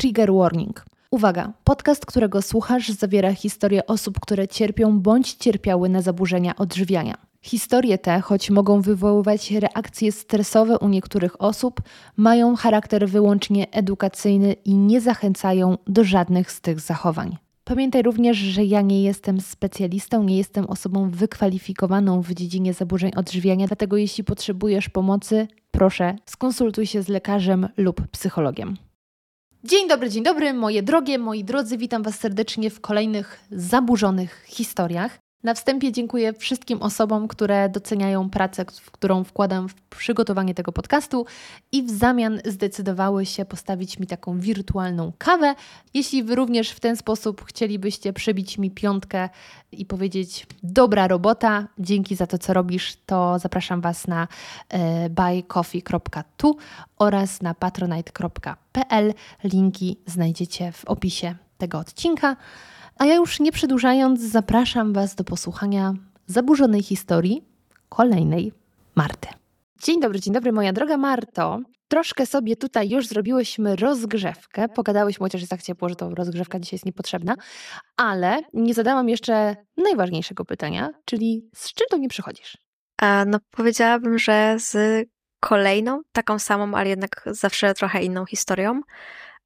Trigger 0.00 0.32
Warning. 0.32 0.84
Uwaga, 1.10 1.52
podcast, 1.64 2.06
którego 2.06 2.42
słuchasz, 2.42 2.88
zawiera 2.88 3.34
historie 3.34 3.86
osób, 3.86 4.20
które 4.20 4.48
cierpią 4.48 5.00
bądź 5.00 5.34
cierpiały 5.34 5.88
na 5.88 6.02
zaburzenia 6.02 6.56
odżywiania. 6.56 7.14
Historie 7.42 7.98
te, 7.98 8.20
choć 8.20 8.50
mogą 8.50 8.80
wywoływać 8.80 9.50
reakcje 9.50 10.12
stresowe 10.12 10.78
u 10.78 10.88
niektórych 10.88 11.42
osób, 11.42 11.80
mają 12.16 12.56
charakter 12.56 13.08
wyłącznie 13.08 13.70
edukacyjny 13.70 14.52
i 14.52 14.74
nie 14.74 15.00
zachęcają 15.00 15.78
do 15.86 16.04
żadnych 16.04 16.52
z 16.52 16.60
tych 16.60 16.80
zachowań. 16.80 17.36
Pamiętaj 17.64 18.02
również, 18.02 18.36
że 18.36 18.64
ja 18.64 18.80
nie 18.80 19.02
jestem 19.02 19.40
specjalistą, 19.40 20.22
nie 20.22 20.36
jestem 20.36 20.66
osobą 20.66 21.10
wykwalifikowaną 21.10 22.22
w 22.22 22.34
dziedzinie 22.34 22.74
zaburzeń 22.74 23.12
odżywiania, 23.16 23.66
dlatego 23.66 23.96
jeśli 23.96 24.24
potrzebujesz 24.24 24.88
pomocy, 24.88 25.48
proszę 25.70 26.16
skonsultuj 26.26 26.86
się 26.86 27.02
z 27.02 27.08
lekarzem 27.08 27.68
lub 27.76 28.08
psychologiem. 28.08 28.76
Dzień 29.64 29.88
dobry, 29.88 30.10
dzień 30.10 30.22
dobry, 30.22 30.54
moje 30.54 30.82
drogie, 30.82 31.18
moi 31.18 31.44
drodzy, 31.44 31.76
witam 31.76 32.02
Was 32.02 32.18
serdecznie 32.18 32.70
w 32.70 32.80
kolejnych 32.80 33.40
zaburzonych 33.50 34.44
historiach. 34.46 35.18
Na 35.42 35.54
wstępie 35.54 35.92
dziękuję 35.92 36.32
wszystkim 36.32 36.82
osobom, 36.82 37.28
które 37.28 37.68
doceniają 37.68 38.30
pracę, 38.30 38.64
którą 38.64 39.24
wkładam 39.24 39.68
w 39.68 39.74
przygotowanie 39.74 40.54
tego 40.54 40.72
podcastu 40.72 41.26
i 41.72 41.82
w 41.82 41.90
zamian 41.90 42.40
zdecydowały 42.44 43.26
się 43.26 43.44
postawić 43.44 43.98
mi 43.98 44.06
taką 44.06 44.40
wirtualną 44.40 45.12
kawę. 45.18 45.54
Jeśli 45.94 46.22
Wy 46.22 46.34
również 46.34 46.70
w 46.70 46.80
ten 46.80 46.96
sposób 46.96 47.44
chcielibyście 47.44 48.12
przebić 48.12 48.58
mi 48.58 48.70
piątkę 48.70 49.28
i 49.72 49.86
powiedzieć 49.86 50.46
dobra 50.62 51.08
robota, 51.08 51.68
dzięki 51.78 52.16
za 52.16 52.26
to, 52.26 52.38
co 52.38 52.54
robisz, 52.54 52.96
to 53.06 53.38
zapraszam 53.38 53.80
Was 53.80 54.06
na 54.06 54.28
e, 54.68 55.10
buycoffee.tu 55.10 56.56
oraz 56.98 57.42
na 57.42 57.54
patronite.pl. 57.54 59.14
Linki 59.44 59.96
znajdziecie 60.06 60.72
w 60.72 60.84
opisie 60.84 61.34
tego 61.58 61.78
odcinka. 61.78 62.36
A 63.00 63.04
ja 63.04 63.14
już 63.14 63.40
nie 63.40 63.52
przedłużając, 63.52 64.20
zapraszam 64.20 64.92
Was 64.92 65.14
do 65.14 65.24
posłuchania 65.24 65.94
zaburzonej 66.26 66.82
historii 66.82 67.44
kolejnej 67.88 68.52
Marty. 68.94 69.28
Dzień 69.82 70.00
dobry, 70.00 70.20
dzień 70.20 70.34
dobry, 70.34 70.52
moja 70.52 70.72
droga 70.72 70.96
Marto. 70.96 71.60
Troszkę 71.88 72.26
sobie 72.26 72.56
tutaj 72.56 72.88
już 72.88 73.06
zrobiłyśmy 73.06 73.76
rozgrzewkę. 73.76 74.68
Pogadałyśmy, 74.68 75.24
chociaż 75.24 75.40
jest 75.40 75.50
tak 75.50 75.62
ciepło, 75.62 75.88
że 75.88 75.96
to 75.96 76.14
rozgrzewka 76.14 76.60
dzisiaj 76.60 76.74
jest 76.76 76.86
niepotrzebna, 76.86 77.34
ale 77.96 78.38
nie 78.52 78.74
zadałam 78.74 79.08
jeszcze 79.08 79.56
najważniejszego 79.76 80.44
pytania, 80.44 80.90
czyli 81.04 81.48
z 81.54 81.72
czym 81.72 81.86
to 81.90 81.96
nie 81.96 82.08
przychodzisz? 82.08 82.58
E, 83.02 83.24
no, 83.24 83.38
powiedziałabym, 83.50 84.18
że 84.18 84.56
z 84.58 85.06
kolejną, 85.40 86.00
taką 86.12 86.38
samą, 86.38 86.74
ale 86.74 86.88
jednak 86.88 87.22
zawsze 87.26 87.74
trochę 87.74 88.02
inną 88.02 88.26
historią. 88.26 88.80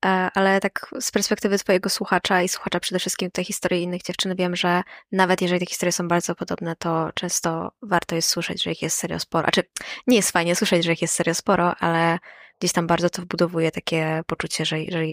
E, 0.05 0.31
ale 0.35 0.61
tak 0.61 0.95
z 1.01 1.11
perspektywy 1.11 1.59
twojego 1.59 1.91
słuchacza 1.91 2.43
i 2.43 2.49
słuchacza 2.49 2.81
przede 2.81 2.99
wszystkim 2.99 3.31
tej 3.31 3.45
historii 3.45 3.83
innych 3.83 4.03
dziewczyn 4.03 4.37
wiem, 4.37 4.57
że 4.57 4.83
nawet 5.13 5.43
jeżeli 5.43 5.61
te 5.61 5.67
historie 5.67 5.93
są 5.93 6.09
bardzo 6.09 6.35
podobne, 6.35 6.77
to 6.77 7.11
często 7.15 7.73
warto 7.83 8.15
jest 8.15 8.29
słyszeć, 8.29 8.63
że 8.63 8.73
ich 8.73 8.83
jest 8.83 8.99
serio 8.99 9.21
sporo. 9.21 9.45
Znaczy, 9.45 9.63
nie 10.07 10.17
jest 10.17 10.31
fajnie 10.31 10.57
słyszeć, 10.57 10.85
że 10.85 10.93
ich 10.93 11.03
jest 11.03 11.15
serio 11.15 11.35
sporo, 11.35 11.77
ale 11.77 12.19
gdzieś 12.61 12.73
tam 12.73 12.87
bardzo 12.87 13.11
to 13.11 13.23
wbudowuje 13.23 13.71
takie 13.71 14.23
poczucie, 14.27 14.65
że, 14.65 14.77
że 14.89 15.05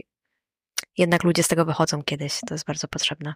jednak 0.97 1.23
ludzie 1.23 1.43
z 1.43 1.47
tego 1.47 1.65
wychodzą 1.65 2.03
kiedyś. 2.03 2.39
To 2.47 2.53
jest 2.53 2.65
bardzo 2.65 2.87
potrzebne. 2.87 3.33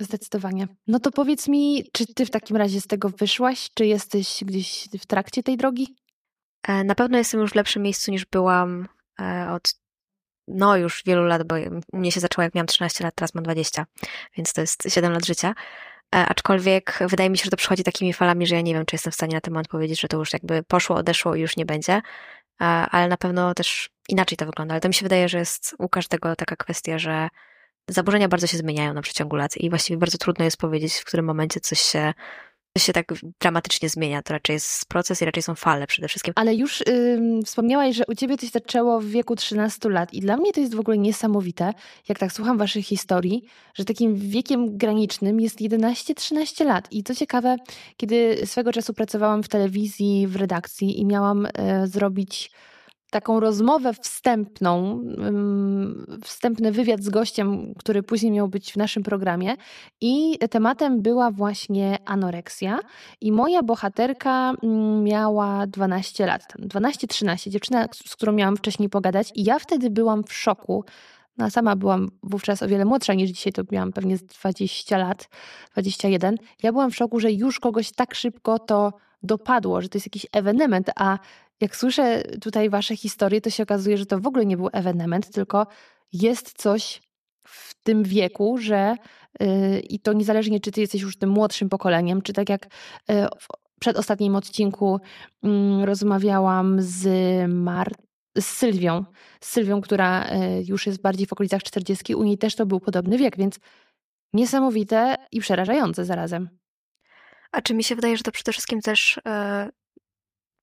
Zdecydowanie. 0.00 0.68
No 0.86 1.00
to 1.00 1.10
powiedz 1.10 1.48
mi, 1.48 1.84
czy 1.92 2.14
ty 2.14 2.26
w 2.26 2.30
takim 2.30 2.56
razie 2.56 2.80
z 2.80 2.86
tego 2.86 3.08
wyszłaś? 3.08 3.70
Czy 3.74 3.86
jesteś 3.86 4.44
gdzieś 4.46 4.88
w 5.00 5.06
trakcie 5.06 5.42
tej 5.42 5.56
drogi? 5.56 5.96
E, 6.68 6.84
na 6.84 6.94
pewno 6.94 7.18
jestem 7.18 7.40
już 7.40 7.50
w 7.50 7.54
lepszym 7.54 7.82
miejscu 7.82 8.10
niż 8.10 8.26
byłam 8.26 8.88
e, 9.20 9.52
od 9.52 9.80
no 10.54 10.76
już 10.76 11.02
wielu 11.06 11.24
lat, 11.24 11.42
bo 11.42 11.54
u 11.92 11.98
mnie 11.98 12.12
się 12.12 12.20
zaczęło 12.20 12.42
jak 12.42 12.54
miałam 12.54 12.66
13 12.66 13.04
lat, 13.04 13.14
teraz 13.14 13.34
mam 13.34 13.44
20, 13.44 13.86
więc 14.36 14.52
to 14.52 14.60
jest 14.60 14.82
7 14.88 15.12
lat 15.12 15.26
życia. 15.26 15.54
E, 16.14 16.26
aczkolwiek 16.26 16.98
wydaje 17.06 17.30
mi 17.30 17.38
się, 17.38 17.44
że 17.44 17.50
to 17.50 17.56
przychodzi 17.56 17.84
takimi 17.84 18.12
falami, 18.12 18.46
że 18.46 18.54
ja 18.54 18.60
nie 18.60 18.74
wiem, 18.74 18.86
czy 18.86 18.94
jestem 18.94 19.10
w 19.12 19.14
stanie 19.14 19.34
na 19.34 19.40
ten 19.40 19.54
moment 19.54 19.68
powiedzieć, 19.68 20.00
że 20.00 20.08
to 20.08 20.16
już 20.16 20.32
jakby 20.32 20.62
poszło, 20.62 20.96
odeszło 20.96 21.34
i 21.34 21.40
już 21.40 21.56
nie 21.56 21.66
będzie, 21.66 21.92
e, 21.92 22.02
ale 22.64 23.08
na 23.08 23.16
pewno 23.16 23.54
też 23.54 23.90
inaczej 24.08 24.38
to 24.38 24.46
wygląda. 24.46 24.74
Ale 24.74 24.80
to 24.80 24.88
mi 24.88 24.94
się 24.94 25.02
wydaje, 25.02 25.28
że 25.28 25.38
jest 25.38 25.74
u 25.78 25.88
każdego 25.88 26.36
taka 26.36 26.56
kwestia, 26.56 26.98
że 26.98 27.28
zaburzenia 27.88 28.28
bardzo 28.28 28.46
się 28.46 28.56
zmieniają 28.56 28.94
na 28.94 29.02
przeciągu 29.02 29.36
lat 29.36 29.56
i 29.56 29.70
właściwie 29.70 29.96
bardzo 29.96 30.18
trudno 30.18 30.44
jest 30.44 30.56
powiedzieć, 30.56 30.94
w 30.94 31.04
którym 31.04 31.26
momencie 31.26 31.60
coś 31.60 31.80
się 31.80 32.14
się 32.78 32.92
tak 32.92 33.14
dramatycznie 33.40 33.88
zmienia. 33.88 34.22
To 34.22 34.32
raczej 34.32 34.54
jest 34.54 34.86
proces 34.86 35.22
i 35.22 35.24
raczej 35.24 35.42
są 35.42 35.54
fale 35.54 35.86
przede 35.86 36.08
wszystkim. 36.08 36.34
Ale 36.36 36.54
już 36.54 36.82
wspomniałaś, 37.46 37.96
że 37.96 38.04
u 38.08 38.14
ciebie 38.14 38.36
to 38.36 38.46
się 38.46 38.52
zaczęło 38.52 39.00
w 39.00 39.06
wieku 39.06 39.36
13 39.36 39.88
lat 39.88 40.14
i 40.14 40.20
dla 40.20 40.36
mnie 40.36 40.52
to 40.52 40.60
jest 40.60 40.74
w 40.74 40.80
ogóle 40.80 40.98
niesamowite, 40.98 41.72
jak 42.08 42.18
tak 42.18 42.32
słucham 42.32 42.58
waszych 42.58 42.86
historii, 42.86 43.44
że 43.74 43.84
takim 43.84 44.16
wiekiem 44.16 44.78
granicznym 44.78 45.40
jest 45.40 45.60
11-13 45.60 46.64
lat. 46.64 46.92
I 46.92 47.04
co 47.04 47.14
ciekawe, 47.14 47.56
kiedy 47.96 48.46
swego 48.46 48.72
czasu 48.72 48.94
pracowałam 48.94 49.42
w 49.42 49.48
telewizji, 49.48 50.26
w 50.26 50.36
redakcji 50.36 51.00
i 51.00 51.06
miałam 51.06 51.46
y, 51.46 51.50
zrobić 51.84 52.50
taką 53.10 53.40
rozmowę 53.40 53.92
wstępną, 53.94 55.02
wstępny 56.24 56.72
wywiad 56.72 57.02
z 57.02 57.08
gościem, 57.08 57.74
który 57.78 58.02
później 58.02 58.32
miał 58.32 58.48
być 58.48 58.72
w 58.72 58.76
naszym 58.76 59.02
programie. 59.02 59.56
I 60.00 60.38
tematem 60.50 61.02
była 61.02 61.30
właśnie 61.30 61.98
anoreksja. 62.04 62.78
I 63.20 63.32
moja 63.32 63.62
bohaterka 63.62 64.52
miała 65.02 65.66
12 65.66 66.26
lat, 66.26 66.42
12-13, 66.58 67.50
dziewczyna, 67.50 67.86
z 68.06 68.16
którą 68.16 68.32
miałam 68.32 68.56
wcześniej 68.56 68.88
pogadać. 68.88 69.32
I 69.34 69.44
ja 69.44 69.58
wtedy 69.58 69.90
byłam 69.90 70.24
w 70.24 70.32
szoku, 70.32 70.84
no, 71.38 71.50
sama 71.50 71.76
byłam 71.76 72.10
wówczas 72.22 72.62
o 72.62 72.68
wiele 72.68 72.84
młodsza 72.84 73.14
niż 73.14 73.30
dzisiaj, 73.30 73.52
to 73.52 73.62
miałam 73.72 73.92
pewnie 73.92 74.16
20 74.42 74.98
lat, 74.98 75.28
21. 75.72 76.36
Ja 76.62 76.72
byłam 76.72 76.90
w 76.90 76.96
szoku, 76.96 77.20
że 77.20 77.32
już 77.32 77.60
kogoś 77.60 77.92
tak 77.92 78.14
szybko 78.14 78.58
to 78.58 78.92
dopadło, 79.22 79.80
że 79.80 79.88
to 79.88 79.96
jest 79.96 80.06
jakiś 80.06 80.26
ewenement, 80.32 80.90
a 80.96 81.18
jak 81.60 81.76
słyszę 81.76 82.22
tutaj 82.40 82.70
wasze 82.70 82.96
historie, 82.96 83.40
to 83.40 83.50
się 83.50 83.62
okazuje, 83.62 83.98
że 83.98 84.06
to 84.06 84.18
w 84.18 84.26
ogóle 84.26 84.46
nie 84.46 84.56
był 84.56 84.68
ewenement, 84.72 85.30
tylko 85.30 85.66
jest 86.12 86.52
coś 86.58 87.00
w 87.46 87.74
tym 87.82 88.02
wieku, 88.02 88.58
że 88.58 88.94
yy, 89.40 89.80
i 89.80 90.00
to 90.00 90.12
niezależnie, 90.12 90.60
czy 90.60 90.72
ty 90.72 90.80
jesteś 90.80 91.02
już 91.02 91.18
tym 91.18 91.30
młodszym 91.30 91.68
pokoleniem, 91.68 92.22
czy 92.22 92.32
tak 92.32 92.48
jak 92.48 92.66
yy, 93.08 93.26
w 93.38 93.48
przedostatnim 93.80 94.36
odcinku 94.36 95.00
yy, 95.42 95.86
rozmawiałam 95.86 96.76
z 96.82 97.08
Mar 97.48 97.92
z 98.36 98.46
Sylwią, 98.46 99.04
z 99.40 99.48
Sylwią, 99.48 99.80
która 99.80 100.24
y, 100.24 100.64
już 100.68 100.86
jest 100.86 101.02
bardziej 101.02 101.26
w 101.26 101.32
okolicach 101.32 101.62
40, 101.62 102.14
u 102.14 102.22
niej 102.22 102.38
też 102.38 102.54
to 102.54 102.66
był 102.66 102.80
podobny 102.80 103.18
wiek, 103.18 103.36
więc 103.36 103.58
niesamowite 104.32 105.16
i 105.32 105.40
przerażające 105.40 106.04
zarazem. 106.04 106.48
A 107.52 107.62
czy 107.62 107.74
mi 107.74 107.84
się 107.84 107.94
wydaje, 107.94 108.16
że 108.16 108.22
to 108.22 108.32
przede 108.32 108.52
wszystkim 108.52 108.80
też 108.80 109.20
e, 109.26 109.68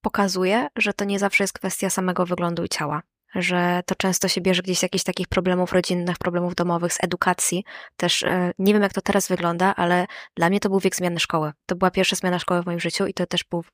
pokazuje, 0.00 0.68
że 0.76 0.92
to 0.92 1.04
nie 1.04 1.18
zawsze 1.18 1.44
jest 1.44 1.52
kwestia 1.52 1.90
samego 1.90 2.26
wyglądu 2.26 2.64
i 2.64 2.68
ciała. 2.68 3.02
Że 3.34 3.82
to 3.86 3.94
często 3.94 4.28
się 4.28 4.40
bierze 4.40 4.62
gdzieś 4.62 4.78
z 4.78 4.82
jakichś 4.82 5.04
takich 5.04 5.28
problemów 5.28 5.72
rodzinnych, 5.72 6.18
problemów 6.18 6.54
domowych, 6.54 6.92
z 6.92 7.04
edukacji. 7.04 7.64
Też 7.96 8.22
e, 8.22 8.52
nie 8.58 8.72
wiem, 8.72 8.82
jak 8.82 8.92
to 8.92 9.00
teraz 9.00 9.28
wygląda, 9.28 9.74
ale 9.74 10.06
dla 10.34 10.48
mnie 10.48 10.60
to 10.60 10.68
był 10.68 10.80
wiek 10.80 10.96
zmiany 10.96 11.20
szkoły. 11.20 11.52
To 11.66 11.76
była 11.76 11.90
pierwsza 11.90 12.16
zmiana 12.16 12.38
szkoły 12.38 12.62
w 12.62 12.66
moim 12.66 12.80
życiu 12.80 13.06
i 13.06 13.14
to 13.14 13.26
też 13.26 13.44
był 13.44 13.64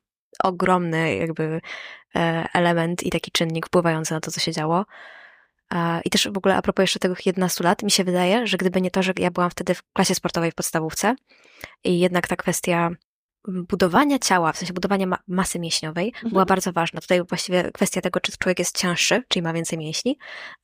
ogromny 0.42 1.16
jakby 1.16 1.60
e, 2.16 2.46
element 2.52 3.02
i 3.02 3.10
taki 3.10 3.30
czynnik 3.30 3.66
wpływający 3.66 4.14
na 4.14 4.20
to, 4.20 4.30
co 4.30 4.40
się 4.40 4.52
działo. 4.52 4.84
I 6.04 6.10
też 6.10 6.28
w 6.28 6.38
ogóle 6.38 6.56
a 6.56 6.62
propos 6.62 6.82
jeszcze 6.82 6.98
tych 6.98 7.26
11 7.26 7.64
lat, 7.64 7.82
mi 7.82 7.90
się 7.90 8.04
wydaje, 8.04 8.46
że 8.46 8.56
gdyby 8.56 8.80
nie 8.80 8.90
to, 8.90 9.02
że 9.02 9.12
ja 9.18 9.30
byłam 9.30 9.50
wtedy 9.50 9.74
w 9.74 9.82
klasie 9.92 10.14
sportowej 10.14 10.50
w 10.50 10.54
podstawówce 10.54 11.14
i 11.84 12.00
jednak 12.00 12.28
ta 12.28 12.36
kwestia 12.36 12.90
budowania 13.48 14.18
ciała, 14.18 14.52
w 14.52 14.56
sensie 14.56 14.74
budowania 14.74 15.06
ma 15.06 15.18
masy 15.28 15.58
mięśniowej 15.58 16.06
mhm. 16.06 16.30
była 16.30 16.44
bardzo 16.44 16.72
ważna. 16.72 17.00
Tutaj 17.00 17.22
właściwie 17.28 17.70
kwestia 17.72 18.00
tego, 18.00 18.20
czy 18.20 18.32
człowiek 18.38 18.58
jest 18.58 18.78
cięższy, 18.78 19.22
czyli 19.28 19.42
ma 19.42 19.52
więcej 19.52 19.78
mięśni, 19.78 20.18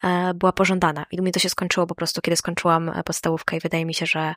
e, 0.04 0.34
była 0.34 0.52
pożądana. 0.52 1.06
I 1.10 1.22
mi 1.22 1.32
to 1.32 1.38
się 1.38 1.48
skończyło 1.48 1.86
po 1.86 1.94
prostu, 1.94 2.21
kiedy 2.21 2.36
skończyłam 2.36 2.88
e, 2.88 3.03
podstawówkę 3.03 3.56
i 3.56 3.60
wydaje 3.60 3.86
mi 3.86 3.94
się, 3.94 4.06
że 4.06 4.34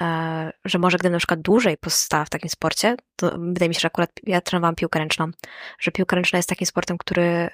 e, 0.00 0.52
że 0.64 0.78
może 0.78 0.98
gdybym 0.98 1.12
na 1.12 1.18
przykład 1.18 1.40
dłużej 1.40 1.76
pozostała 1.76 2.24
w 2.24 2.30
takim 2.30 2.50
sporcie, 2.50 2.96
to 3.16 3.30
wydaje 3.38 3.68
mi 3.68 3.74
się, 3.74 3.80
że 3.80 3.86
akurat 3.86 4.10
ja 4.22 4.40
trenowałam 4.40 4.74
piłkę 4.74 4.98
ręczną, 4.98 5.30
że 5.78 5.90
piłka 5.90 6.16
ręczna 6.16 6.36
jest 6.36 6.48
takim 6.48 6.66
sportem, 6.66 6.98
który 6.98 7.48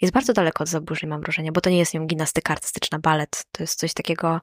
jest 0.00 0.14
bardzo 0.14 0.32
daleko 0.32 0.64
od 0.64 0.68
zaburzeń, 0.68 1.10
mam 1.10 1.20
wrażenie, 1.20 1.52
bo 1.52 1.60
to 1.60 1.70
nie 1.70 1.78
jest 1.78 1.92
wiem, 1.92 2.06
gimnastyka 2.06 2.52
artystyczna, 2.52 2.98
balet, 2.98 3.44
to 3.52 3.62
jest 3.62 3.78
coś 3.78 3.94
takiego, 3.94 4.40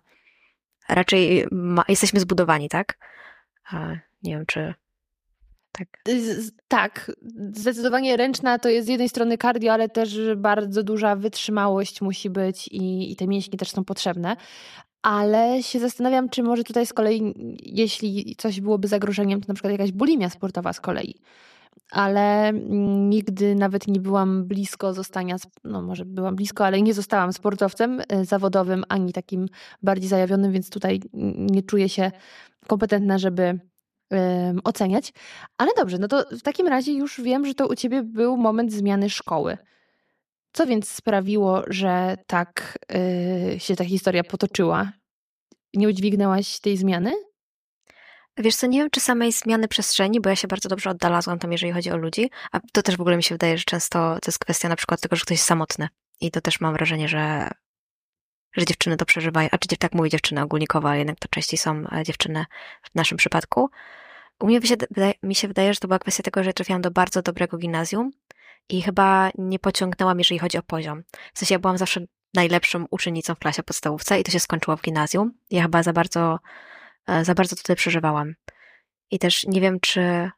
raczej 0.90 1.48
ma, 1.52 1.84
jesteśmy 1.88 2.20
zbudowani, 2.20 2.70
tak? 2.70 2.98
Nie 4.24 4.34
wiem, 4.34 4.46
czy 4.46 4.74
tak. 5.72 5.88
Tak, 6.68 7.12
zdecydowanie 7.54 8.18
ręczna 8.18 8.60
to 8.60 8.70
jest 8.70 8.88
z 8.88 8.90
jednej 8.90 9.10
strony 9.10 9.38
cardio, 9.38 9.74
ale 9.74 9.90
też 9.90 10.20
bardzo 10.38 10.84
duża 10.84 11.16
wytrzymałość 11.16 12.02
musi 12.02 12.30
być 12.30 12.68
i, 12.68 13.12
i 13.12 13.16
te 13.16 13.28
mięśnie 13.28 13.58
też 13.58 13.72
są 13.72 13.84
potrzebne. 13.86 14.36
Ale 15.02 15.64
się 15.64 15.80
zastanawiam, 15.80 16.30
czy 16.30 16.44
może 16.44 16.64
tutaj 16.64 16.86
z 16.86 16.94
kolei, 16.94 17.34
jeśli 17.64 18.36
coś 18.38 18.62
byłoby 18.62 18.88
zagrożeniem, 18.88 19.42
to 19.42 19.46
na 19.48 19.54
przykład 19.54 19.72
jakaś 19.72 19.92
bulimia 19.92 20.30
sportowa 20.30 20.74
z 20.74 20.82
kolei. 20.82 21.16
ale 21.92 22.52
nigdy 23.10 23.56
nawet 23.56 23.88
nie 23.88 24.00
byłam 24.00 24.46
blisko 24.46 24.94
zostania, 24.94 25.36
no 25.64 25.82
może 25.82 26.06
byłam 26.06 26.36
blisko, 26.36 26.66
ale 26.66 26.82
nie 26.82 26.94
zostałam 26.94 27.34
sportowcem 27.34 28.02
e, 28.10 28.26
zawodowym 28.26 28.84
ani 28.90 29.14
takim 29.14 29.48
bardziej 29.84 30.10
zajawionym, 30.10 30.52
więc 30.52 30.70
tutaj 30.70 31.00
nie 31.38 31.64
czuję 31.64 31.90
się 31.90 32.12
kompetentna, 32.68 33.18
żeby 33.18 33.60
oceniać. 34.64 35.14
Ale 35.58 35.72
dobrze, 35.78 35.98
no 35.98 36.08
to 36.08 36.26
w 36.32 36.42
takim 36.42 36.68
razie 36.68 36.94
już 36.94 37.22
wiem, 37.22 37.46
że 37.46 37.54
to 37.54 37.68
u 37.68 37.76
ciebie 37.76 38.04
był 38.04 38.38
moment 38.38 38.74
zmiany 38.74 39.10
szkoły. 39.10 39.58
Co 40.54 40.66
więc 40.66 40.90
sprawiło, 40.90 41.64
że 41.68 42.18
tak 42.28 42.80
yy, 43.52 43.60
się 43.60 43.76
ta 43.76 43.86
historia 43.86 44.24
potoczyła? 44.24 44.92
Nie 45.74 45.88
udźwignęłaś 45.88 46.60
tej 46.60 46.78
zmiany? 46.78 47.14
Wiesz 48.38 48.56
co, 48.56 48.68
nie 48.68 48.80
wiem, 48.80 48.90
czy 48.90 49.00
samej 49.00 49.32
zmiany 49.32 49.68
przestrzeni, 49.68 50.22
bo 50.22 50.30
ja 50.30 50.36
się 50.36 50.48
bardzo 50.48 50.70
dobrze 50.70 50.90
oddalazłam 50.90 51.40
tam, 51.40 51.52
jeżeli 51.52 51.72
chodzi 51.72 51.92
o 51.92 51.98
ludzi, 51.98 52.30
a 52.52 52.60
to 52.74 52.82
też 52.82 52.98
w 52.98 53.02
ogóle 53.02 53.18
mi 53.18 53.24
się 53.24 53.36
wydaje, 53.36 53.58
że 53.58 53.64
często 53.64 54.18
to 54.22 54.30
jest 54.30 54.40
kwestia 54.40 54.70
na 54.70 54.76
przykład 54.76 55.02
tego, 55.02 55.16
że 55.16 55.22
ktoś 55.22 55.36
jest 55.36 55.48
samotny 55.48 55.88
i 56.22 56.32
to 56.32 56.42
też 56.42 56.62
mam 56.62 56.74
wrażenie, 56.74 57.08
że, 57.08 57.50
że 58.54 58.66
dziewczyny 58.66 58.98
to 58.98 59.06
przeżywają, 59.06 59.50
a 59.52 59.58
czy 59.58 59.78
tak 59.78 59.94
mówię 59.94 60.10
dziewczyny 60.10 60.42
ogólnikowo, 60.42 60.90
ale 60.90 60.98
jednak 60.98 61.20
to 61.20 61.28
częściej 61.28 61.58
są 61.58 61.84
e, 61.92 62.04
dziewczyny 62.04 62.46
w 62.84 62.96
naszym 62.96 63.18
przypadku. 63.18 63.70
U 64.42 64.48
mnie 64.48 64.62
się, 64.62 64.76
mi 65.24 65.36
się 65.36 65.48
wydaje, 65.48 65.74
że 65.74 65.80
to 65.80 65.88
była 65.88 66.00
kwestia 66.00 66.24
tego, 66.24 66.44
że 66.44 66.54
trafiłam 66.54 66.82
do 66.82 66.92
bardzo 66.92 67.22
dobrego 67.22 67.58
gimnazjum 67.58 68.12
i 68.70 68.82
chyba 68.82 69.30
nie 69.38 69.60
pociągnęłam, 69.60 70.18
jeżeli 70.18 70.40
chodzi 70.40 70.58
o 70.58 70.64
poziom. 70.64 71.04
W 71.34 71.40
sensie 71.40 71.56
ja 71.56 71.60
byłam 71.60 71.78
zawsze 71.78 72.02
najlepszą 72.34 72.86
uczennicą 72.92 73.36
w 73.36 73.40
klasie 73.40 73.64
podstawówce 73.64 74.20
i 74.20 74.24
to 74.24 74.32
się 74.32 74.40
skończyło 74.40 74.78
w 74.78 74.82
gimnazjum. 74.82 75.32
Ja 75.52 75.62
chyba 75.62 75.84
za 75.84 75.94
bardzo 75.94 76.40
E, 77.08 77.26
za 77.26 77.34
bardzo 77.34 77.56
tutaj 77.56 77.76
przeżywałam. 77.76 78.34
I 79.12 79.20
też 79.20 79.44
nie 79.48 79.62
wiem, 79.62 79.80
czy 79.80 80.32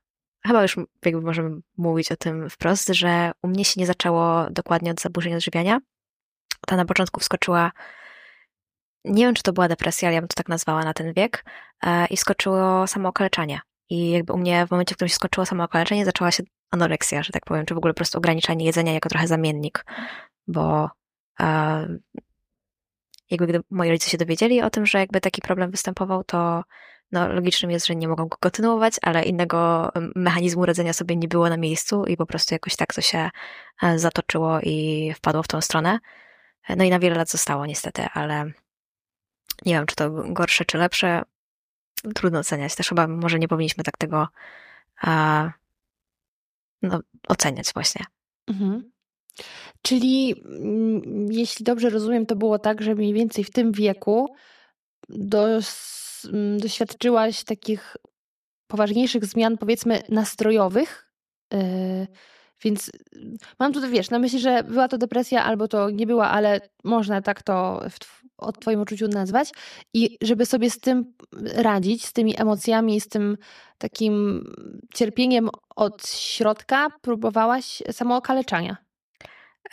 chyba 0.47 0.61
już 0.61 0.75
jakby 1.05 1.21
możemy 1.21 1.59
mówić 1.77 2.11
o 2.11 2.15
tym 2.15 2.49
wprost, 2.49 2.87
że 2.87 3.31
u 3.41 3.47
mnie 3.47 3.65
się 3.65 3.79
nie 3.79 3.87
zaczęło 3.87 4.49
dokładnie 4.49 4.91
od 4.91 5.01
zaburzeń 5.01 5.33
odżywiania. 5.35 5.79
Ta 6.67 6.75
na 6.75 6.85
początku 6.85 7.19
wskoczyła, 7.19 7.71
nie 9.05 9.25
wiem, 9.25 9.35
czy 9.35 9.43
to 9.43 9.53
była 9.53 9.67
depresja, 9.67 10.07
ale 10.07 10.15
ja 10.15 10.21
bym 10.21 10.27
to 10.27 10.35
tak 10.35 10.49
nazwała 10.49 10.83
na 10.83 10.93
ten 10.93 11.13
wiek, 11.13 11.45
e, 11.83 12.05
i 12.05 12.17
skoczyło 12.17 12.87
samookaleczanie. 12.87 13.59
I 13.89 14.11
jakby 14.11 14.33
u 14.33 14.37
mnie 14.37 14.67
w 14.67 14.71
momencie, 14.71 14.95
w 14.95 14.97
którym 14.97 15.09
się 15.09 15.15
skoczyło 15.15 15.45
samookaleczenie, 15.45 16.05
zaczęła 16.05 16.31
się 16.31 16.43
anoreksja, 16.71 17.23
że 17.23 17.31
tak 17.31 17.45
powiem, 17.45 17.65
czy 17.65 17.73
w 17.73 17.77
ogóle 17.77 17.93
po 17.93 17.97
prostu 17.97 18.17
ograniczanie 18.17 18.65
jedzenia 18.65 18.93
jako 18.93 19.09
trochę 19.09 19.27
zamiennik, 19.27 19.85
bo 20.47 20.89
e, 21.39 21.87
jakby 23.31 23.47
gdy 23.47 23.61
moi 23.71 23.89
rodzice 23.89 24.09
się 24.09 24.17
dowiedzieli 24.17 24.61
o 24.61 24.69
tym, 24.69 24.85
że 24.85 24.99
jakby 24.99 25.21
taki 25.21 25.41
problem 25.41 25.71
występował, 25.71 26.23
to 26.23 26.63
no, 27.11 27.33
logicznym 27.33 27.71
jest, 27.71 27.87
że 27.87 27.95
nie 27.95 28.07
mogą 28.07 28.27
go 28.27 28.37
kontynuować, 28.39 28.93
ale 29.01 29.23
innego 29.23 29.91
mechanizmu 30.15 30.65
radzenia 30.65 30.93
sobie 30.93 31.15
nie 31.15 31.27
było 31.27 31.49
na 31.49 31.57
miejscu 31.57 32.05
i 32.05 32.17
po 32.17 32.25
prostu 32.25 32.55
jakoś 32.55 32.75
tak 32.75 32.93
to 32.93 33.01
się 33.01 33.29
e, 33.83 33.99
zatoczyło 33.99 34.59
i 34.61 35.11
wpadło 35.15 35.43
w 35.43 35.47
tą 35.47 35.61
stronę. 35.61 35.99
No 36.77 36.83
i 36.83 36.89
na 36.89 36.99
wiele 36.99 37.15
lat 37.15 37.29
zostało 37.29 37.65
niestety, 37.65 38.05
ale 38.13 38.45
nie 39.65 39.73
wiem, 39.73 39.85
czy 39.85 39.95
to 39.95 40.09
gorsze, 40.09 40.65
czy 40.65 40.77
lepsze. 40.77 41.21
Trudno 42.15 42.39
oceniać. 42.39 42.75
Też 42.75 42.89
chyba 42.89 43.07
może 43.07 43.39
nie 43.39 43.47
powinniśmy 43.47 43.83
tak 43.83 43.97
tego 43.97 44.27
no, 46.81 46.99
oceniać 47.27 47.73
właśnie. 47.73 48.05
Mhm. 48.47 48.91
Czyli 49.81 50.35
mm, 50.45 51.31
jeśli 51.31 51.65
dobrze 51.65 51.89
rozumiem, 51.89 52.25
to 52.25 52.35
było 52.35 52.59
tak, 52.59 52.81
że 52.81 52.95
mniej 52.95 53.13
więcej 53.13 53.43
w 53.43 53.51
tym 53.51 53.71
wieku 53.71 54.35
dos, 55.09 56.27
mm, 56.33 56.57
doświadczyłaś 56.57 57.43
takich 57.43 57.97
poważniejszych 58.67 59.25
zmian, 59.25 59.57
powiedzmy, 59.57 60.03
nastrojowych. 60.09 61.13
Yy, 61.53 62.07
więc 62.63 62.91
mam 63.59 63.73
tutaj, 63.73 63.89
wiesz, 63.89 64.09
na 64.09 64.19
myśli, 64.19 64.39
że 64.39 64.63
była 64.63 64.87
to 64.87 64.97
depresja 64.97 65.43
albo 65.43 65.67
to 65.67 65.89
nie 65.89 66.07
była, 66.07 66.29
ale 66.29 66.61
można 66.83 67.21
tak 67.21 67.43
to 67.43 67.83
w, 67.89 68.23
o 68.37 68.51
Twoim 68.51 68.81
uczuciu 68.81 69.07
nazwać. 69.07 69.51
I 69.93 70.17
żeby 70.21 70.45
sobie 70.45 70.69
z 70.69 70.79
tym 70.79 71.13
radzić, 71.55 72.05
z 72.05 72.13
tymi 72.13 72.41
emocjami, 72.41 73.01
z 73.01 73.07
tym 73.07 73.37
takim 73.77 74.45
cierpieniem 74.93 75.49
od 75.75 76.07
środka, 76.07 76.87
próbowałaś 77.01 77.83
samookaleczania. 77.91 78.77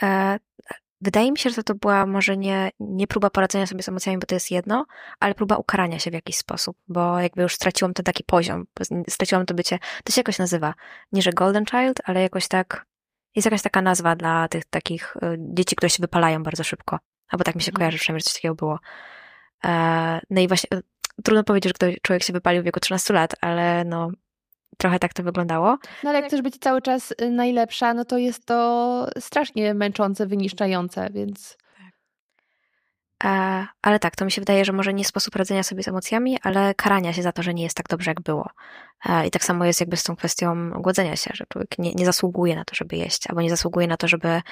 E, 0.03 0.39
wydaje 1.01 1.33
mi 1.33 1.39
się, 1.39 1.51
że 1.51 1.63
to 1.63 1.75
była 1.75 2.07
może 2.07 2.37
nie, 2.37 2.71
nie 2.81 3.07
próba 3.07 3.31
poradzenia 3.31 3.67
sobie 3.67 3.83
z 3.83 3.89
emocjami, 3.89 4.19
bo 4.19 4.27
to 4.27 4.35
jest 4.35 4.51
jedno, 4.51 4.87
ale 5.21 5.35
próba 5.35 5.57
ukarania 5.57 5.99
się 5.99 6.11
w 6.11 6.15
jakiś 6.15 6.37
sposób, 6.37 6.77
bo 6.89 7.19
jakby 7.21 7.43
już 7.43 7.55
straciłam 7.55 7.95
ten 7.95 8.05
taki 8.05 8.25
poziom, 8.25 8.67
straciłam 9.09 9.47
to 9.47 9.55
bycie, 9.55 9.79
to 10.05 10.13
się 10.13 10.21
jakoś 10.21 10.39
nazywa, 10.39 10.75
nie 11.13 11.23
że 11.23 11.33
golden 11.33 11.67
child, 11.67 12.01
ale 12.05 12.23
jakoś 12.23 12.49
tak, 12.49 12.87
jest 13.37 13.47
jakaś 13.47 13.63
taka 13.63 13.83
nazwa 13.83 14.17
dla 14.17 14.49
tych 14.49 14.65
takich 14.65 15.17
e, 15.23 15.37
dzieci, 15.39 15.77
które 15.77 15.91
się 15.91 16.01
wypalają 16.01 16.43
bardzo 16.43 16.65
szybko, 16.65 16.99
albo 17.29 17.45
tak 17.45 17.55
mi 17.55 17.63
się 17.63 17.71
mhm. 17.71 17.79
kojarzy, 17.79 17.99
przynajmniej, 17.99 18.23
coś 18.23 18.35
takiego 18.35 18.55
było. 18.55 18.79
E, 19.65 20.21
no 20.31 20.41
i 20.41 20.49
właśnie, 20.49 20.69
trudno 21.25 21.45
powiedzieć, 21.45 21.71
że 21.71 21.75
ktoś, 21.75 21.97
człowiek 22.03 22.23
się 22.23 22.33
wypalił 22.33 22.63
w 22.63 22.65
wieku 22.65 22.81
13 22.81 23.15
lat, 23.15 23.35
ale 23.41 23.85
no, 23.85 24.11
trochę 24.79 24.99
tak 24.99 25.15
to 25.15 25.23
wyglądało. 25.23 25.79
No 26.03 26.11
ale 26.11 26.19
jak 26.19 26.29
chcesz 26.29 26.43
być 26.43 26.59
cały 26.59 26.83
czas 26.83 27.15
y, 27.23 27.31
najlepsza, 27.31 27.95
no 27.95 28.05
to 28.05 28.19
jest 28.19 28.47
to 28.47 29.07
strasznie 29.19 29.75
męczące, 29.75 30.27
wyniszczające, 30.27 31.11
więc... 31.11 31.57
Tak. 31.77 31.95
E, 33.25 33.67
ale 33.83 33.99
tak, 33.99 34.17
to 34.17 34.25
mi 34.25 34.31
się 34.31 34.41
wydaje, 34.41 34.65
że 34.65 34.73
może 34.73 34.95
nie 34.95 35.05
sposób 35.05 35.37
radzenia 35.37 35.63
sobie 35.63 35.83
z 35.83 35.89
emocjami, 35.89 36.39
ale 36.43 36.75
karania 36.75 37.13
się 37.13 37.23
za 37.23 37.33
to, 37.33 37.43
że 37.43 37.55
nie 37.55 37.63
jest 37.63 37.77
tak 37.77 37.89
dobrze, 37.89 38.11
jak 38.11 38.21
było. 38.21 38.51
E, 39.07 39.27
I 39.27 39.31
tak 39.31 39.45
samo 39.45 39.65
jest 39.65 39.81
jakby 39.81 39.97
z 39.97 40.03
tą 40.03 40.17
kwestią 40.17 40.71
głodzenia 40.71 41.17
się, 41.17 41.31
że 41.35 41.45
człowiek 41.49 41.79
nie, 41.79 41.93
nie 41.93 42.05
zasługuje 42.05 42.57
na 42.57 42.65
to, 42.65 42.75
żeby 42.75 42.97
jeść, 42.97 43.27
albo 43.27 43.43
nie 43.43 43.51
zasługuje 43.51 43.87
na 43.87 43.97
to, 43.97 44.09
żeby 44.09 44.43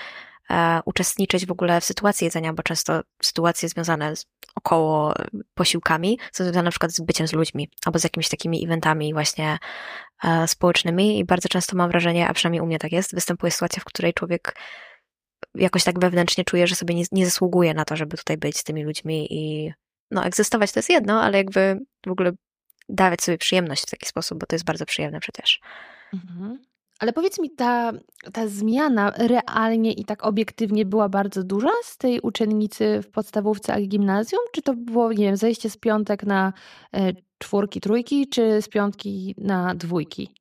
e, 0.51 0.81
uczestniczyć 0.85 1.47
w 1.47 1.51
ogóle 1.51 1.81
w 1.81 1.85
sytuacji 1.85 2.25
jedzenia, 2.25 2.53
bo 2.53 2.63
często 2.63 3.01
sytuacje 3.23 3.69
związane 3.69 4.17
z 4.17 4.27
około 4.55 5.15
posiłkami 5.55 6.19
są 6.33 6.45
związane 6.45 6.63
na 6.63 6.71
przykład 6.71 6.93
z 6.93 7.01
byciem 7.01 7.29
z 7.29 7.33
ludźmi, 7.33 7.71
albo 7.87 7.99
z 7.99 8.05
jakimiś 8.05 8.29
takimi 8.29 8.65
eventami 8.65 9.13
właśnie 9.13 9.49
e, 9.49 9.59
społecznymi 10.47 11.19
i 11.19 11.25
bardzo 11.25 11.49
często 11.49 11.77
mam 11.77 11.91
wrażenie, 11.91 12.29
a 12.29 12.35
przynajmniej 12.35 12.63
u 12.63 12.67
mnie 12.67 12.79
tak 12.79 12.93
jest, 12.93 13.15
występuje 13.15 13.51
sytuacja, 13.51 13.81
w 13.81 13.85
której 13.85 14.15
człowiek 14.15 14.55
jakoś 15.55 15.85
tak 15.85 16.01
wewnętrznie 16.01 16.45
czuje, 16.45 16.67
że 16.67 16.75
sobie 16.75 16.95
nie, 16.95 17.05
nie 17.13 17.25
zasługuje 17.25 17.75
na 17.75 17.85
to, 17.85 17.97
żeby 17.97 18.17
tutaj 18.17 18.37
być 18.39 18.59
z 18.59 18.65
tymi 18.65 18.85
ludźmi 18.85 19.27
i 19.31 19.73
no 20.11 20.25
egzystować 20.25 20.73
to 20.73 20.79
jest 20.79 20.91
jedno, 20.91 21.23
ale 21.23 21.39
jakby 21.39 21.81
w 22.07 22.11
ogóle 22.11 22.33
dawać 22.89 23.23
sobie 23.23 23.39
przyjemność 23.39 23.83
w 23.83 23.91
taki 23.91 24.07
sposób, 24.07 24.39
bo 24.39 24.47
to 24.47 24.55
jest 24.57 24.65
bardzo 24.65 24.87
przyjemne 24.87 25.21
przecież. 25.21 25.61
Mhm. 26.15 26.59
Ale 26.99 27.13
powiedz 27.13 27.39
mi, 27.39 27.51
ta, 27.51 27.93
ta 28.33 28.49
zmiana 28.49 29.13
realnie 29.17 29.93
i 29.93 30.05
tak 30.05 30.25
obiektywnie 30.25 30.87
była 30.87 31.09
bardzo 31.09 31.45
duża 31.45 31.71
z 31.83 31.97
tej 31.99 32.21
uczennicy 32.21 33.03
w 33.03 33.11
podstawówce, 33.11 33.75
a 33.75 33.81
gimnazjum? 33.81 34.41
Czy 34.53 34.63
to 34.63 34.75
było, 34.75 35.13
nie 35.13 35.25
wiem, 35.25 35.37
zejście 35.37 35.71
z 35.71 35.77
piątek 35.77 36.23
na 36.23 36.53
e, 36.95 37.13
czwórki, 37.39 37.81
trójki, 37.81 38.29
czy 38.29 38.63
z 38.63 38.69
piątki 38.69 39.35
na 39.39 39.75
dwójki? 39.75 40.35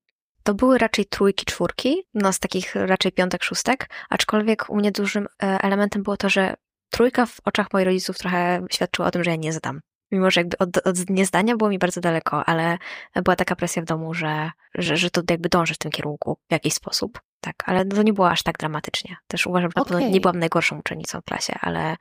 To 0.44 0.54
były 0.54 0.77
raczej 0.77 1.06
trójki, 1.06 1.46
czwórki, 1.46 2.04
no 2.13 2.34
z 2.34 2.39
takich 2.39 2.75
raczej 2.75 3.12
piątek, 3.12 3.44
szóstek, 3.44 3.89
aczkolwiek 4.10 4.70
u 4.70 4.75
mnie 4.75 4.92
dużym 4.92 5.27
e, 5.44 5.46
elementem 5.62 6.04
było 6.04 6.18
to, 6.18 6.30
że 6.30 6.54
trójka 6.89 7.25
w 7.25 7.39
oczach 7.46 7.74
moich 7.74 7.86
rodziców 7.86 8.18
trochę 8.18 8.66
świadczyła 8.72 9.08
o 9.08 9.12
tym, 9.12 9.24
że 9.24 9.32
ja 9.32 9.36
nie 9.36 9.54
zdam. 9.54 9.80
Mimo, 10.12 10.32
że 10.32 10.42
jakby 10.42 10.58
od, 10.58 10.88
od 10.88 11.10
niezdania 11.10 11.56
było 11.56 11.70
mi 11.70 11.80
bardzo 11.80 12.01
daleko, 12.01 12.46
ale 12.46 12.77
była 13.24 13.36
taka 13.36 13.56
presja 13.56 13.82
w 13.82 13.86
domu, 13.86 14.13
że, 14.13 14.51
że, 14.75 14.98
że 14.98 15.10
to 15.10 15.22
jakby 15.30 15.50
dąży 15.50 15.74
w 15.74 15.77
tym 15.77 15.92
kierunku 15.92 16.38
w 16.50 16.51
jakiś 16.51 16.74
sposób. 16.74 17.22
Tak, 17.42 17.56
ale 17.66 17.86
to 17.86 18.04
nie 18.04 18.13
było 18.13 18.30
aż 18.30 18.44
tak 18.44 18.58
dramatycznie. 18.58 19.16
Też 19.27 19.48
uważam, 19.48 19.72
że 19.75 19.82
okay. 19.82 20.12
nie 20.12 20.22
byłam 20.22 20.39
najgorszą 20.39 20.80
uczennicą 20.80 21.22
w 21.22 21.24
klasie, 21.24 21.54
ale 21.62 21.96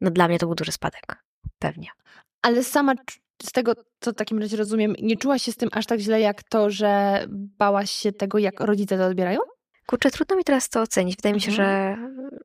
no 0.00 0.10
dla 0.10 0.28
mnie 0.28 0.38
to 0.38 0.46
był 0.46 0.54
duży 0.54 0.72
spadek. 0.72 1.24
Pewnie. 1.58 1.88
Ale 2.42 2.64
sama 2.64 2.94
z 3.42 3.52
tego, 3.52 3.72
co 4.00 4.12
w 4.12 4.14
takim 4.14 4.38
razie 4.38 4.56
rozumiem, 4.56 4.94
nie 5.02 5.16
czułaś 5.16 5.42
się 5.42 5.52
z 5.52 5.56
tym 5.56 5.68
aż 5.72 5.86
tak 5.86 6.00
źle, 6.00 6.20
jak 6.20 6.42
to, 6.42 6.70
że 6.70 7.24
bałaś 7.58 7.90
się 7.90 8.12
tego, 8.12 8.38
jak 8.38 8.60
rodzice 8.60 8.98
to 8.98 9.06
odbierają? 9.06 9.40
Kurczę, 9.86 10.10
trudno 10.10 10.36
mi 10.36 10.44
teraz 10.44 10.68
to 10.68 10.82
ocenić. 10.82 11.16
Wydaje 11.16 11.34
mi 11.34 11.40
się, 11.40 11.50
mhm. 11.50 11.68
że, 11.68 11.96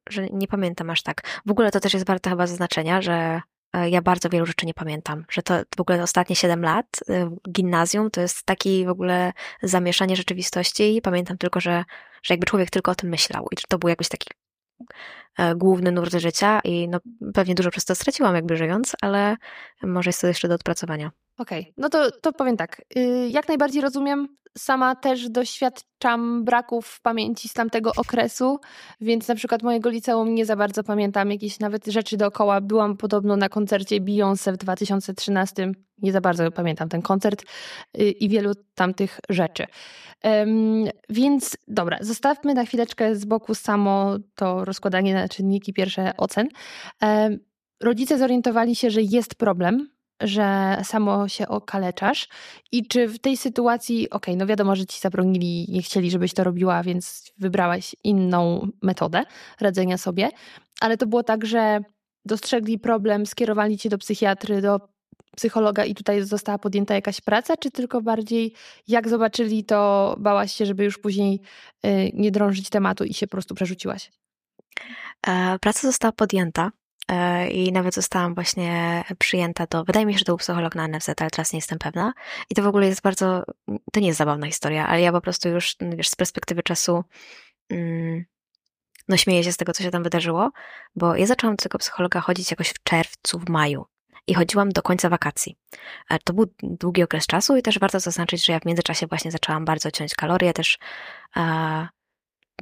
że 0.09 0.27
nie 0.33 0.47
pamiętam 0.47 0.89
aż 0.89 1.03
tak. 1.03 1.41
W 1.45 1.51
ogóle 1.51 1.71
to 1.71 1.79
też 1.79 1.93
jest 1.93 2.05
warte 2.05 2.29
chyba 2.29 2.47
zaznaczenia, 2.47 3.01
że 3.01 3.41
E, 3.75 3.89
ja 3.89 4.01
bardzo 4.01 4.29
wielu 4.29 4.45
rzeczy 4.45 4.65
nie 4.65 4.73
pamiętam, 4.73 5.25
że 5.29 5.43
to 5.43 5.53
w 5.77 5.81
ogóle 5.81 6.03
ostatnie 6.03 6.35
7 6.35 6.61
lat 6.61 6.85
e, 7.09 7.35
gimnazjum 7.51 8.11
to 8.11 8.21
jest 8.21 8.43
taki 8.45 8.85
w 8.85 8.89
ogóle 8.89 9.33
zamieszanie 9.63 10.15
rzeczywistości 10.15 10.95
i 10.95 11.01
pamiętam 11.01 11.37
tylko, 11.37 11.59
że, 11.59 11.83
że 12.23 12.33
jakby 12.33 12.45
człowiek 12.45 12.69
tylko 12.69 12.91
o 12.91 12.95
tym 12.95 13.09
myślał 13.09 13.47
i 13.51 13.55
to 13.69 13.77
był 13.77 13.89
jakiś 13.89 14.09
taki 14.09 14.27
główny 15.55 15.91
nurt 15.91 16.15
życia 16.15 16.60
i 16.63 16.88
no 16.89 17.00
pewnie 17.34 17.55
dużo 17.55 17.72
przez 17.72 17.86
to 17.86 17.96
straciłam 17.96 18.36
jakby 18.36 18.58
żyjąc, 18.58 18.96
ale 19.01 19.38
może 19.84 20.10
jest 20.10 20.22
to 20.22 20.27
jeszcze 20.27 20.48
do 20.48 20.55
odpracowania. 20.55 21.12
Okej, 21.37 21.61
okay. 21.61 21.73
no 21.77 21.89
to, 21.89 22.11
to 22.11 22.33
powiem 22.33 22.57
tak. 22.57 22.81
Y, 22.97 23.29
jak 23.31 23.47
najbardziej 23.47 23.81
rozumiem, 23.81 24.27
sama 24.57 24.95
też 24.95 25.29
doświadczam 25.29 26.43
braków 26.43 26.87
w 26.87 27.01
pamięci 27.01 27.49
z 27.49 27.53
tamtego 27.53 27.91
okresu, 27.97 28.59
więc 29.01 29.27
na 29.27 29.35
przykład 29.35 29.63
mojego 29.63 29.89
liceum 29.89 30.35
nie 30.35 30.45
za 30.45 30.55
bardzo 30.55 30.83
pamiętam 30.83 31.31
jakieś 31.31 31.59
nawet 31.59 31.85
rzeczy 31.85 32.17
dookoła. 32.17 32.61
Byłam 32.61 32.97
podobno 32.97 33.37
na 33.37 33.49
koncercie 33.49 34.01
Beyoncé 34.01 34.53
w 34.53 34.57
2013, 34.57 35.71
nie 35.97 36.11
za 36.11 36.21
bardzo 36.21 36.51
pamiętam 36.51 36.89
ten 36.89 37.01
koncert 37.01 37.43
y, 37.97 38.11
i 38.11 38.29
wielu 38.29 38.51
tamtych 38.75 39.19
rzeczy. 39.29 39.65
Więc 41.09 41.57
dobra, 41.67 41.97
zostawmy 42.01 42.53
na 42.53 42.65
chwileczkę 42.65 43.15
z 43.15 43.25
boku 43.25 43.55
samo 43.55 44.15
to 44.35 44.65
rozkładanie 44.65 45.13
na 45.13 45.29
czynniki 45.29 45.73
pierwsze 45.73 46.17
ocen. 46.17 46.47
Rodzice 47.81 48.17
zorientowali 48.17 48.75
się, 48.75 48.89
że 48.89 49.01
jest 49.01 49.35
problem, 49.35 49.89
że 50.22 50.77
samo 50.84 51.27
się 51.27 51.48
okaleczasz 51.48 52.27
i 52.72 52.88
czy 52.88 53.07
w 53.07 53.19
tej 53.19 53.38
sytuacji, 53.38 54.10
okej, 54.10 54.34
okay, 54.34 54.36
no 54.36 54.45
wiadomo, 54.45 54.75
że 54.75 54.86
ci 54.86 55.00
zabronili, 55.00 55.65
nie 55.69 55.81
chcieli, 55.81 56.12
żebyś 56.12 56.34
to 56.34 56.43
robiła, 56.43 56.84
więc 56.84 57.31
wybrałaś 57.38 57.95
inną 58.03 58.67
metodę 58.81 59.24
radzenia 59.60 59.98
sobie, 59.98 60.29
ale 60.81 60.98
to 60.98 61.07
było 61.07 61.24
tak, 61.24 61.45
że 61.45 61.79
dostrzegli 62.25 62.79
problem, 62.79 63.25
skierowali 63.25 63.77
cię 63.77 63.89
do 63.89 63.98
psychiatry, 63.98 64.62
do 64.62 64.79
psychologa 65.36 65.86
i 65.86 65.95
tutaj 65.95 66.24
została 66.24 66.57
podjęta 66.57 66.95
jakaś 66.95 67.22
praca, 67.22 67.57
czy 67.57 67.72
tylko 67.72 68.01
bardziej 68.01 68.53
jak 68.88 69.10
zobaczyli, 69.10 69.63
to 69.63 70.15
bałaś 70.19 70.51
się, 70.51 70.65
żeby 70.65 70.84
już 70.84 70.98
później 70.98 71.41
y, 71.86 72.12
nie 72.13 72.31
drążyć 72.31 72.69
tematu 72.69 73.03
i 73.03 73.13
się 73.13 73.27
po 73.27 73.31
prostu 73.31 73.55
przerzuciłaś? 73.55 74.12
E, 75.27 75.60
praca 75.60 75.81
została 75.81 76.12
podjęta. 76.12 76.72
E, 77.11 77.49
i 77.49 77.71
nawet 77.71 77.93
zostałam 77.93 78.35
właśnie 78.35 79.03
przyjęta 79.19 79.67
do, 79.67 79.83
wydaje 79.83 80.05
mi 80.05 80.13
się, 80.13 80.19
że 80.19 80.25
to 80.25 80.31
był 80.31 80.37
psycholog 80.37 80.75
na 80.75 80.87
NFZ, 80.87 81.09
ale 81.21 81.29
teraz 81.29 81.53
nie 81.53 81.57
jestem 81.57 81.79
pewna. 81.79 82.13
I 82.49 82.55
to 82.55 82.63
w 82.63 82.67
ogóle 82.67 82.87
jest 82.87 83.01
bardzo, 83.01 83.43
to 83.91 83.99
nie 83.99 84.07
jest 84.07 84.17
zabawna 84.17 84.47
historia, 84.47 84.87
ale 84.87 85.01
ja 85.01 85.11
po 85.11 85.21
prostu 85.21 85.49
już, 85.49 85.75
wiesz, 85.81 86.09
z 86.09 86.15
perspektywy 86.15 86.63
czasu 86.63 87.03
mm, 87.69 88.25
no 89.07 89.17
śmieję 89.17 89.43
się 89.43 89.51
z 89.51 89.57
tego, 89.57 89.73
co 89.73 89.83
się 89.83 89.91
tam 89.91 90.03
wydarzyło, 90.03 90.51
bo 90.95 91.15
ja 91.15 91.25
zaczęłam 91.25 91.55
do 91.55 91.63
tego 91.63 91.77
psychologa 91.77 92.21
chodzić 92.21 92.51
jakoś 92.51 92.69
w 92.69 92.83
czerwcu, 92.83 93.39
w 93.39 93.49
maju 93.49 93.85
i 94.27 94.33
chodziłam 94.33 94.69
do 94.69 94.81
końca 94.81 95.09
wakacji. 95.09 95.57
E, 96.09 96.19
to 96.19 96.33
był 96.33 96.45
długi 96.63 97.03
okres 97.03 97.27
czasu 97.27 97.57
i 97.57 97.61
też 97.61 97.79
warto 97.79 97.99
zaznaczyć, 97.99 98.45
że 98.45 98.53
ja 98.53 98.59
w 98.59 98.65
międzyczasie 98.65 99.07
właśnie 99.07 99.31
zaczęłam 99.31 99.65
bardzo 99.65 99.91
ciąć 99.91 100.15
kalorie, 100.15 100.53
też 100.53 100.77
e, 101.37 101.87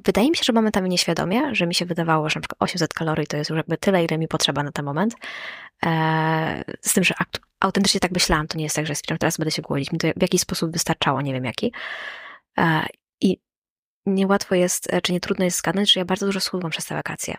wydaje 0.06 0.30
mi 0.30 0.36
się, 0.36 0.44
że 0.46 0.54
momentami 0.54 0.90
nieświadomie, 0.90 1.56
że 1.56 1.68
mi 1.68 1.76
się 1.76 1.86
wydawało, 1.86 2.30
że 2.30 2.40
na 2.40 2.42
przykład 2.42 2.58
800 2.60 2.94
kalorii 2.94 3.28
to 3.28 3.38
jest 3.38 3.50
już 3.50 3.58
jakby 3.58 3.78
tyle, 3.78 4.04
ile 4.04 4.18
mi 4.18 4.28
potrzeba 4.28 4.64
na 4.64 4.72
ten 4.72 4.86
moment. 4.86 5.16
E, 5.86 6.64
z 6.82 6.94
tym, 6.94 7.04
że 7.04 7.14
autentycznie 7.60 8.00
tak 8.00 8.12
myślałam, 8.12 8.48
to 8.48 8.58
nie 8.58 8.64
jest 8.64 8.76
tak, 8.76 8.88
że 8.88 8.96
stwierdzam, 8.96 9.18
teraz 9.18 9.38
będę 9.38 9.52
się 9.52 9.62
głodzić. 9.62 9.92
Mi 9.92 10.00
to 10.00 10.08
w 10.16 10.22
jakiś 10.22 10.42
sposób 10.42 10.72
wystarczało, 10.72 11.22
nie 11.22 11.34
wiem 11.34 11.46
jaki. 11.46 11.74
E, 12.58 12.86
I 13.22 13.38
niełatwo 14.06 14.56
jest, 14.56 14.94
e, 14.94 15.02
czy 15.02 15.14
nie 15.14 15.20
trudno 15.20 15.46
jest 15.46 15.58
zgadnąć, 15.58 15.92
że 15.92 16.00
ja 16.00 16.06
bardzo 16.06 16.26
dużo 16.26 16.40
schudłam 16.40 16.72
przez 16.72 16.86
te 16.86 16.96
wakacje. 16.96 17.38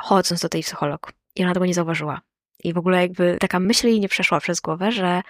Chodząc 0.00 0.40
do 0.40 0.48
tej 0.48 0.62
psycholog. 0.62 1.12
I 1.36 1.44
ona 1.44 1.54
tego 1.54 1.66
nie 1.66 1.74
zauważyła. 1.74 2.20
I 2.64 2.72
w 2.72 2.78
ogóle 2.78 3.02
jakby 3.02 3.36
taka 3.40 3.60
myśl 3.60 3.86
jej 3.86 4.00
nie 4.00 4.08
przeszła 4.08 4.40
przez 4.40 4.60
głowę, 4.60 4.92
że, 4.92 5.22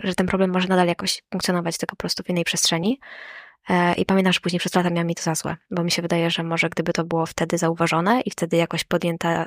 że 0.00 0.14
ten 0.14 0.26
problem 0.26 0.52
może 0.52 0.68
nadal 0.68 0.86
jakoś 0.86 1.22
funkcjonować 1.30 1.78
tylko 1.78 1.96
po 1.96 2.00
prostu 2.00 2.22
w 2.22 2.28
innej 2.28 2.44
przestrzeni. 2.44 3.00
E, 3.68 3.94
I 3.94 4.06
pamiętam, 4.06 4.32
że 4.32 4.40
później 4.40 4.60
przez 4.60 4.74
lata 4.74 4.90
miałam 4.90 5.06
mi 5.06 5.14
to 5.14 5.22
za 5.22 5.34
złe, 5.34 5.56
bo 5.70 5.84
mi 5.84 5.90
się 5.90 6.02
wydaje, 6.02 6.30
że 6.30 6.42
może 6.42 6.68
gdyby 6.68 6.92
to 6.92 7.04
było 7.04 7.26
wtedy 7.26 7.58
zauważone 7.58 8.20
i 8.20 8.30
wtedy 8.30 8.56
jakoś 8.56 8.84
podjęta, 8.84 9.46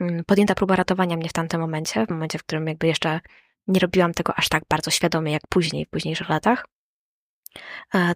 mm, 0.00 0.24
podjęta 0.24 0.54
próba 0.54 0.76
ratowania 0.76 1.16
mnie 1.16 1.28
w 1.28 1.32
tamtym 1.32 1.60
momencie, 1.60 2.06
w 2.06 2.10
momencie, 2.10 2.38
w 2.38 2.42
którym 2.42 2.66
jakby 2.66 2.86
jeszcze 2.86 3.20
nie 3.66 3.80
robiłam 3.80 4.14
tego 4.14 4.34
aż 4.36 4.48
tak 4.48 4.62
bardzo 4.68 4.90
świadomie 4.90 5.32
jak 5.32 5.42
później, 5.48 5.84
w 5.84 5.90
późniejszych 5.90 6.28
latach, 6.28 6.66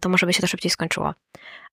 to 0.01 0.09
może 0.09 0.27
by 0.27 0.33
się 0.33 0.41
to 0.41 0.47
szybciej 0.47 0.71
skończyło. 0.71 1.15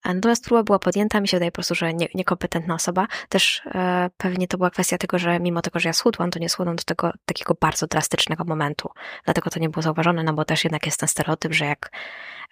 E, 0.05 0.13
natomiast 0.13 0.45
próba 0.45 0.63
była 0.63 0.79
podjęta, 0.79 1.21
mi 1.21 1.27
się 1.27 1.38
wydaje 1.38 1.51
po 1.51 1.55
prostu, 1.55 1.75
że 1.75 1.93
nie, 1.93 2.07
niekompetentna 2.15 2.75
osoba. 2.75 3.07
Też 3.29 3.62
e, 3.65 4.09
pewnie 4.17 4.47
to 4.47 4.57
była 4.57 4.69
kwestia 4.69 4.97
tego, 4.97 5.19
że 5.19 5.39
mimo 5.39 5.62
tego, 5.62 5.79
że 5.79 5.89
ja 5.89 5.93
schudłam, 5.93 6.31
to 6.31 6.39
nie 6.39 6.50
schudłam 6.50 6.75
do 6.75 6.83
tego 6.83 7.12
takiego 7.25 7.55
bardzo 7.62 7.88
drastycznego 7.88 8.43
momentu. 8.43 8.89
Dlatego 9.25 9.50
to 9.50 9.59
nie 9.59 9.69
było 9.69 9.83
zauważone, 9.83 10.24
no 10.24 10.33
bo 10.33 10.45
też 10.45 10.63
jednak 10.63 10.86
jest 10.86 11.00
ten 11.00 11.09
stereotyp, 11.09 11.53
że 11.53 11.65
jak, 11.65 11.91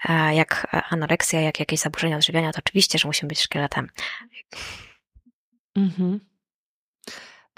e, 0.09 0.35
jak 0.35 0.67
anoreksja, 0.89 1.41
jak 1.41 1.59
jakieś 1.59 1.79
zaburzenia 1.79 2.15
odżywiania, 2.15 2.51
to 2.51 2.59
oczywiście, 2.59 2.99
że 2.99 3.07
musimy 3.07 3.27
być 3.27 3.41
szkieletem. 3.41 3.89
Mhm. 5.75 6.19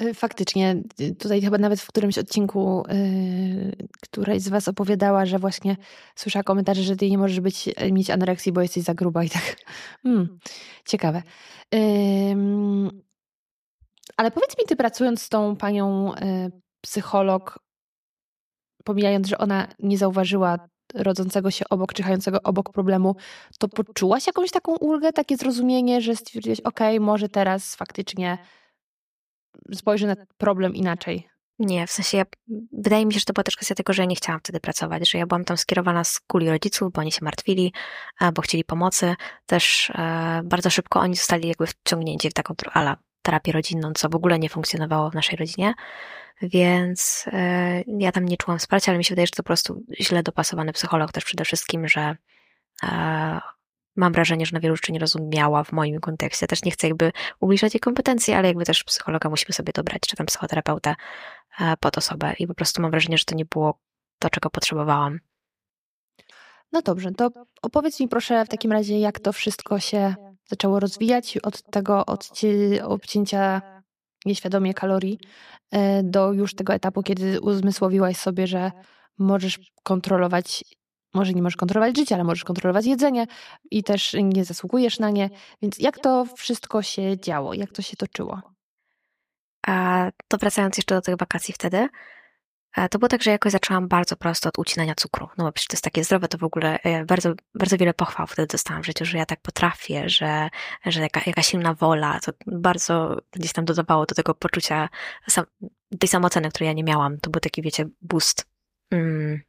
Y, 0.02 0.14
faktycznie, 0.14 0.84
y, 1.02 1.16
tutaj 1.16 1.42
chyba 1.42 1.58
nawet 1.58 1.82
w 1.82 1.88
którymś 1.88 2.18
odcinku 2.18 2.84
yy, 2.90 3.88
któraś 4.02 4.42
z 4.42 4.50
Was 4.50 4.68
opowiadała, 4.68 5.26
że 5.26 5.40
właśnie 5.40 5.76
słyszała 6.16 6.44
komentarze, 6.44 6.84
że 6.84 6.96
Ty 6.96 7.10
nie 7.10 7.18
możesz 7.18 7.40
być, 7.40 7.68
y, 7.68 7.92
mieć 7.92 8.10
anoreksji, 8.10 8.52
bo 8.52 8.62
jesteś 8.62 8.84
za 8.84 8.94
gruba 8.94 9.24
i 9.24 9.30
tak. 9.30 9.56
Hmm, 10.04 10.40
ciekawe. 10.86 11.24
Yy, 11.74 11.80
ale 14.18 14.32
powiedz 14.32 14.58
mi, 14.58 14.66
Ty 14.68 14.76
pracując 14.76 15.22
z 15.22 15.30
tą 15.30 15.56
panią 15.56 16.14
yy, 16.16 16.52
psycholog, 16.82 17.60
pomijając, 18.84 19.28
że 19.28 19.38
ona 19.38 19.68
nie 19.80 19.98
zauważyła 19.98 20.68
rodzącego 20.94 21.52
się 21.52 21.66
obok, 21.70 21.94
czyhającego 21.94 22.42
obok 22.44 22.72
problemu, 22.72 23.16
to 23.60 23.68
poczułaś 23.68 24.28
jakąś 24.28 24.52
taką 24.52 24.76
ulgę, 24.76 25.14
takie 25.14 25.38
zrozumienie, 25.38 26.02
że 26.02 26.16
stwierdziłaś, 26.16 26.60
ok, 26.60 26.80
może 27.00 27.30
teraz 27.30 27.76
faktycznie 27.76 28.38
spojrzy 29.74 30.08
na 30.08 30.16
problem 30.38 30.76
inaczej. 30.76 31.28
Nie, 31.60 31.88
w 31.88 31.92
sensie 31.92 32.18
ja, 32.18 32.26
wydaje 32.72 33.06
mi 33.06 33.14
się, 33.14 33.20
że 33.20 33.26
to 33.26 33.34
była 33.34 33.44
też 33.44 33.56
kwestia 33.56 33.76
tego, 33.76 33.94
że 33.94 34.02
ja 34.02 34.06
nie 34.06 34.16
chciałam 34.16 34.40
wtedy 34.40 34.60
pracować, 34.60 35.10
że 35.10 35.18
ja 35.18 35.26
byłam 35.26 35.46
tam 35.46 35.58
skierowana 35.58 36.04
z 36.04 36.20
kuli 36.20 36.50
rodziców, 36.50 36.92
bo 36.94 37.02
oni 37.02 37.12
się 37.12 37.26
martwili, 37.26 37.74
bo 38.34 38.42
chcieli 38.42 38.64
pomocy. 38.64 39.16
Też 39.46 39.90
e, 39.96 40.42
bardzo 40.44 40.70
szybko 40.70 41.00
oni 41.00 41.16
zostali 41.16 41.48
jakby 41.48 41.68
wciągnięci 41.68 42.30
w 42.30 42.34
taką 42.34 42.54
ala 42.74 42.98
terapię 43.22 43.52
rodzinną, 43.52 43.94
co 43.94 44.10
w 44.10 44.16
ogóle 44.16 44.40
nie 44.40 44.50
funkcjonowało 44.50 45.10
w 45.10 45.16
naszej 45.16 45.38
rodzinie. 45.38 45.74
Więc 46.42 47.26
e, 47.28 47.84
ja 47.88 48.12
tam 48.12 48.26
nie 48.26 48.38
czułam 48.38 48.60
wsparcia, 48.60 48.92
ale 48.92 48.98
mi 48.98 49.06
się 49.06 49.12
wydaje, 49.12 49.28
że 49.28 49.32
to 49.32 49.44
po 49.44 49.48
prostu 49.48 49.84
źle 50.00 50.24
dopasowany 50.24 50.74
psycholog 50.74 51.12
też 51.12 51.24
przede 51.26 51.46
wszystkim, 51.46 51.88
że 51.88 52.16
e, 52.84 53.40
mam 53.98 54.14
wrażenie, 54.14 54.46
że 54.46 54.54
na 54.54 54.60
wielu 54.60 54.76
rzeczy 54.76 54.92
nie 54.92 55.00
rozumiała 55.00 55.64
w 55.64 55.72
moim 55.72 56.00
kontekście. 56.00 56.48
Też 56.48 56.64
nie 56.64 56.72
chcę 56.72 56.88
jakby 56.88 57.12
ubliżać 57.40 57.74
jej 57.74 57.80
kompetencji, 57.80 58.34
ale 58.34 58.48
jakby 58.48 58.66
też 58.66 58.84
psychologa 58.84 59.30
musimy 59.30 59.54
sobie 59.54 59.74
dobrać, 59.74 60.02
czy 60.08 60.16
tam 60.16 60.26
psychoterapeutę 60.26 60.96
e, 61.60 61.78
pod 61.78 61.98
osobę. 61.98 62.34
I 62.40 62.48
po 62.48 62.54
prostu 62.54 62.82
mam 62.82 62.92
wrażenie, 62.92 63.18
że 63.18 63.26
to 63.26 63.36
nie 63.36 63.46
było 63.46 63.80
to, 64.20 64.30
czego 64.30 64.50
potrzebowałam. 64.50 65.20
No 66.72 66.82
dobrze, 66.82 67.12
to 67.12 67.30
opowiedz 67.62 68.00
mi 68.00 68.08
proszę 68.08 68.46
w 68.46 68.50
takim 68.50 68.72
razie, 68.72 69.00
jak 69.00 69.20
to 69.20 69.34
wszystko 69.34 69.80
się 69.80 70.16
zaczęło 70.46 70.80
rozwijać 70.80 71.38
od 71.38 71.64
tego 71.64 72.02
odci- 72.02 72.82
obcięcia 72.84 73.62
nieświadomie 74.26 74.74
kalorii 74.74 75.20
e, 75.72 76.04
do 76.04 76.34
już 76.34 76.56
tego 76.56 76.74
etapu, 76.74 77.04
kiedy 77.04 77.42
uzmysłowiłaś 77.42 78.18
sobie, 78.18 78.48
że 78.48 78.72
możesz 79.18 79.60
kontrolować 79.84 80.64
może 81.18 81.34
nie 81.34 81.42
możesz 81.42 81.58
kontrolować 81.58 81.98
życia, 81.98 82.16
ale 82.16 82.24
możesz 82.24 82.44
kontrolować 82.44 82.86
jedzenie 82.86 83.28
i 83.72 83.84
też 83.84 84.16
nie 84.24 84.46
zasługujesz 84.46 85.00
na 85.00 85.10
nie. 85.10 85.30
Więc 85.62 85.80
jak 85.80 86.00
to 86.00 86.26
wszystko 86.38 86.82
się 86.82 87.18
działo? 87.18 87.54
Jak 87.54 87.72
to 87.72 87.82
się 87.82 87.98
toczyło? 87.98 88.42
A 89.68 90.10
to 90.28 90.38
wracając 90.38 90.78
jeszcze 90.78 90.96
do 90.96 91.02
tych 91.02 91.16
wakacji 91.16 91.54
wtedy, 91.54 91.90
to 92.92 93.00
było 93.00 93.10
tak, 93.10 93.24
że 93.24 93.32
jakoś 93.32 93.52
zaczęłam 93.52 93.88
bardzo 93.88 94.16
prosto 94.16 94.50
od 94.50 94.60
ucinania 94.60 94.96
cukru. 94.96 95.30
No 95.38 95.44
bo 95.44 95.52
przecież 95.52 95.68
to 95.68 95.74
jest 95.74 95.84
takie 95.84 96.04
zdrowe, 96.04 96.28
to 96.28 96.38
w 96.38 96.44
ogóle 96.44 96.80
e, 96.82 97.06
bardzo, 97.06 97.34
bardzo 97.56 97.78
wiele 97.78 97.94
pochwał 97.94 98.28
wtedy 98.28 98.48
dostałam 98.48 98.84
w 98.84 98.86
życiu, 98.86 99.06
że 99.06 99.18
ja 99.18 99.26
tak 99.26 99.42
potrafię, 99.42 100.10
że, 100.10 100.50
że 100.86 101.02
jaka, 101.02 101.22
jaka 101.26 101.42
silna 101.42 101.74
wola, 101.74 102.20
to 102.20 102.32
bardzo 102.48 103.18
gdzieś 103.32 103.54
tam 103.54 103.66
dodawało 103.66 104.06
do 104.06 104.16
tego 104.16 104.34
poczucia 104.36 104.90
sam, 105.30 105.46
tej 106.00 106.10
samooceny, 106.10 106.50
której 106.50 106.68
ja 106.68 106.74
nie 106.74 106.84
miałam. 106.84 107.18
To 107.18 107.30
był 107.30 107.40
taki, 107.40 107.62
wiecie, 107.62 107.86
boost. 108.02 108.46
Mm 108.92 109.47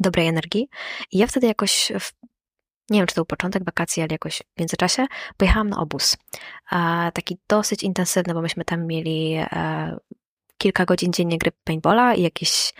dobrej 0.00 0.26
energii. 0.26 0.68
I 1.12 1.18
ja 1.18 1.26
wtedy 1.26 1.46
jakoś, 1.46 1.92
w, 2.00 2.12
nie 2.90 3.00
wiem 3.00 3.06
czy 3.06 3.14
to 3.14 3.18
był 3.18 3.26
początek 3.26 3.64
wakacji, 3.64 4.02
ale 4.02 4.08
jakoś 4.12 4.42
w 4.56 4.58
międzyczasie 4.60 5.06
pojechałam 5.36 5.70
na 5.70 5.78
obóz. 5.78 6.16
A, 6.70 7.10
taki 7.14 7.38
dosyć 7.48 7.82
intensywny, 7.82 8.34
bo 8.34 8.42
myśmy 8.42 8.64
tam 8.64 8.86
mieli 8.86 9.34
e, 9.34 9.96
kilka 10.58 10.84
godzin 10.84 11.12
dziennie 11.12 11.38
gry 11.38 11.52
paintballa 11.64 12.14
i 12.14 12.22
jakieś 12.22 12.72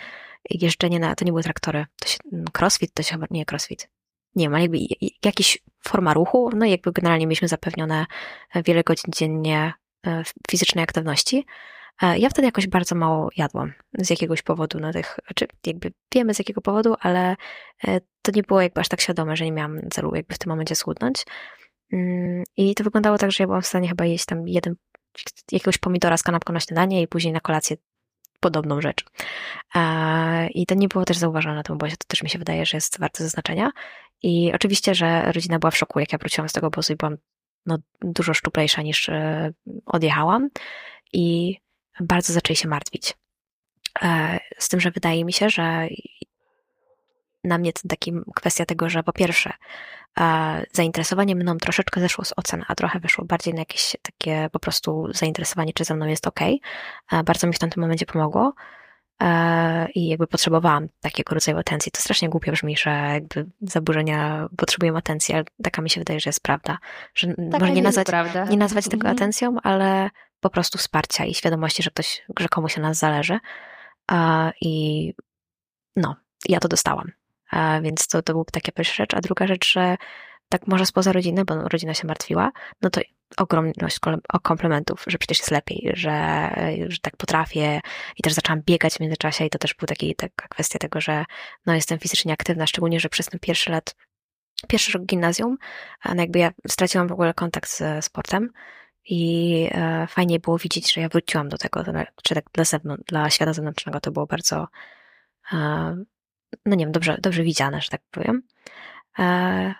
jeżdżenie 0.50 0.98
na, 0.98 1.14
to 1.14 1.24
nie 1.24 1.32
były 1.32 1.42
traktory, 1.42 1.86
to 2.00 2.08
się, 2.08 2.18
no, 2.32 2.44
crossfit 2.58 2.94
to 2.94 3.02
się 3.02 3.12
chyba, 3.12 3.26
nie 3.30 3.44
crossfit, 3.50 3.88
nie 4.34 4.48
ale 4.48 4.60
jakby 4.60 4.78
jakaś 5.24 5.58
forma 5.80 6.14
ruchu, 6.14 6.50
no 6.56 6.66
i 6.66 6.70
jakby 6.70 6.92
generalnie 6.92 7.26
mieliśmy 7.26 7.48
zapewnione 7.48 8.06
wiele 8.54 8.82
godzin 8.82 9.12
dziennie 9.12 9.72
e, 10.06 10.22
fizycznej 10.50 10.84
aktywności. 10.84 11.46
E, 12.02 12.18
ja 12.18 12.30
wtedy 12.30 12.46
jakoś 12.46 12.66
bardzo 12.66 12.94
mało 12.94 13.30
jadłam 13.36 13.72
z 13.98 14.10
jakiegoś 14.10 14.42
powodu 14.42 14.80
na 14.80 14.92
tych, 14.92 15.18
czy 15.34 15.46
jakby 15.66 15.92
wiemy 16.14 16.34
z 16.34 16.38
jakiego 16.38 16.60
powodu, 16.60 16.94
ale 17.00 17.36
e, 17.88 18.00
to 18.22 18.32
nie 18.34 18.42
było 18.42 18.60
jakby 18.60 18.80
aż 18.80 18.88
tak 18.88 19.00
świadome, 19.00 19.36
że 19.36 19.44
nie 19.44 19.52
miałam 19.52 19.80
celu 19.90 20.14
jakby 20.14 20.34
w 20.34 20.38
tym 20.38 20.50
momencie 20.50 20.74
schudnąć. 20.74 21.24
Mm, 21.92 22.44
I 22.56 22.74
to 22.74 22.84
wyglądało 22.84 23.18
tak, 23.18 23.32
że 23.32 23.44
ja 23.44 23.46
byłam 23.46 23.62
w 23.62 23.66
stanie 23.66 23.88
chyba 23.88 24.04
jeść 24.04 24.24
tam 24.24 24.48
jeden, 24.48 24.74
jakiegoś 25.52 25.78
pomidora 25.78 26.16
z 26.16 26.22
kanapką 26.22 26.52
na 26.52 26.60
śniadanie 26.60 27.02
i 27.02 27.08
później 27.08 27.32
na 27.32 27.40
kolację 27.40 27.76
podobną 28.40 28.80
rzecz. 28.80 29.04
I 30.54 30.66
to 30.66 30.74
nie 30.74 30.88
było 30.88 31.04
też 31.04 31.18
tym 31.18 31.74
obozie, 31.74 31.96
to 31.96 32.04
też 32.08 32.22
mi 32.22 32.30
się 32.30 32.38
wydaje, 32.38 32.66
że 32.66 32.76
jest 32.76 33.00
warte 33.00 33.24
zaznaczenia. 33.24 33.70
I 34.22 34.52
oczywiście, 34.54 34.94
że 34.94 35.32
rodzina 35.32 35.58
była 35.58 35.70
w 35.70 35.76
szoku, 35.76 36.00
jak 36.00 36.12
ja 36.12 36.18
wróciłam 36.18 36.48
z 36.48 36.52
tego 36.52 36.66
obozu 36.66 36.92
i 36.92 36.96
byłam 36.96 37.16
no, 37.66 37.78
dużo 38.00 38.34
szczuplejsza 38.34 38.82
niż 38.82 39.08
e, 39.08 39.52
odjechałam 39.86 40.48
i 41.12 41.56
bardzo 42.00 42.32
zaczęli 42.32 42.56
się 42.56 42.68
martwić. 42.68 43.14
E, 44.02 44.38
z 44.58 44.68
tym, 44.68 44.80
że 44.80 44.90
wydaje 44.90 45.24
mi 45.24 45.32
się, 45.32 45.50
że 45.50 45.88
na 47.44 47.58
mnie 47.58 47.72
to 47.72 47.88
taki 47.88 48.12
kwestia 48.34 48.66
tego, 48.66 48.88
że 48.88 49.02
po 49.02 49.12
pierwsze 49.12 49.52
e, 50.20 50.64
zainteresowanie 50.72 51.36
mną 51.36 51.56
troszeczkę 51.56 52.00
zeszło 52.00 52.24
z 52.24 52.32
ocen, 52.36 52.64
a 52.68 52.74
trochę 52.74 53.00
wyszło 53.00 53.24
bardziej 53.24 53.54
na 53.54 53.60
jakieś 53.60 53.96
takie 54.02 54.48
po 54.52 54.58
prostu 54.58 55.08
zainteresowanie, 55.10 55.72
czy 55.72 55.84
ze 55.84 55.94
mną 55.94 56.06
jest 56.06 56.26
ok. 56.26 56.40
Bardzo 57.24 57.46
mi 57.46 57.52
w 57.52 57.58
tamtym 57.58 57.80
momencie 57.80 58.06
pomogło. 58.06 58.54
E, 59.22 59.88
i 59.94 60.08
jakby 60.08 60.26
potrzebowałam 60.26 60.88
takiego 61.00 61.34
rodzaju 61.34 61.58
atencji. 61.58 61.92
To 61.92 62.00
strasznie 62.00 62.28
głupio 62.28 62.52
brzmi, 62.52 62.76
że 62.76 62.90
jakby 62.90 63.46
zaburzenia 63.60 64.48
potrzebują 64.56 64.96
atencji, 64.96 65.34
ale 65.34 65.44
taka 65.62 65.82
mi 65.82 65.90
się 65.90 66.00
wydaje, 66.00 66.20
że 66.20 66.28
jest 66.28 66.42
prawda. 66.42 66.78
Że 67.14 67.28
taka 67.28 67.58
może 67.58 67.72
nie 67.72 67.82
nazwać, 67.82 68.06
prawda. 68.06 68.44
nie 68.44 68.56
nazwać 68.56 68.84
tego 68.84 68.96
mhm. 68.96 69.16
atencją, 69.16 69.56
ale 69.62 70.10
po 70.40 70.50
prostu 70.50 70.78
wsparcia 70.78 71.24
i 71.24 71.34
świadomości, 71.34 71.82
że 71.82 71.90
ktoś, 71.90 72.22
że 72.40 72.48
komuś 72.48 72.76
na 72.76 72.82
nas 72.82 72.98
zależy. 72.98 73.38
I 74.60 75.14
no, 75.96 76.16
ja 76.48 76.60
to 76.60 76.68
dostałam. 76.68 77.12
Więc 77.82 78.08
to, 78.08 78.22
to 78.22 78.32
była 78.32 78.44
taka 78.52 78.72
pierwsza 78.72 78.94
rzecz. 78.94 79.14
A 79.14 79.20
druga 79.20 79.46
rzecz, 79.46 79.72
że 79.72 79.96
tak 80.48 80.66
może 80.66 80.86
spoza 80.86 81.12
rodziny, 81.12 81.44
bo 81.44 81.54
rodzina 81.54 81.94
się 81.94 82.06
martwiła, 82.06 82.50
no 82.82 82.90
to 82.90 83.00
ogromność 83.36 83.98
komplementów, 84.42 85.04
że 85.06 85.18
przecież 85.18 85.38
jest 85.38 85.50
lepiej, 85.50 85.90
że, 85.94 86.50
że 86.88 86.98
tak 86.98 87.16
potrafię 87.16 87.80
i 88.16 88.22
też 88.22 88.32
zaczęłam 88.32 88.62
biegać 88.62 88.94
w 88.94 89.00
międzyczasie 89.00 89.44
i 89.44 89.50
to 89.50 89.58
też 89.58 89.74
był 89.74 89.86
taki, 89.86 90.14
taka 90.14 90.48
kwestia 90.48 90.78
tego, 90.78 91.00
że 91.00 91.24
no 91.66 91.74
jestem 91.74 91.98
fizycznie 91.98 92.32
aktywna, 92.32 92.66
szczególnie, 92.66 93.00
że 93.00 93.08
przez 93.08 93.26
ten 93.26 93.40
pierwszy 93.40 93.70
lat, 93.70 93.94
pierwszy 94.68 94.92
rok 94.92 95.06
gimnazjum, 95.06 95.56
no 96.04 96.20
jakby 96.22 96.38
ja 96.38 96.50
straciłam 96.68 97.08
w 97.08 97.12
ogóle 97.12 97.34
kontakt 97.34 97.70
z 97.70 98.04
sportem 98.04 98.50
i 99.08 99.68
e, 99.72 100.06
fajnie 100.06 100.40
było 100.40 100.58
widzieć, 100.58 100.92
że 100.92 101.00
ja 101.00 101.08
wróciłam 101.08 101.48
do 101.48 101.58
tego, 101.58 101.84
czy 102.22 102.34
tak 102.34 102.44
dla, 102.52 102.64
zewnątrz, 102.64 103.04
dla 103.06 103.30
świata 103.30 103.52
zewnętrznego 103.52 104.00
to 104.00 104.10
było 104.10 104.26
bardzo, 104.26 104.68
e, 105.52 105.56
no 106.66 106.76
nie 106.76 106.84
wiem, 106.84 106.92
dobrze, 106.92 107.18
dobrze 107.22 107.42
widziane, 107.42 107.80
że 107.80 107.88
tak 107.88 108.02
powiem. 108.10 108.42
E, 109.18 109.74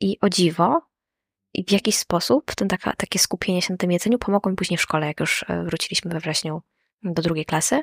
I 0.00 0.18
o 0.20 0.28
dziwo, 0.28 0.82
i 1.54 1.64
w 1.64 1.72
jakiś 1.72 1.96
sposób 1.96 2.54
ten 2.54 2.68
taka, 2.68 2.92
takie 2.96 3.18
skupienie 3.18 3.62
się 3.62 3.74
na 3.74 3.76
tym 3.76 3.92
jedzeniu 3.92 4.18
pomogło 4.18 4.50
mi 4.50 4.56
później 4.56 4.78
w 4.78 4.82
szkole, 4.82 5.06
jak 5.06 5.20
już 5.20 5.44
wróciliśmy 5.64 6.10
we 6.10 6.20
wrześniu 6.20 6.62
do 7.02 7.22
drugiej 7.22 7.44
klasy. 7.44 7.82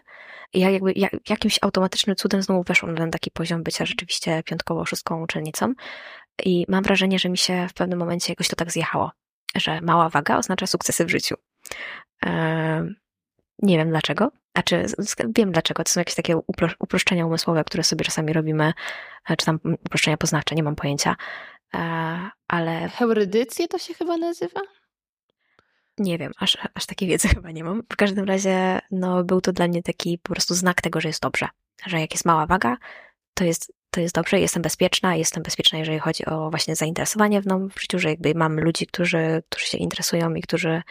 I 0.53 0.59
ja 0.59 0.69
jakby 0.69 0.93
jak, 0.95 1.29
jakimś 1.29 1.59
automatycznym 1.61 2.15
cudem 2.15 2.41
znowu 2.41 2.63
weszłam 2.63 2.91
na 2.91 2.97
ten 2.97 3.11
taki 3.11 3.31
poziom 3.31 3.63
bycia 3.63 3.85
rzeczywiście 3.85 4.43
piątkowo 4.43 4.85
szóstką 4.85 5.23
uczennicą. 5.23 5.73
I 6.43 6.65
mam 6.67 6.83
wrażenie, 6.83 7.19
że 7.19 7.29
mi 7.29 7.37
się 7.37 7.67
w 7.69 7.73
pewnym 7.73 7.99
momencie 7.99 8.31
jakoś 8.31 8.47
to 8.47 8.55
tak 8.55 8.71
zjechało, 8.71 9.11
że 9.55 9.81
mała 9.81 10.09
waga 10.09 10.37
oznacza 10.37 10.67
sukcesy 10.67 11.05
w 11.05 11.09
życiu. 11.09 11.35
Eee, 12.21 12.95
nie 13.59 13.77
wiem 13.77 13.89
dlaczego, 13.89 14.31
a 14.53 14.63
czy 14.63 14.85
wiem 15.35 15.51
dlaczego. 15.51 15.83
To 15.83 15.91
są 15.91 16.01
jakieś 16.01 16.15
takie 16.15 16.37
uproszczenia 16.79 17.25
umysłowe, 17.25 17.63
które 17.63 17.83
sobie 17.83 18.05
czasami 18.05 18.33
robimy, 18.33 18.73
e, 19.29 19.37
czy 19.37 19.45
tam 19.45 19.59
uproszczenia 19.63 20.17
poznawcze, 20.17 20.55
nie 20.55 20.63
mam 20.63 20.75
pojęcia. 20.75 21.15
E, 21.73 21.79
ale... 22.47 22.89
Heurydycję 22.89 23.67
to 23.67 23.77
się 23.77 23.93
chyba 23.93 24.17
nazywa? 24.17 24.61
Nie 25.97 26.17
wiem, 26.17 26.31
aż, 26.37 26.57
aż 26.73 26.85
takiej 26.85 27.07
wiedzy 27.07 27.27
chyba 27.35 27.51
nie 27.51 27.63
mam. 27.63 27.83
W 27.93 27.95
każdym 27.95 28.25
razie, 28.25 28.79
no, 28.91 29.23
był 29.23 29.41
to 29.41 29.53
dla 29.53 29.67
mnie 29.67 29.83
taki 29.83 30.17
po 30.17 30.33
prostu 30.33 30.55
znak 30.55 30.81
tego, 30.81 31.01
że 31.01 31.09
jest 31.09 31.21
dobrze. 31.21 31.47
Że 31.85 31.99
jak 31.99 32.11
jest 32.11 32.25
mała 32.25 32.45
waga, 32.45 32.77
to 33.33 33.43
jest, 33.43 33.73
to 33.95 34.01
jest 34.01 34.15
dobrze, 34.15 34.39
jestem 34.39 34.61
bezpieczna, 34.61 35.15
jestem 35.15 35.43
bezpieczna, 35.43 35.79
jeżeli 35.79 35.99
chodzi 35.99 36.25
o 36.25 36.49
właśnie 36.49 36.75
zainteresowanie 36.75 37.41
w, 37.41 37.45
w 37.75 37.81
życiu, 37.81 37.99
że 37.99 38.09
jakby 38.09 38.35
mam 38.35 38.59
ludzi, 38.59 38.87
którzy, 38.87 39.43
którzy 39.49 39.65
się 39.65 39.77
interesują 39.77 40.33
i 40.33 40.41
którzy 40.41 40.81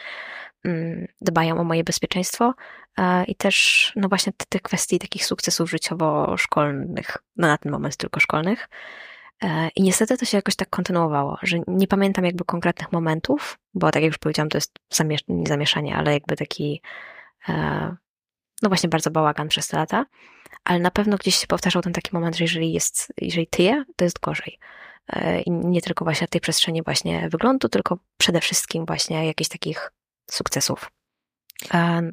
mm, 0.65 1.07
dbają 1.21 1.61
o 1.61 1.65
moje 1.65 1.85
bezpieczeństwo. 1.85 2.55
E, 2.99 3.25
I 3.25 3.35
też, 3.35 3.93
no 3.97 4.09
właśnie 4.09 4.33
te, 4.33 4.45
te 4.49 4.61
kwestii 4.61 4.99
takich 4.99 5.27
sukcesów 5.27 5.71
życiowo-szkolnych, 5.71 7.17
no 7.37 7.49
na 7.49 7.59
ten 7.59 7.73
moment 7.73 7.97
tylko 7.97 8.21
szkolnych, 8.21 8.69
E, 9.43 9.69
I 9.77 9.83
niestety 9.83 10.17
to 10.17 10.25
się 10.25 10.39
jakoś 10.39 10.57
tak 10.57 10.71
kontynuowało, 10.71 11.39
że 11.43 11.59
nie 11.67 11.87
pamiętam 11.87 12.25
jakby 12.25 12.45
konkretnych 12.45 12.93
momentów, 12.93 13.59
bo 13.75 13.91
tak 13.91 14.03
jak 14.03 14.11
już 14.13 14.19
powiedziałam, 14.19 14.49
to 14.49 14.57
jest 14.57 14.79
zamiesz 14.91 15.21
nie 15.29 15.47
zamieszanie, 15.47 15.97
ale 15.97 16.13
jakby 16.13 16.37
taki, 16.37 16.83
e, 17.49 17.97
no 18.65 18.69
właśnie 18.71 18.89
bardzo 18.89 19.11
bałagan 19.11 19.49
przez 19.49 19.69
te 19.69 19.77
lata, 19.77 20.07
ale 20.65 20.79
na 20.79 20.91
pewno 20.91 21.17
gdzieś 21.17 21.37
się 21.37 21.47
powtarzał 21.47 21.83
ten 21.83 21.93
taki 21.93 22.11
moment, 22.13 22.37
że 22.37 22.45
jeżeli 22.45 22.73
jest, 22.73 23.13
jeżeli 23.21 23.47
tyje, 23.47 23.85
to 23.97 24.05
jest 24.05 24.21
gorzej. 24.21 24.59
E, 25.13 25.41
I 25.41 25.51
nie 25.51 25.83
tylko 25.83 26.05
właśnie 26.05 26.27
w 26.27 26.31
tej 26.31 26.41
przestrzeni 26.41 26.83
właśnie 26.83 27.29
wyglądu, 27.29 27.69
tylko 27.69 27.99
przede 28.19 28.41
wszystkim 28.41 28.87
właśnie 28.87 29.27
jakichś 29.27 29.49
takich 29.49 29.93
sukcesów. 30.31 30.91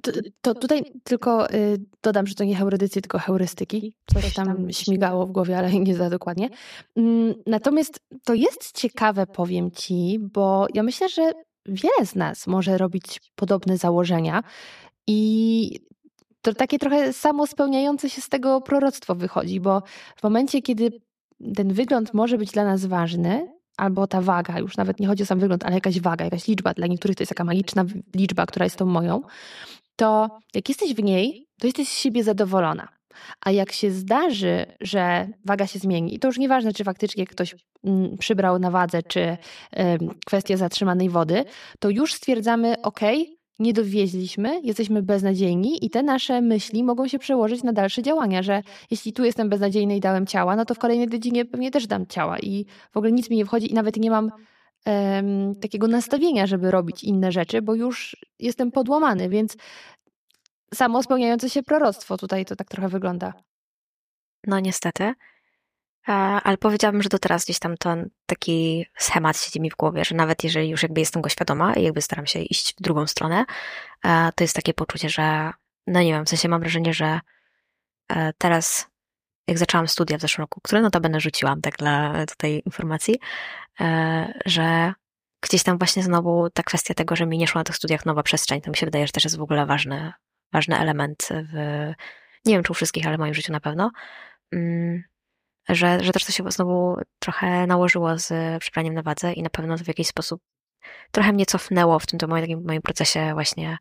To, 0.03 0.11
to, 0.41 0.53
tutaj 0.53 0.83
tylko 1.03 1.53
y, 1.53 1.77
dodam, 2.03 2.27
że 2.27 2.35
to 2.35 2.43
nie 2.43 2.55
heurydycy, 2.55 3.01
tylko 3.01 3.19
heurystyki. 3.19 3.93
Coś 4.13 4.33
tam 4.33 4.71
śmigało 4.71 5.27
w 5.27 5.31
głowie, 5.31 5.57
ale 5.57 5.71
nie 5.79 5.95
za 5.95 6.09
dokładnie. 6.09 6.49
Mm, 6.95 7.33
natomiast 7.47 7.99
to 8.23 8.33
jest 8.33 8.71
ciekawe, 8.71 9.27
powiem 9.27 9.71
ci, 9.71 10.19
bo 10.19 10.67
ja 10.73 10.83
myślę, 10.83 11.09
że 11.09 11.31
wiele 11.65 12.05
z 12.05 12.15
nas 12.15 12.47
może 12.47 12.77
robić 12.77 13.21
podobne 13.35 13.77
założenia 13.77 14.43
i 15.07 15.90
to 16.41 16.53
takie 16.53 16.79
trochę 16.79 17.13
samo 17.13 17.47
spełniające 17.47 18.09
się 18.09 18.21
z 18.21 18.29
tego 18.29 18.61
proroctwo 18.61 19.15
wychodzi, 19.15 19.59
bo 19.59 19.83
w 20.15 20.23
momencie, 20.23 20.61
kiedy 20.61 20.91
ten 21.55 21.73
wygląd 21.73 22.13
może 22.13 22.37
być 22.37 22.51
dla 22.51 22.65
nas 22.65 22.85
ważny, 22.85 23.53
albo 23.77 24.07
ta 24.07 24.21
waga, 24.21 24.59
już 24.59 24.77
nawet 24.77 24.99
nie 24.99 25.07
chodzi 25.07 25.23
o 25.23 25.25
sam 25.25 25.39
wygląd, 25.39 25.65
ale 25.65 25.75
jakaś 25.75 25.99
waga, 25.99 26.25
jakaś 26.25 26.47
liczba, 26.47 26.73
dla 26.73 26.87
niektórych 26.87 27.17
to 27.17 27.21
jest 27.21 27.29
taka 27.29 27.43
magiczna 27.43 27.85
liczba, 28.15 28.45
która 28.45 28.65
jest 28.65 28.75
tą 28.75 28.85
moją, 28.85 29.21
to 29.95 30.39
jak 30.53 30.69
jesteś 30.69 30.93
w 30.93 31.03
niej, 31.03 31.47
to 31.59 31.67
jesteś 31.67 31.89
z 31.89 31.97
siebie 31.97 32.23
zadowolona. 32.23 32.87
A 33.45 33.51
jak 33.51 33.71
się 33.71 33.91
zdarzy, 33.91 34.65
że 34.81 35.27
waga 35.45 35.67
się 35.67 35.79
zmieni, 35.79 36.15
i 36.15 36.19
to 36.19 36.27
już 36.27 36.37
nieważne, 36.37 36.73
czy 36.73 36.83
faktycznie 36.83 37.27
ktoś 37.27 37.55
mm, 37.83 38.17
przybrał 38.17 38.59
na 38.59 38.71
wadze, 38.71 39.03
czy 39.03 39.37
kwestia 40.25 40.57
zatrzymanej 40.57 41.09
wody, 41.09 41.45
to 41.79 41.89
już 41.89 42.13
stwierdzamy, 42.13 42.81
ok, 42.81 42.99
nie 43.59 43.73
dowieźliśmy, 43.73 44.61
jesteśmy 44.63 45.03
beznadziejni 45.03 45.85
i 45.85 45.89
te 45.89 46.03
nasze 46.03 46.41
myśli 46.41 46.83
mogą 46.83 47.07
się 47.07 47.19
przełożyć 47.19 47.63
na 47.63 47.73
dalsze 47.73 48.01
działania, 48.01 48.43
że 48.43 48.63
jeśli 48.91 49.13
tu 49.13 49.23
jestem 49.23 49.49
beznadziejny 49.49 49.95
i 49.95 49.99
dałem 49.99 50.27
ciała, 50.27 50.55
no 50.55 50.65
to 50.65 50.73
w 50.73 50.79
kolejnej 50.79 51.09
dziedzinie 51.09 51.45
pewnie 51.45 51.71
też 51.71 51.87
dam 51.87 52.07
ciała 52.07 52.39
i 52.39 52.65
w 52.91 52.97
ogóle 52.97 53.11
nic 53.11 53.29
mi 53.29 53.37
nie 53.37 53.45
wchodzi 53.45 53.71
i 53.71 53.73
nawet 53.73 53.97
nie 53.97 54.11
mam 54.11 54.31
um, 54.85 55.55
takiego 55.55 55.87
nastawienia, 55.87 56.47
żeby 56.47 56.71
robić 56.71 57.03
inne 57.03 57.31
rzeczy, 57.31 57.61
bo 57.61 57.75
już 57.75 58.17
jestem 58.39 58.71
podłamany, 58.71 59.29
więc 59.29 59.57
samo 60.73 61.03
spełniające 61.03 61.49
się 61.49 61.63
proroctwo 61.63 62.17
tutaj 62.17 62.45
to 62.45 62.55
tak 62.55 62.69
trochę 62.69 62.89
wygląda. 62.89 63.33
No 64.47 64.59
niestety. 64.59 65.13
Ale 66.43 66.57
powiedziałabym, 66.57 67.01
że 67.01 67.09
do 67.09 67.19
teraz 67.19 67.45
gdzieś 67.45 67.59
tam 67.59 67.77
ten 67.77 68.09
taki 68.25 68.85
schemat 68.97 69.37
siedzi 69.37 69.61
mi 69.61 69.71
w 69.71 69.75
głowie, 69.75 70.05
że 70.05 70.15
nawet 70.15 70.43
jeżeli 70.43 70.69
już 70.69 70.83
jakby 70.83 70.99
jestem 70.99 71.21
go 71.21 71.29
świadoma 71.29 71.73
i 71.73 71.83
jakby 71.83 72.01
staram 72.01 72.25
się 72.25 72.39
iść 72.39 72.73
w 72.77 72.81
drugą 72.81 73.07
stronę, 73.07 73.45
to 74.35 74.43
jest 74.43 74.55
takie 74.55 74.73
poczucie, 74.73 75.09
że 75.09 75.51
no 75.87 76.01
nie 76.01 76.13
wiem, 76.13 76.25
w 76.25 76.29
sensie 76.29 76.49
mam 76.49 76.61
wrażenie, 76.61 76.93
że 76.93 77.19
e, 78.11 78.33
teraz 78.37 78.87
jak 79.47 79.57
zaczęłam 79.57 79.87
studia 79.87 80.17
w 80.17 80.21
zeszłym 80.21 80.43
roku, 80.43 80.61
które 80.61 80.81
notabene 80.81 81.19
rzuciłam 81.19 81.61
tak 81.61 81.77
dla 81.77 82.25
tutaj 82.25 82.61
informacji, 82.65 83.19
e, 83.79 84.33
że 84.45 84.93
gdzieś 85.41 85.63
tam 85.63 85.77
właśnie 85.77 86.03
znowu 86.03 86.49
ta 86.49 86.63
kwestia 86.63 86.93
tego, 86.93 87.15
że 87.15 87.25
mi 87.25 87.37
nie 87.37 87.47
szło 87.47 87.59
na 87.59 87.63
tych 87.63 87.75
studiach 87.75 88.05
nowa 88.05 88.23
przestrzeń, 88.23 88.61
to 88.61 88.71
mi 88.71 88.77
się 88.77 88.85
wydaje, 88.85 89.07
że 89.07 89.13
też 89.13 89.23
jest 89.23 89.37
w 89.37 89.41
ogóle 89.41 89.65
ważny, 89.65 90.13
ważny 90.53 90.79
element 90.79 91.29
w, 91.31 91.53
nie 92.45 92.53
wiem 92.53 92.63
czy 92.63 92.71
u 92.71 92.75
wszystkich, 92.75 93.07
ale 93.07 93.17
w 93.17 93.19
moim 93.19 93.33
życiu 93.33 93.51
na 93.51 93.59
pewno, 93.59 93.91
mm, 94.51 95.03
że, 95.69 96.03
że 96.03 96.11
też 96.11 96.25
to 96.25 96.31
się 96.31 96.51
znowu 96.51 96.97
trochę 97.19 97.67
nałożyło 97.67 98.17
z 98.17 98.59
przybraniem 98.59 98.93
na 98.93 99.01
wadze 99.01 99.33
i 99.33 99.43
na 99.43 99.49
pewno 99.49 99.77
to 99.77 99.83
w 99.83 99.87
jakiś 99.87 100.07
sposób 100.07 100.41
trochę 101.11 101.33
mnie 101.33 101.45
cofnęło 101.45 101.99
w 101.99 102.05
tym 102.05 102.19
to 102.19 102.27
moim, 102.27 102.43
takim 102.43 102.63
moim 102.63 102.81
procesie 102.81 103.33
właśnie 103.33 103.77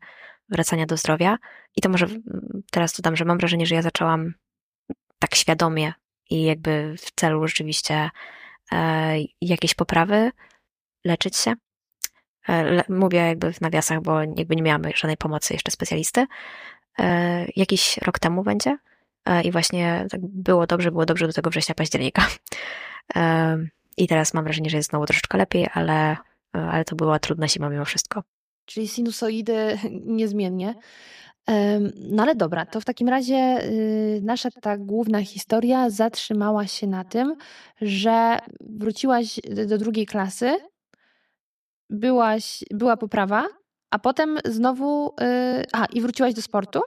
wracania 0.49 0.85
do 0.85 0.97
zdrowia. 0.97 1.37
I 1.75 1.81
to 1.81 1.89
może 1.89 2.07
teraz 2.71 2.93
dodam, 2.93 3.15
że 3.15 3.25
mam 3.25 3.37
wrażenie, 3.37 3.65
że 3.65 3.75
ja 3.75 3.81
zaczęłam 3.81 4.33
tak 5.19 5.35
świadomie 5.35 5.93
i 6.29 6.43
jakby 6.43 6.95
w 6.97 7.11
celu 7.15 7.47
rzeczywiście 7.47 8.09
e, 8.71 9.15
jakiejś 9.41 9.73
poprawy 9.73 10.31
leczyć 11.05 11.37
się. 11.37 11.53
E, 12.49 12.83
mówię 12.89 13.19
jakby 13.19 13.53
w 13.53 13.61
nawiasach, 13.61 14.01
bo 14.01 14.21
jakby 14.21 14.55
nie 14.55 14.61
miałam 14.61 14.83
żadnej 14.95 15.17
pomocy 15.17 15.53
jeszcze 15.53 15.71
specjalisty. 15.71 16.25
E, 16.99 17.45
jakiś 17.55 17.97
rok 17.97 18.19
temu 18.19 18.43
będzie. 18.43 18.77
E, 19.25 19.41
I 19.41 19.51
właśnie 19.51 20.07
tak 20.11 20.21
było 20.23 20.67
dobrze, 20.67 20.91
było 20.91 21.05
dobrze 21.05 21.27
do 21.27 21.33
tego 21.33 21.49
września, 21.49 21.75
października. 21.75 22.27
E, 23.15 23.57
I 23.97 24.07
teraz 24.07 24.33
mam 24.33 24.43
wrażenie, 24.43 24.69
że 24.69 24.77
jest 24.77 24.89
znowu 24.89 25.05
troszeczkę 25.05 25.37
lepiej, 25.37 25.67
ale, 25.73 26.17
ale 26.53 26.85
to 26.85 26.95
była 26.95 27.19
trudna 27.19 27.47
zima 27.47 27.69
mimo 27.69 27.85
wszystko. 27.85 28.23
Czyli 28.65 28.87
sinusoidy 28.87 29.79
niezmiennie. 30.05 30.75
No 31.95 32.23
ale 32.23 32.35
dobra, 32.35 32.65
to 32.65 32.81
w 32.81 32.85
takim 32.85 33.09
razie 33.09 33.63
y, 33.63 34.19
nasza 34.23 34.49
ta 34.61 34.77
główna 34.77 35.23
historia 35.23 35.89
zatrzymała 35.89 36.67
się 36.67 36.87
na 36.87 37.03
tym, 37.03 37.35
że 37.81 38.39
wróciłaś 38.59 39.39
do 39.65 39.77
drugiej 39.77 40.05
klasy, 40.05 40.55
byłaś, 41.89 42.63
była 42.71 42.97
poprawa, 42.97 43.47
a 43.91 43.99
potem 43.99 44.37
znowu. 44.45 45.07
Y, 45.07 45.65
a, 45.73 45.85
i 45.85 46.01
wróciłaś 46.01 46.33
do 46.33 46.41
sportu? 46.41 46.79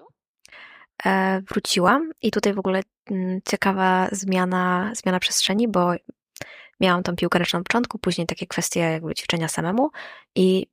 E, 1.07 1.41
wróciłam 1.41 2.11
i 2.23 2.31
tutaj 2.31 2.55
w 2.55 2.59
ogóle 2.59 2.83
mm, 3.11 3.41
ciekawa 3.49 4.09
zmiana, 4.13 4.93
zmiana 4.95 5.21
przestrzeni, 5.21 5.69
bo 5.69 5.93
miałam 6.81 7.03
tą 7.03 7.17
piłkę 7.17 7.39
ręczną 7.39 7.59
na 7.61 7.65
początku, 7.65 7.99
później 7.99 8.27
takie 8.27 8.47
kwestie 8.47 8.81
jakby 8.81 9.15
ćwiczenia 9.15 9.49
samemu 9.49 9.91
i 10.35 10.67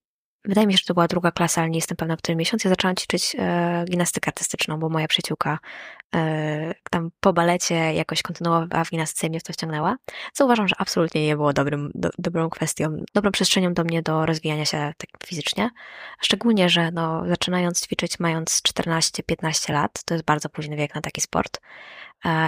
wydaje 0.45 0.67
mi 0.67 0.73
się, 0.73 0.77
że 0.77 0.85
to 0.85 0.93
była 0.93 1.07
druga 1.07 1.31
klasa, 1.31 1.61
ale 1.61 1.69
nie 1.69 1.77
jestem 1.77 1.97
pewna, 1.97 2.15
w 2.15 2.19
którym 2.19 2.39
miesiąc, 2.39 2.63
ja 2.63 2.69
zaczęłam 2.69 2.95
ćwiczyć 2.95 3.35
e, 3.39 3.85
gimnastykę 3.89 4.27
artystyczną, 4.27 4.79
bo 4.79 4.89
moja 4.89 5.07
przyjaciółka 5.07 5.59
e, 6.15 6.73
tam 6.89 7.09
po 7.19 7.33
balecie 7.33 7.75
jakoś 7.75 8.21
kontynuowała 8.21 8.83
w 8.83 8.89
gimnastyce 8.89 9.27
i 9.27 9.29
mnie 9.29 9.39
w 9.39 9.43
to 9.43 9.53
wciągnęła, 9.53 9.95
co 10.33 10.45
uważam, 10.45 10.67
że 10.67 10.75
absolutnie 10.77 11.25
nie 11.25 11.35
było 11.35 11.53
dobrym, 11.53 11.91
do, 11.95 12.09
dobrą 12.17 12.49
kwestią, 12.49 13.03
dobrą 13.13 13.31
przestrzenią 13.31 13.73
do 13.73 13.83
mnie 13.83 14.01
do 14.01 14.25
rozwijania 14.25 14.65
się 14.65 14.93
tak 14.97 15.09
fizycznie. 15.25 15.69
Szczególnie, 16.21 16.69
że 16.69 16.91
no, 16.91 17.23
zaczynając 17.27 17.81
ćwiczyć 17.85 18.19
mając 18.19 18.61
14-15 18.61 19.73
lat, 19.73 20.03
to 20.05 20.13
jest 20.13 20.25
bardzo 20.25 20.49
późny 20.49 20.75
wiek 20.75 20.95
na 20.95 21.01
taki 21.01 21.21
sport, 21.21 21.61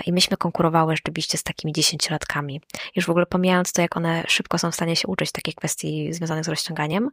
I 0.06 0.14
myśmy 0.14 0.38
konkurowały 0.38 0.96
rzeczywiście 0.96 1.38
z 1.38 1.44
takimi 1.44 1.74
dziesięciolatkami. 1.74 2.62
Już 2.96 3.06
w 3.06 3.10
ogóle 3.10 3.26
pomijając 3.26 3.74
to, 3.74 3.82
jak 3.82 3.98
one 3.98 4.24
szybko 4.28 4.58
są 4.58 4.72
w 4.72 4.76
stanie 4.76 4.96
się 4.96 5.08
uczyć 5.08 5.32
takich 5.32 5.56
kwestii 5.56 6.14
związanych 6.14 6.46
z 6.46 6.48
rozciąganiem, 6.48 7.10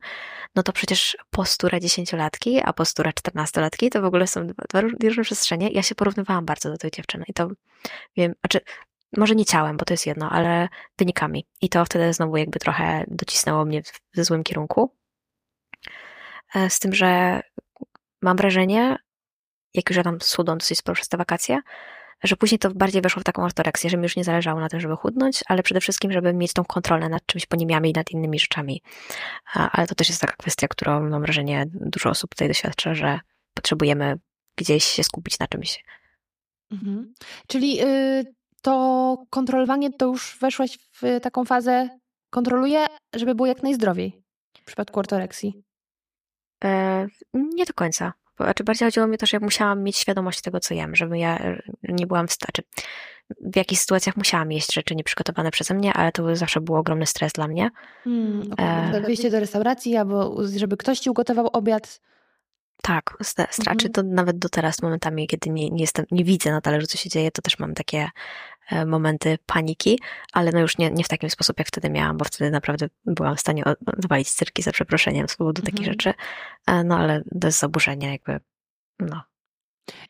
no 0.54 0.62
to 0.62 0.72
przecież 0.72 1.16
postura 1.30 1.80
dziesięciolatki, 1.80 2.60
a 2.64 2.72
postura 2.72 3.12
czternastolatki 3.12 3.90
to 3.90 4.02
w 4.02 4.04
ogóle 4.04 4.26
są 4.26 4.46
dwa, 4.46 4.80
różne 4.80 5.24
przestrzenie. 5.24 5.68
Ja 5.68 5.82
się 5.82 5.94
porównywałam 5.94 6.44
bardzo 6.44 6.70
do 6.70 6.78
tej 6.78 6.90
dziewczyny 6.90 7.24
i 7.28 7.32
to 7.32 7.48
wiem, 8.16 8.34
znaczy 8.40 8.60
może 9.16 9.34
nie 9.34 9.44
ciałem, 9.44 9.76
bo 9.76 9.84
to 9.84 9.94
jest 9.94 10.06
jedno, 10.06 10.30
ale 10.30 10.68
wynikami. 10.98 11.46
I 11.60 11.68
to 11.68 11.84
wtedy 11.84 12.12
znowu 12.12 12.36
jakby 12.36 12.58
trochę 12.58 13.04
docisnęło 13.08 13.64
mnie 13.64 13.82
w, 13.82 13.92
w 14.16 14.24
złym 14.24 14.44
kierunku. 14.44 14.94
E, 16.54 16.70
z 16.70 16.78
tym, 16.78 16.94
że 16.94 17.40
mam 18.22 18.36
wrażenie, 18.36 18.96
jak 19.74 19.90
już 19.90 19.96
ja 19.96 20.02
tam 20.02 20.20
schudłam 20.20 20.58
dosyć 20.58 20.78
sporo 20.78 20.94
przez 20.94 21.08
te 21.08 21.16
wakacje, 21.16 21.60
że 22.22 22.36
później 22.36 22.58
to 22.58 22.70
bardziej 22.70 23.02
weszło 23.02 23.20
w 23.20 23.24
taką 23.24 23.44
ortoreksję, 23.44 23.90
że 23.90 23.96
mi 23.96 24.02
już 24.02 24.16
nie 24.16 24.24
zależało 24.24 24.60
na 24.60 24.68
tym, 24.68 24.80
żeby 24.80 24.96
chudnąć, 24.96 25.40
ale 25.46 25.62
przede 25.62 25.80
wszystkim, 25.80 26.12
żeby 26.12 26.32
mieć 26.32 26.52
tą 26.52 26.64
kontrolę 26.64 27.08
nad 27.08 27.26
czymś, 27.26 27.46
bo 27.46 27.56
nie 27.56 27.66
miałam 27.66 27.84
jej 27.84 27.94
nad 27.94 28.10
innymi 28.10 28.38
rzeczami. 28.38 28.82
Ale 29.54 29.86
to 29.86 29.94
też 29.94 30.08
jest 30.08 30.20
taka 30.20 30.36
kwestia, 30.36 30.68
którą 30.68 31.08
mam 31.08 31.22
wrażenie 31.22 31.66
dużo 31.74 32.10
osób 32.10 32.30
tutaj 32.30 32.48
doświadcza, 32.48 32.94
że 32.94 33.20
potrzebujemy 33.54 34.18
gdzieś 34.56 34.84
się 34.84 35.04
skupić 35.04 35.38
na 35.38 35.46
czymś. 35.46 35.84
Mhm. 36.72 37.14
Czyli 37.46 37.84
y, 37.84 38.24
to 38.62 39.16
kontrolowanie 39.30 39.92
to 39.92 40.06
już 40.06 40.38
weszłaś 40.40 40.78
w 40.78 41.20
taką 41.22 41.44
fazę 41.44 41.88
kontroluję, 42.30 42.86
żeby 43.14 43.34
było 43.34 43.46
jak 43.46 43.62
najzdrowiej 43.62 44.22
w 44.58 44.64
przypadku 44.64 45.00
ortoreksji? 45.00 45.62
E, 46.64 47.06
nie 47.34 47.64
do 47.64 47.74
końca. 47.74 48.12
Znaczy 48.44 48.64
bardziej 48.64 48.86
chodziło 48.86 49.06
mi 49.06 49.14
o 49.14 49.18
to, 49.18 49.26
że 49.26 49.36
ja 49.36 49.44
musiałam 49.44 49.82
mieć 49.82 49.96
świadomość 49.96 50.40
tego, 50.40 50.60
co 50.60 50.74
jem, 50.74 50.96
żebym 50.96 51.16
ja 51.16 51.38
e, 51.38 51.62
nie 51.82 52.06
byłam 52.06 52.28
w 52.28 52.32
stanie. 52.32 52.66
W 53.40 53.56
jakichś 53.56 53.80
sytuacjach 53.80 54.16
musiałam 54.16 54.52
jeść 54.52 54.74
rzeczy 54.74 54.94
nieprzygotowane 54.94 55.50
przeze 55.50 55.74
mnie, 55.74 55.92
ale 55.92 56.12
to 56.12 56.36
zawsze 56.36 56.60
był 56.60 56.76
ogromny 56.76 57.06
stres 57.06 57.32
dla 57.32 57.48
mnie. 57.48 57.70
Hmm, 58.04 58.42
e... 58.58 59.00
Wyjście 59.00 59.30
do 59.30 59.40
restauracji, 59.40 59.96
albo 59.96 60.36
żeby 60.56 60.76
ktoś 60.76 60.98
ci 60.98 61.10
ugotował 61.10 61.46
obiad. 61.52 62.00
Tak, 62.82 63.16
straczy 63.50 63.86
mhm. 63.86 63.92
to 63.92 64.02
nawet 64.02 64.38
do 64.38 64.48
teraz 64.48 64.82
momentami, 64.82 65.26
kiedy 65.26 65.50
nie, 65.50 65.70
nie 65.70 65.80
jestem, 65.80 66.06
nie 66.10 66.24
widzę 66.24 66.50
na 66.50 66.60
talerzu, 66.60 66.86
co 66.86 66.98
się 66.98 67.10
dzieje, 67.10 67.30
to 67.30 67.42
też 67.42 67.58
mam 67.58 67.74
takie 67.74 68.10
momenty 68.86 69.38
paniki, 69.46 70.00
ale 70.32 70.52
no 70.52 70.60
już 70.60 70.78
nie, 70.78 70.90
nie 70.90 71.04
w 71.04 71.08
takim 71.08 71.30
sposób, 71.30 71.58
jak 71.58 71.68
wtedy 71.68 71.90
miałam, 71.90 72.16
bo 72.16 72.24
wtedy 72.24 72.50
naprawdę 72.50 72.88
byłam 73.04 73.36
w 73.36 73.40
stanie 73.40 73.62
odwalić 73.86 74.30
cyrki 74.30 74.62
za 74.62 74.72
przeproszeniem 74.72 75.28
z 75.28 75.36
powodu 75.36 75.62
mhm. 75.62 75.74
takich 75.74 75.92
rzeczy, 75.92 76.14
e, 76.66 76.84
no 76.84 76.98
ale 76.98 77.22
bez 77.32 77.58
zaburzenia 77.58 78.12
jakby, 78.12 78.40
no. 78.98 79.22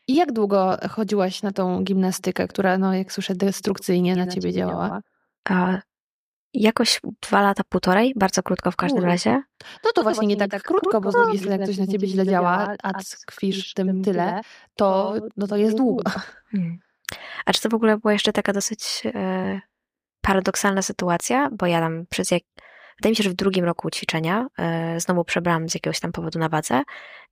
I 0.07 0.15
jak 0.15 0.31
długo 0.31 0.77
chodziłaś 0.89 1.43
na 1.43 1.51
tą 1.51 1.83
gimnastykę, 1.83 2.47
która, 2.47 2.77
no 2.77 2.93
jak 2.93 3.11
słyszę, 3.11 3.35
destrukcyjnie 3.35 4.15
na 4.15 4.27
ciebie 4.27 4.53
działała? 4.53 5.01
A, 5.49 5.77
Jakoś 6.53 7.01
dwa 7.21 7.41
lata, 7.41 7.63
półtorej, 7.69 8.13
bardzo 8.15 8.43
krótko 8.43 8.71
w 8.71 8.75
każdym 8.75 9.03
razie. 9.03 9.31
No 9.31 9.67
to, 9.83 9.93
to 9.93 10.03
właśnie 10.03 10.27
nie 10.27 10.37
tak, 10.37 10.51
tak 10.51 10.63
krótko, 10.63 11.01
bo 11.01 11.11
z 11.11 11.15
drugiej 11.15 11.37
strony 11.37 11.57
jak 11.57 11.67
coś 11.67 11.77
na 11.77 11.87
ciebie 11.87 12.07
źle 12.07 12.25
działa, 12.25 12.75
a 12.83 12.93
tkwisz 12.93 13.73
tym 13.73 14.03
tyle, 14.03 14.41
to, 14.75 15.15
no 15.37 15.47
to 15.47 15.57
jest 15.57 15.77
długo. 15.77 16.03
Hmm. 16.51 16.79
A 17.45 17.53
czy 17.53 17.61
to 17.61 17.69
w 17.69 17.73
ogóle 17.73 17.97
była 17.97 18.13
jeszcze 18.13 18.33
taka 18.33 18.53
dosyć 18.53 19.03
e, 19.05 19.61
paradoksalna 20.21 20.81
sytuacja, 20.81 21.49
bo 21.51 21.65
ja 21.65 21.79
tam 21.79 22.05
przez 22.09 22.31
jak... 22.31 22.43
Wydaje 22.99 23.11
mi 23.11 23.15
się, 23.15 23.23
że 23.23 23.29
w 23.29 23.33
drugim 23.33 23.65
roku 23.65 23.89
ćwiczenia 23.89 24.47
e, 24.59 24.99
znowu 24.99 25.23
przebrałam 25.23 25.69
z 25.69 25.73
jakiegoś 25.73 25.99
tam 25.99 26.11
powodu 26.11 26.39
na 26.39 26.49
wadze 26.49 26.83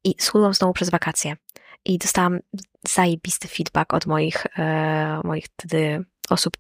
i 0.04 0.16
schudłam 0.20 0.54
znowu 0.54 0.74
przez 0.74 0.90
wakacje. 0.90 1.36
I 1.86 1.98
dostałam 1.98 2.40
zajebisty 2.88 3.48
feedback 3.48 3.94
od 3.94 4.06
moich, 4.06 4.46
e, 4.58 5.22
moich 5.24 5.46
wtedy 5.46 6.06
osób, 6.30 6.54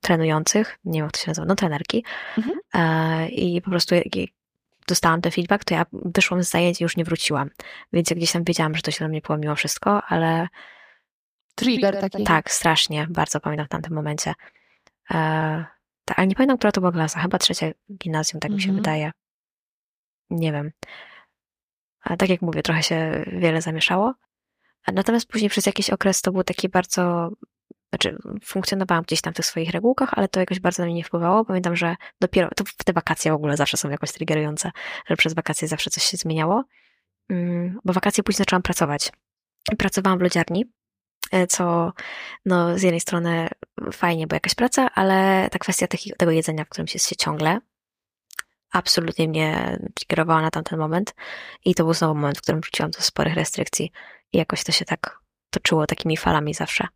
trenujących, 0.00 0.78
nie 0.84 0.98
wiem 0.98 1.04
jak 1.04 1.12
to 1.12 1.20
się 1.20 1.30
nazywa, 1.30 1.46
no 1.46 1.54
trenerki. 1.54 2.04
Mhm. 2.38 2.58
I 3.30 3.62
po 3.62 3.70
prostu 3.70 3.94
jak 3.94 4.06
dostałam 4.88 5.20
ten 5.20 5.32
feedback, 5.32 5.64
to 5.64 5.74
ja 5.74 5.86
wyszłam 5.92 6.42
z 6.42 6.50
zajęć 6.50 6.80
i 6.80 6.84
już 6.84 6.96
nie 6.96 7.04
wróciłam. 7.04 7.50
Więc 7.92 8.10
ja 8.10 8.16
gdzieś 8.16 8.32
tam 8.32 8.44
wiedziałam, 8.44 8.74
że 8.74 8.82
to 8.82 8.90
się 8.90 9.04
na 9.04 9.08
mnie 9.08 9.20
połamiło 9.20 9.54
wszystko, 9.54 10.02
ale... 10.02 10.48
Trigger 11.54 12.00
taki. 12.00 12.24
Tak, 12.24 12.50
strasznie, 12.50 13.06
bardzo 13.10 13.40
pamiętam 13.40 13.66
w 13.66 13.68
tamtym 13.68 13.94
momencie. 13.94 14.34
E, 15.10 15.64
tak, 16.04 16.18
ale 16.18 16.26
nie 16.26 16.34
pamiętam, 16.34 16.58
która 16.58 16.72
to 16.72 16.80
była 16.80 16.92
klasa, 16.92 17.20
chyba 17.20 17.38
trzecie 17.38 17.74
gimnazjum, 17.92 18.40
tak 18.40 18.50
mi 18.50 18.60
się 18.60 18.68
mhm. 18.68 18.76
wydaje. 18.76 19.12
Nie 20.30 20.52
wiem. 20.52 20.72
A 22.00 22.16
tak 22.16 22.28
jak 22.28 22.42
mówię, 22.42 22.62
trochę 22.62 22.82
się 22.82 23.24
wiele 23.26 23.62
zamieszało. 23.62 24.14
Natomiast 24.92 25.26
później 25.26 25.50
przez 25.50 25.66
jakiś 25.66 25.90
okres 25.90 26.22
to 26.22 26.32
był 26.32 26.44
taki 26.44 26.68
bardzo 26.68 27.30
znaczy 27.90 28.18
funkcjonowałam 28.44 29.04
gdzieś 29.04 29.20
tam 29.20 29.32
w 29.32 29.36
tych 29.36 29.46
swoich 29.46 29.70
regułkach, 29.70 30.10
ale 30.12 30.28
to 30.28 30.40
jakoś 30.40 30.60
bardzo 30.60 30.82
na 30.82 30.86
mnie 30.86 30.94
nie 30.94 31.04
wpływało. 31.04 31.44
Pamiętam, 31.44 31.76
że 31.76 31.96
dopiero, 32.20 32.48
to 32.56 32.64
w 32.64 32.84
te 32.84 32.92
wakacje 32.92 33.32
w 33.32 33.34
ogóle 33.34 33.56
zawsze 33.56 33.76
są 33.76 33.90
jakoś 33.90 34.12
triggerujące, 34.12 34.70
że 35.06 35.16
przez 35.16 35.34
wakacje 35.34 35.68
zawsze 35.68 35.90
coś 35.90 36.02
się 36.02 36.16
zmieniało, 36.16 36.64
mm, 37.28 37.78
bo 37.84 37.92
wakacje 37.92 38.24
później 38.24 38.38
zaczęłam 38.38 38.62
pracować. 38.62 39.12
Pracowałam 39.78 40.18
w 40.18 40.22
lodziarni, 40.22 40.64
co 41.48 41.92
no 42.44 42.78
z 42.78 42.82
jednej 42.82 43.00
strony 43.00 43.48
fajnie, 43.92 44.26
bo 44.26 44.36
jakaś 44.36 44.54
praca, 44.54 44.90
ale 44.94 45.48
ta 45.50 45.58
kwestia 45.58 45.86
tego 46.18 46.30
jedzenia, 46.30 46.64
w 46.64 46.68
którym 46.68 46.86
się, 46.86 46.98
się 46.98 47.16
ciągle, 47.16 47.60
absolutnie 48.72 49.28
mnie 49.28 49.78
triggerowała 49.94 50.42
na 50.42 50.50
tamten 50.50 50.78
moment 50.78 51.14
i 51.64 51.74
to 51.74 51.84
był 51.84 51.94
znowu 51.94 52.14
moment, 52.14 52.38
w 52.38 52.42
którym 52.42 52.60
wróciłam 52.60 52.90
do 52.90 53.00
sporych 53.00 53.34
restrykcji 53.34 53.92
i 54.32 54.38
jakoś 54.38 54.64
to 54.64 54.72
się 54.72 54.84
tak 54.84 55.20
toczyło 55.50 55.86
takimi 55.86 56.16
falami 56.16 56.54
zawsze. 56.54 56.88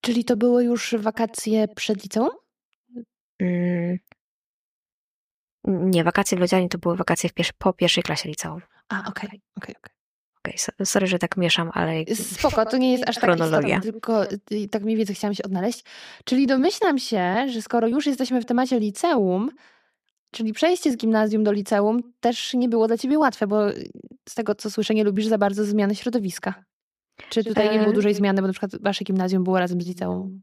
Czyli 0.00 0.24
to 0.24 0.36
były 0.36 0.64
już 0.64 0.94
wakacje 0.98 1.68
przed 1.68 2.02
liceum? 2.02 2.30
Mm. 3.40 3.98
Nie, 5.64 6.04
wakacje 6.04 6.38
w 6.38 6.40
Lodzianie 6.40 6.68
to 6.68 6.78
były 6.78 6.96
wakacje 6.96 7.30
w 7.30 7.52
po 7.58 7.72
pierwszej 7.72 8.02
klasie 8.02 8.28
liceum. 8.28 8.60
A, 8.88 9.00
okej, 9.00 9.10
okay, 9.10 9.26
okej, 9.26 9.40
okay, 9.56 9.74
okej. 9.74 9.76
Okay. 9.76 9.93
Sorry, 10.84 11.06
że 11.06 11.18
tak 11.18 11.36
mieszam, 11.36 11.70
ale... 11.74 12.04
Spoko, 12.14 12.66
to 12.66 12.76
nie 12.76 12.92
jest 12.92 13.08
aż 13.08 13.14
tak 13.14 13.24
chronologia. 13.24 13.76
Istotne, 13.76 13.92
tylko 13.92 14.32
y, 14.32 14.68
tak 14.70 14.82
mniej 14.82 14.96
więcej 14.96 15.16
chciałam 15.16 15.34
się 15.34 15.42
odnaleźć. 15.42 15.84
Czyli 16.24 16.46
domyślam 16.46 16.98
się, 16.98 17.46
że 17.48 17.62
skoro 17.62 17.88
już 17.88 18.06
jesteśmy 18.06 18.40
w 18.40 18.44
temacie 18.44 18.80
liceum, 18.80 19.50
czyli 20.30 20.52
przejście 20.52 20.92
z 20.92 20.96
gimnazjum 20.96 21.44
do 21.44 21.52
liceum 21.52 22.00
też 22.20 22.54
nie 22.54 22.68
było 22.68 22.86
dla 22.86 22.98
ciebie 22.98 23.18
łatwe, 23.18 23.46
bo 23.46 23.60
z 24.28 24.34
tego 24.34 24.54
co 24.54 24.70
słyszę, 24.70 24.94
nie 24.94 25.04
lubisz 25.04 25.26
za 25.26 25.38
bardzo 25.38 25.64
zmiany 25.64 25.94
środowiska. 25.94 26.64
Czy 27.28 27.44
tutaj 27.44 27.72
nie 27.72 27.78
było 27.78 27.92
dużej 27.92 28.14
zmiany, 28.14 28.40
bo 28.42 28.46
na 28.46 28.52
przykład 28.52 28.82
wasze 28.82 29.04
gimnazjum 29.04 29.44
było 29.44 29.58
razem 29.58 29.80
z 29.80 29.86
liceum? 29.86 30.40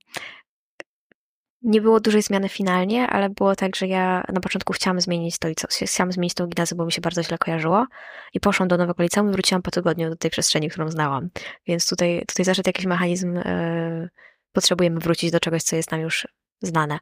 Nie 1.63 1.81
było 1.81 1.99
dużej 1.99 2.21
zmiany 2.21 2.49
finalnie, 2.49 3.07
ale 3.07 3.29
było 3.29 3.55
tak, 3.55 3.75
że 3.75 3.87
ja 3.87 4.23
na 4.33 4.39
początku 4.39 4.73
chciałam 4.73 5.01
zmienić 5.01 5.37
to 5.37 5.47
liceum, 5.47 5.87
chciałam 5.87 6.11
zmienić 6.11 6.33
tą 6.33 6.47
gimnazję, 6.47 6.77
bo 6.77 6.85
mi 6.85 6.91
się 6.91 7.01
bardzo 7.01 7.23
źle 7.23 7.37
kojarzyło 7.37 7.85
i 8.33 8.39
poszłam 8.39 8.69
do 8.69 8.77
nowego 8.77 9.03
liceum 9.03 9.29
i 9.29 9.31
wróciłam 9.31 9.61
po 9.61 9.71
tygodniu 9.71 10.09
do 10.09 10.15
tej 10.15 10.31
przestrzeni, 10.31 10.69
którą 10.69 10.89
znałam. 10.89 11.29
Więc 11.67 11.89
tutaj, 11.89 12.23
tutaj 12.27 12.45
zaszedł 12.45 12.69
jakiś 12.69 12.85
mechanizm, 12.85 13.35
yy, 13.35 14.09
potrzebujemy 14.51 14.99
wrócić 14.99 15.31
do 15.31 15.39
czegoś, 15.39 15.63
co 15.63 15.75
jest 15.75 15.91
nam 15.91 16.01
już 16.01 16.27
znane. 16.61 16.99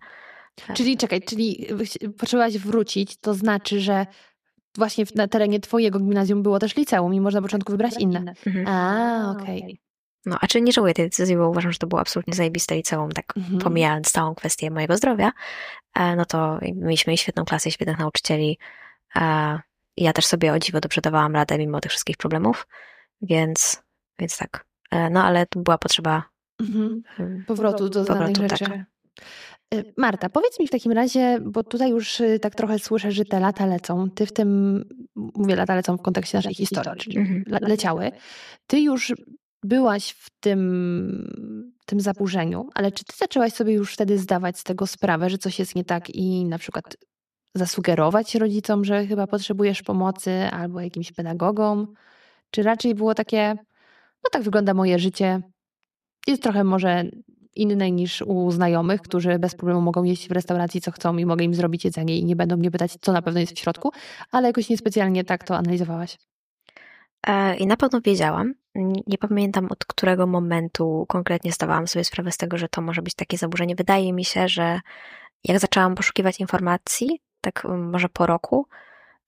Czyli 0.74 0.98
czekaj, 0.98 1.22
czyli 1.22 1.67
potrzebowałaś 2.17 2.58
wrócić, 2.58 3.17
to 3.17 3.34
znaczy, 3.34 3.82
że 3.82 4.06
właśnie 4.78 5.06
na 5.15 5.28
terenie 5.28 5.60
twojego 5.60 6.00
gimnazjum 6.00 6.43
było 6.43 6.60
też 6.60 6.76
liceum 6.76 7.13
i 7.13 7.22
można 7.22 7.39
na 7.39 7.41
początku 7.41 7.72
wybrać 7.72 7.93
inne. 8.00 8.34
Mhm. 8.48 8.67
A, 8.67 9.32
okej. 9.32 9.58
Okay. 9.58 9.88
No, 10.25 10.38
a 10.41 10.47
czy 10.47 10.62
nie 10.62 10.71
żałuję 10.71 10.93
tej 10.93 11.05
decyzji, 11.05 11.38
bo 11.38 11.49
uważam, 11.49 11.71
że 11.71 11.79
to 11.79 11.88
było 11.88 12.01
absolutnie 12.01 12.34
zajebiste 12.34 12.75
liceum, 12.75 13.12
tak 13.12 13.38
mhm. 13.38 13.60
pomijając 13.60 14.12
całą 14.12 14.36
kwestię 14.36 14.71
mojego 14.71 14.97
zdrowia, 14.97 15.32
e, 15.95 16.15
no 16.15 16.25
to 16.25 16.60
mieliśmy 16.75 17.17
świetną 17.17 17.45
klasę, 17.45 17.71
świetnych 17.71 17.99
nauczycieli. 17.99 18.58
E, 19.15 19.60
ja 19.97 20.13
też 20.13 20.25
sobie 20.25 20.53
o 20.53 20.60
dziwo 20.60 20.79
dobrze 20.79 21.01
dawałam 21.01 21.36
radę 21.36 21.58
mimo 21.58 21.79
tych 21.79 21.91
wszystkich 21.91 22.17
problemów, 22.17 22.67
więc, 23.21 23.84
Więc 24.19 24.38
tak. 24.38 24.65
No 25.12 25.23
ale 25.23 25.45
tu 25.45 25.60
była 25.60 25.77
potrzeba 25.77 26.23
mhm. 26.60 27.03
powrotu 27.47 27.89
do 27.89 28.03
znanych 28.03 28.27
powrotu, 28.27 28.55
rzeczy. 28.55 28.65
Tak. 28.65 29.86
Marta, 29.97 30.29
powiedz 30.29 30.60
mi 30.60 30.67
w 30.67 30.71
takim 30.71 30.91
razie, 30.91 31.39
bo 31.41 31.63
tutaj 31.63 31.89
już 31.89 32.21
tak 32.41 32.55
trochę 32.55 32.79
słyszę, 32.79 33.12
że 33.12 33.25
te 33.25 33.39
lata 33.39 33.65
lecą. 33.65 34.10
Ty 34.10 34.25
w 34.25 34.34
tym, 34.34 34.84
mówię 35.15 35.55
lata 35.55 35.75
lecą 35.75 35.97
w 35.97 36.01
kontekście 36.01 36.38
naszej 36.38 36.55
historii, 36.55 36.99
czyli 36.99 37.17
mhm. 37.17 37.43
leciały. 37.62 38.12
Ty 38.67 38.79
już 38.79 39.13
byłaś 39.63 40.10
w 40.10 40.30
tym, 40.39 41.69
tym 41.86 42.02
zaburzeniu, 42.02 42.69
ale 42.76 42.91
czy 42.91 43.06
ty 43.06 43.17
zaczęłaś 43.17 43.54
sobie 43.54 43.74
już 43.74 43.93
wtedy 43.93 44.17
zdawać 44.17 44.60
z 44.60 44.63
tego 44.63 44.88
sprawę, 44.88 45.30
że 45.30 45.38
coś 45.38 45.60
jest 45.60 45.76
nie 45.76 45.86
tak 45.86 46.10
i 46.10 46.45
na 46.45 46.58
przykład 46.58 46.98
zasugerować 47.56 48.36
rodzicom, 48.36 48.86
że 48.86 49.08
chyba 49.08 49.28
potrzebujesz 49.28 49.82
pomocy 49.82 50.32
albo 50.52 50.82
jakimś 50.82 51.12
pedagogom? 51.12 51.93
Czy 52.52 52.63
raczej 52.63 52.95
było 52.95 53.15
takie, 53.15 53.56
no 54.24 54.30
tak 54.32 54.43
wygląda 54.43 54.74
moje 54.74 55.00
życie, 55.00 55.41
jest 56.28 56.43
trochę 56.43 56.63
może 56.63 57.04
inne 57.56 57.91
niż 57.91 58.22
u 58.22 58.52
znajomych, 58.52 59.02
którzy 59.02 59.39
bez 59.39 59.56
problemu 59.56 59.82
mogą 59.82 60.04
jeść 60.04 60.28
w 60.28 60.32
restauracji 60.32 60.82
co 60.82 60.91
chcą 60.91 61.17
i 61.17 61.26
mogę 61.26 61.45
im 61.45 61.54
zrobić 61.54 61.86
jedzenie 61.86 62.17
i 62.17 62.26
nie 62.26 62.36
będą 62.36 62.58
mnie 62.58 62.72
pytać, 62.72 62.98
co 63.02 63.13
na 63.13 63.22
pewno 63.22 63.39
jest 63.39 63.56
w 63.56 63.60
środku, 63.60 63.91
ale 64.32 64.48
jakoś 64.48 64.69
niespecjalnie 64.69 65.24
tak 65.24 65.43
to 65.43 65.58
analizowałaś. 65.58 66.17
E, 67.27 67.55
I 67.55 67.67
na 67.67 67.77
pewno 67.77 68.01
wiedziałam. 68.01 68.53
Nie 69.08 69.17
pamiętam 69.17 69.67
od 69.69 69.86
którego 69.86 70.27
momentu 70.27 71.05
konkretnie 71.08 71.51
zdawałam 71.51 71.88
sobie 71.88 72.05
sprawę 72.05 72.32
z 72.32 72.38
tego, 72.38 72.58
że 72.58 72.69
to 72.69 72.82
może 72.82 73.01
być 73.01 73.15
takie 73.15 73.38
zaburzenie. 73.38 73.75
Wydaje 73.75 74.13
mi 74.13 74.25
się, 74.25 74.47
że 74.47 74.79
jak 75.43 75.60
zaczęłam 75.60 75.95
poszukiwać 75.95 76.39
informacji, 76.39 77.21
tak 77.41 77.67
może 77.77 78.10
po 78.10 78.25
roku, 78.25 78.67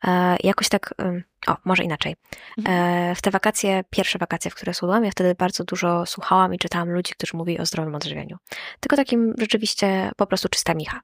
e, 0.07 0.37
jakoś 0.43 0.69
tak, 0.69 0.93
o, 1.47 1.55
może 1.65 1.83
inaczej. 1.83 2.15
Mhm. 2.57 2.77
E, 3.11 3.15
w 3.15 3.21
te 3.21 3.31
wakacje, 3.31 3.83
pierwsze 3.89 4.19
wakacje, 4.19 4.51
w 4.51 4.55
które 4.55 4.73
słuchałam, 4.73 5.05
ja 5.05 5.11
wtedy 5.11 5.35
bardzo 5.35 5.63
dużo 5.63 6.05
słuchałam 6.05 6.53
i 6.53 6.57
czytałam 6.57 6.89
ludzi, 6.89 7.13
którzy 7.13 7.37
mówili 7.37 7.59
o 7.59 7.65
zdrowym 7.65 7.95
odżywianiu. 7.95 8.37
Tylko 8.79 8.95
takim 8.95 9.33
rzeczywiście 9.37 10.11
po 10.17 10.27
prostu 10.27 10.49
czysta 10.49 10.73
micha. 10.73 11.01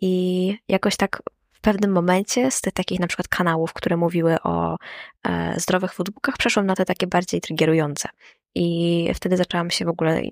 I 0.00 0.56
jakoś 0.68 0.96
tak 0.96 1.22
pewnym 1.64 1.92
momencie 1.92 2.50
z 2.50 2.60
tych 2.60 2.72
takich 2.72 3.00
na 3.00 3.06
przykład 3.06 3.28
kanałów, 3.28 3.72
które 3.72 3.96
mówiły 3.96 4.36
o 4.42 4.76
e, 5.24 5.60
zdrowych 5.60 5.92
foodbookach, 5.92 6.36
przeszłam 6.36 6.66
na 6.66 6.74
te 6.74 6.84
takie 6.84 7.06
bardziej 7.06 7.40
triggerujące. 7.40 8.08
I 8.54 9.08
wtedy 9.14 9.36
zaczęłam 9.36 9.70
się 9.70 9.84
w 9.84 9.88
ogóle 9.88 10.22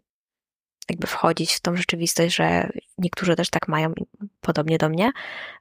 jakby 0.90 1.06
wchodzić 1.06 1.54
w 1.54 1.60
tą 1.60 1.76
rzeczywistość, 1.76 2.36
że 2.36 2.68
niektórzy 2.98 3.36
też 3.36 3.50
tak 3.50 3.68
mają, 3.68 3.92
podobnie 4.40 4.78
do 4.78 4.88
mnie, 4.88 5.12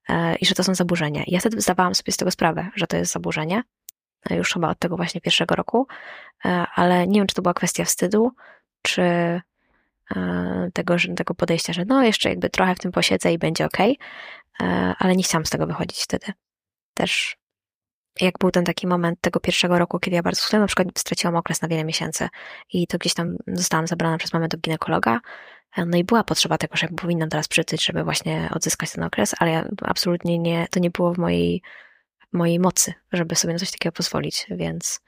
e, 0.09 0.35
i 0.35 0.45
że 0.45 0.55
to 0.55 0.63
są 0.63 0.75
zaburzenia. 0.75 1.23
I 1.23 1.31
ja 1.31 1.39
wtedy 1.39 1.61
zdawałam 1.61 1.95
sobie 1.95 2.11
z 2.11 2.17
tego 2.17 2.31
sprawę, 2.31 2.69
że 2.75 2.87
to 2.87 2.97
jest 2.97 3.13
zaburzenie, 3.13 3.63
e, 4.29 4.35
już 4.35 4.53
chyba 4.53 4.69
od 4.69 4.79
tego 4.79 4.97
właśnie 4.97 5.21
pierwszego 5.21 5.55
roku, 5.55 5.87
e, 6.45 6.65
ale 6.75 7.07
nie 7.07 7.19
wiem, 7.19 7.27
czy 7.27 7.35
to 7.35 7.41
była 7.41 7.53
kwestia 7.53 7.85
wstydu, 7.85 8.31
czy 8.81 9.01
e, 10.15 10.69
tego, 10.73 10.95
tego 11.15 11.33
podejścia, 11.33 11.73
że 11.73 11.85
no 11.85 12.03
jeszcze 12.03 12.29
jakby 12.29 12.49
trochę 12.49 12.75
w 12.75 12.79
tym 12.79 12.91
posiedzę 12.91 13.33
i 13.33 13.37
będzie 13.37 13.65
ok, 13.65 13.77
ale 14.99 15.15
nie 15.15 15.23
chciałam 15.23 15.45
z 15.45 15.49
tego 15.49 15.67
wychodzić 15.67 16.03
wtedy. 16.03 16.33
Też 16.93 17.41
jak 18.21 18.37
był 18.39 18.51
ten 18.51 18.65
taki 18.65 18.87
moment 18.87 19.21
tego 19.21 19.39
pierwszego 19.39 19.79
roku, 19.79 19.99
kiedy 19.99 20.15
ja 20.15 20.23
bardzo 20.23 20.41
schudłam, 20.41 20.61
na 20.61 20.67
przykład 20.67 20.87
straciłam 20.97 21.35
okres 21.35 21.61
na 21.61 21.67
wiele 21.67 21.83
miesięcy 21.83 22.29
i 22.73 22.87
to 22.87 22.97
gdzieś 22.97 23.13
tam 23.13 23.35
zostałam 23.47 23.87
zabrana 23.87 24.17
przez 24.17 24.33
mamę 24.33 24.47
do 24.47 24.57
ginekologa, 24.57 25.19
e, 25.77 25.85
no 25.85 25.97
i 25.97 26.03
była 26.03 26.23
potrzeba 26.23 26.57
tego, 26.57 26.75
że 26.75 26.87
powinnam 26.87 27.29
teraz 27.29 27.47
przytyć, 27.47 27.85
żeby 27.85 28.03
właśnie 28.03 28.49
odzyskać 28.53 28.91
ten 28.91 29.03
okres, 29.03 29.35
ale 29.39 29.51
ja 29.51 29.65
absolutnie 29.81 30.39
nie, 30.39 30.67
to 30.71 30.79
nie 30.79 30.89
było 30.89 31.13
w 31.13 31.17
mojej, 31.17 31.61
mojej 32.33 32.59
mocy, 32.59 32.93
żeby 33.11 33.35
sobie 33.35 33.53
na 33.53 33.59
coś 33.59 33.71
takiego 33.71 33.93
pozwolić, 33.93 34.47
więc 34.49 35.01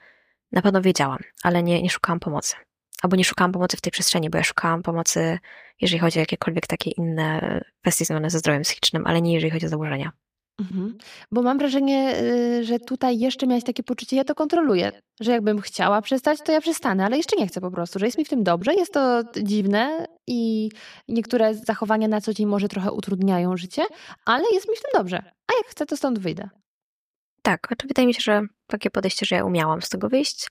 na 0.52 0.62
pewno 0.62 0.82
wiedziałam, 0.82 1.18
ale 1.42 1.62
nie, 1.62 1.82
nie 1.82 1.90
szukałam 1.90 2.20
pomocy 2.20 2.56
albo 3.04 3.16
nie 3.16 3.24
szukałam 3.24 3.52
pomocy 3.52 3.76
w 3.76 3.80
tej 3.80 3.92
przestrzeni, 3.92 4.30
bo 4.30 4.38
ja 4.38 4.44
szukałam 4.44 4.82
pomocy, 4.82 5.38
jeżeli 5.80 6.00
chodzi 6.00 6.18
o 6.18 6.20
jakiekolwiek 6.20 6.66
takie 6.66 6.90
inne 6.90 7.60
kwestie 7.80 8.04
związane 8.04 8.30
ze 8.30 8.38
zdrowiem 8.38 8.62
psychicznym, 8.62 9.06
ale 9.06 9.22
nie 9.22 9.34
jeżeli 9.34 9.50
chodzi 9.50 9.66
o 9.66 9.68
zaburzenia. 9.68 10.12
Mhm. 10.60 10.98
Bo 11.32 11.42
mam 11.42 11.58
wrażenie, 11.58 12.20
y, 12.20 12.64
że 12.64 12.78
tutaj 12.78 13.18
jeszcze 13.18 13.46
miałeś 13.46 13.64
takie 13.64 13.82
poczucie, 13.82 14.16
ja 14.16 14.24
to 14.24 14.34
kontroluję, 14.34 14.92
że 15.20 15.32
jakbym 15.32 15.60
chciała 15.60 16.02
przestać, 16.02 16.38
to 16.44 16.52
ja 16.52 16.60
przestanę, 16.60 17.04
ale 17.04 17.16
jeszcze 17.16 17.36
nie 17.36 17.46
chcę 17.46 17.60
po 17.60 17.70
prostu, 17.70 17.98
że 17.98 18.06
jest 18.06 18.18
mi 18.18 18.24
w 18.24 18.28
tym 18.28 18.44
dobrze, 18.44 18.74
jest 18.74 18.92
to 18.92 19.22
dziwne 19.42 20.06
i 20.26 20.70
niektóre 21.08 21.54
zachowania 21.54 22.08
na 22.08 22.20
co 22.20 22.34
dzień 22.34 22.46
może 22.46 22.68
trochę 22.68 22.92
utrudniają 22.92 23.56
życie, 23.56 23.82
ale 24.24 24.44
jest 24.52 24.68
mi 24.68 24.76
w 24.76 24.82
tym 24.82 24.90
dobrze, 24.94 25.16
a 25.18 25.56
jak 25.56 25.66
chcę, 25.66 25.86
to 25.86 25.96
stąd 25.96 26.18
wyjdę. 26.18 26.48
Tak, 27.42 27.66
znaczy 27.66 27.86
wydaje 27.86 28.06
mi 28.06 28.14
się, 28.14 28.20
że 28.22 28.42
takie 28.66 28.90
podejście, 28.90 29.26
że 29.26 29.36
ja 29.36 29.44
umiałam 29.44 29.82
z 29.82 29.88
tego 29.88 30.08
wyjść, 30.08 30.48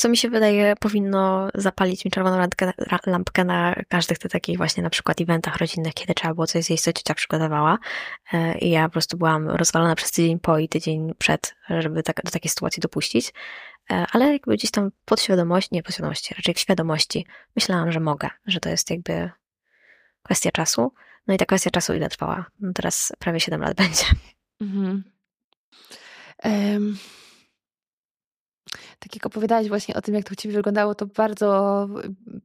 co 0.00 0.08
mi 0.08 0.16
się 0.16 0.30
wydaje 0.30 0.74
powinno 0.80 1.48
zapalić 1.54 2.04
mi 2.04 2.10
czerwoną 2.10 2.38
lampkę, 2.38 2.72
lampkę 3.06 3.44
na 3.44 3.74
każdych 3.88 4.18
tych 4.18 4.30
takich 4.30 4.56
właśnie 4.56 4.82
na 4.82 4.90
przykład 4.90 5.20
eventach 5.20 5.56
rodzinnych, 5.56 5.94
kiedy 5.94 6.14
trzeba 6.14 6.34
było 6.34 6.46
coś 6.46 6.64
zjeść, 6.64 6.82
co 6.82 6.92
ciocia 6.92 7.14
przygotowała 7.14 7.78
e, 8.32 8.58
i 8.58 8.70
ja 8.70 8.84
po 8.84 8.92
prostu 8.92 9.16
byłam 9.16 9.48
rozwalona 9.48 9.94
przez 9.94 10.10
tydzień 10.10 10.38
po 10.38 10.58
i 10.58 10.68
tydzień 10.68 11.14
przed, 11.18 11.56
żeby 11.68 12.02
tak, 12.02 12.20
do 12.24 12.30
takiej 12.30 12.50
sytuacji 12.50 12.80
dopuścić, 12.80 13.32
e, 13.90 14.06
ale 14.12 14.32
jakby 14.32 14.54
gdzieś 14.54 14.70
tam 14.70 14.90
podświadomości, 15.04 15.68
nie 15.72 15.82
podświadomości, 15.82 16.34
raczej 16.34 16.54
w 16.54 16.58
świadomości 16.58 17.26
myślałam, 17.56 17.92
że 17.92 18.00
mogę, 18.00 18.30
że 18.46 18.60
to 18.60 18.68
jest 18.68 18.90
jakby 18.90 19.30
kwestia 20.22 20.50
czasu. 20.50 20.92
No 21.26 21.34
i 21.34 21.36
ta 21.36 21.46
kwestia 21.46 21.70
czasu 21.70 21.94
ile 21.94 22.08
trwała? 22.08 22.46
No 22.60 22.72
teraz 22.74 23.12
prawie 23.18 23.40
7 23.40 23.60
lat 23.60 23.76
będzie. 23.82 24.04
Mhm. 24.60 25.04
Um 26.44 26.98
tak 29.00 29.14
jak 29.14 29.26
opowiadałaś 29.26 29.68
właśnie 29.68 29.94
o 29.94 30.02
tym, 30.02 30.14
jak 30.14 30.24
to 30.24 30.32
u 30.32 30.36
Ciebie 30.36 30.54
wyglądało, 30.54 30.94
to 30.94 31.06
bardzo 31.06 31.88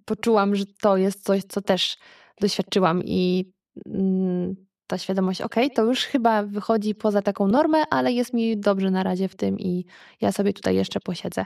poczułam, 0.06 0.56
że 0.56 0.66
to 0.82 0.98
jest 0.98 1.24
coś, 1.24 1.44
co 1.44 1.62
też 1.62 1.98
doświadczyłam 2.42 3.04
i 3.04 3.52
mm, 3.86 4.56
ta 4.88 4.98
świadomość, 4.98 5.42
ok, 5.42 5.56
to 5.76 5.84
już 5.84 6.00
chyba 6.00 6.44
wychodzi 6.44 6.96
poza 6.96 7.22
taką 7.22 7.48
normę, 7.48 7.84
ale 7.90 8.12
jest 8.12 8.34
mi 8.34 8.58
dobrze 8.58 8.92
na 8.92 9.04
razie 9.04 9.28
w 9.28 9.36
tym 9.36 9.60
i 9.60 9.86
ja 10.22 10.32
sobie 10.32 10.54
tutaj 10.54 10.76
jeszcze 10.76 11.00
posiedzę. 11.00 11.46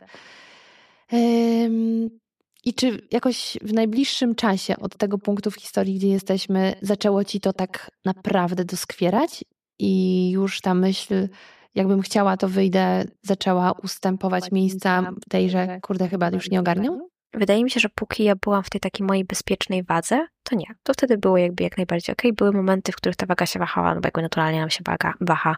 I 2.65 2.73
czy 2.73 3.07
jakoś 3.11 3.57
w 3.61 3.73
najbliższym 3.73 4.35
czasie 4.35 4.77
od 4.77 4.97
tego 4.97 5.17
punktu 5.17 5.51
w 5.51 5.55
historii, 5.55 5.95
gdzie 5.95 6.07
jesteśmy, 6.07 6.75
zaczęło 6.81 7.23
Ci 7.23 7.39
to 7.39 7.53
tak 7.53 7.91
naprawdę 8.05 8.65
doskwierać 8.65 9.43
i 9.79 10.31
już 10.31 10.61
ta 10.61 10.73
myśl 10.73 11.27
jakbym 11.75 12.01
chciała, 12.01 12.37
to 12.37 12.47
wyjdę, 12.47 13.05
zaczęła 13.21 13.71
ustępować 13.71 14.51
miejsca 14.51 15.11
tej, 15.29 15.49
że 15.49 15.79
kurde, 15.81 16.07
chyba 16.07 16.29
już 16.29 16.49
nie 16.49 16.59
ogarnią? 16.59 17.09
Wydaje 17.33 17.63
mi 17.63 17.71
się, 17.71 17.79
że 17.79 17.89
póki 17.89 18.23
ja 18.23 18.35
byłam 18.35 18.63
w 18.63 18.69
tej 18.69 18.81
takiej 18.81 19.07
mojej 19.07 19.25
bezpiecznej 19.25 19.83
wadze, 19.83 20.27
to 20.43 20.55
nie. 20.55 20.65
To 20.83 20.93
wtedy 20.93 21.17
było 21.17 21.37
jakby 21.37 21.63
jak 21.63 21.77
najbardziej 21.77 22.13
okej. 22.13 22.31
Okay. 22.31 22.35
Były 22.35 22.51
momenty, 22.51 22.91
w 22.91 22.95
których 22.95 23.15
ta 23.15 23.25
waga 23.25 23.45
się 23.45 23.59
wahała, 23.59 23.95
no 23.95 24.01
bo 24.01 24.07
jakby 24.07 24.21
naturalnie 24.21 24.59
nam 24.59 24.69
się 24.69 24.83
waga, 24.87 25.13
waha, 25.21 25.55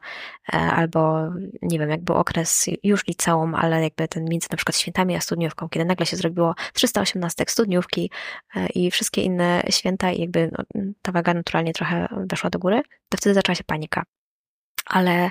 e, 0.54 0.58
albo 0.58 1.30
nie 1.62 1.80
wiem, 1.80 1.90
jak 1.90 2.04
był 2.04 2.16
okres 2.16 2.66
już 2.84 3.08
liceum, 3.08 3.56
ale 3.56 3.84
jakby 3.84 4.08
ten 4.08 4.26
między 4.30 4.48
na 4.52 4.58
przykład 4.58 4.76
świętami 4.76 5.16
a 5.16 5.22
studniówką, 5.22 5.70
kiedy 5.70 5.86
nagle 5.86 6.06
się 6.06 6.18
zrobiło 6.18 6.56
318 6.74 7.46
studniówki 7.48 8.12
e, 8.56 8.68
i 8.68 8.92
wszystkie 8.92 9.22
inne 9.22 9.64
święta 9.70 10.12
i 10.12 10.22
jakby 10.22 10.52
no, 10.52 10.84
ta 11.02 11.12
waga 11.12 11.34
naturalnie 11.34 11.74
trochę 11.74 12.08
weszła 12.30 12.50
do 12.50 12.60
góry, 12.60 12.82
to 13.10 13.18
wtedy 13.18 13.34
zaczęła 13.34 13.56
się 13.56 13.64
panika. 13.64 14.04
Ale 14.86 15.30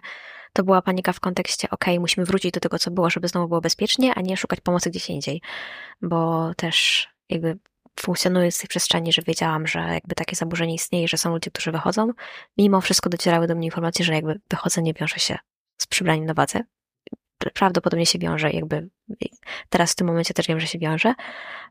to 0.53 0.65
była 0.65 0.83
panika 0.83 1.13
w 1.13 1.21
kontekście, 1.21 1.71
ok, 1.71 1.85
musimy 2.01 2.27
wrócić 2.27 2.53
do 2.53 2.61
tego, 2.61 2.79
co 2.79 2.91
było, 2.91 3.11
żeby 3.11 3.29
znowu 3.29 3.49
było 3.49 3.61
bezpiecznie, 3.61 4.15
a 4.15 4.21
nie 4.21 4.37
szukać 4.37 4.61
pomocy 4.61 4.91
gdzieś 4.91 5.11
indziej, 5.11 5.43
bo 6.03 6.51
też 6.55 7.09
jakby 7.29 7.59
funkcjonując 8.01 8.57
w 8.57 8.61
tej 8.61 8.69
przestrzeni, 8.69 9.13
że 9.13 9.23
wiedziałam, 9.23 9.67
że 9.67 9.79
jakby 9.79 10.15
takie 10.15 10.37
zaburzenie 10.37 10.75
istnieje, 10.75 11.09
że 11.09 11.17
są 11.17 11.31
ludzie, 11.31 11.51
którzy 11.51 11.73
wychodzą, 11.73 12.13
mimo 12.59 12.81
wszystko 12.81 13.11
docierały 13.11 13.47
do 13.47 13.55
mnie 13.55 13.67
informacje, 13.67 14.05
że 14.05 14.15
jakby 14.15 14.41
wychodzenie 14.51 14.95
wiąże 14.95 15.19
się 15.19 15.39
z 15.77 15.87
przybraniem 15.87 16.27
na 16.27 16.35
wadze. 16.35 16.61
Prawdopodobnie 17.55 18.07
się 18.07 18.19
wiąże, 18.19 18.51
jakby 18.51 18.89
teraz 19.69 19.93
w 19.93 19.95
tym 19.95 20.07
momencie 20.07 20.35
też 20.35 20.47
wiem, 20.47 20.61
że 20.61 20.67
się 20.67 20.79
wiąże, 20.79 21.15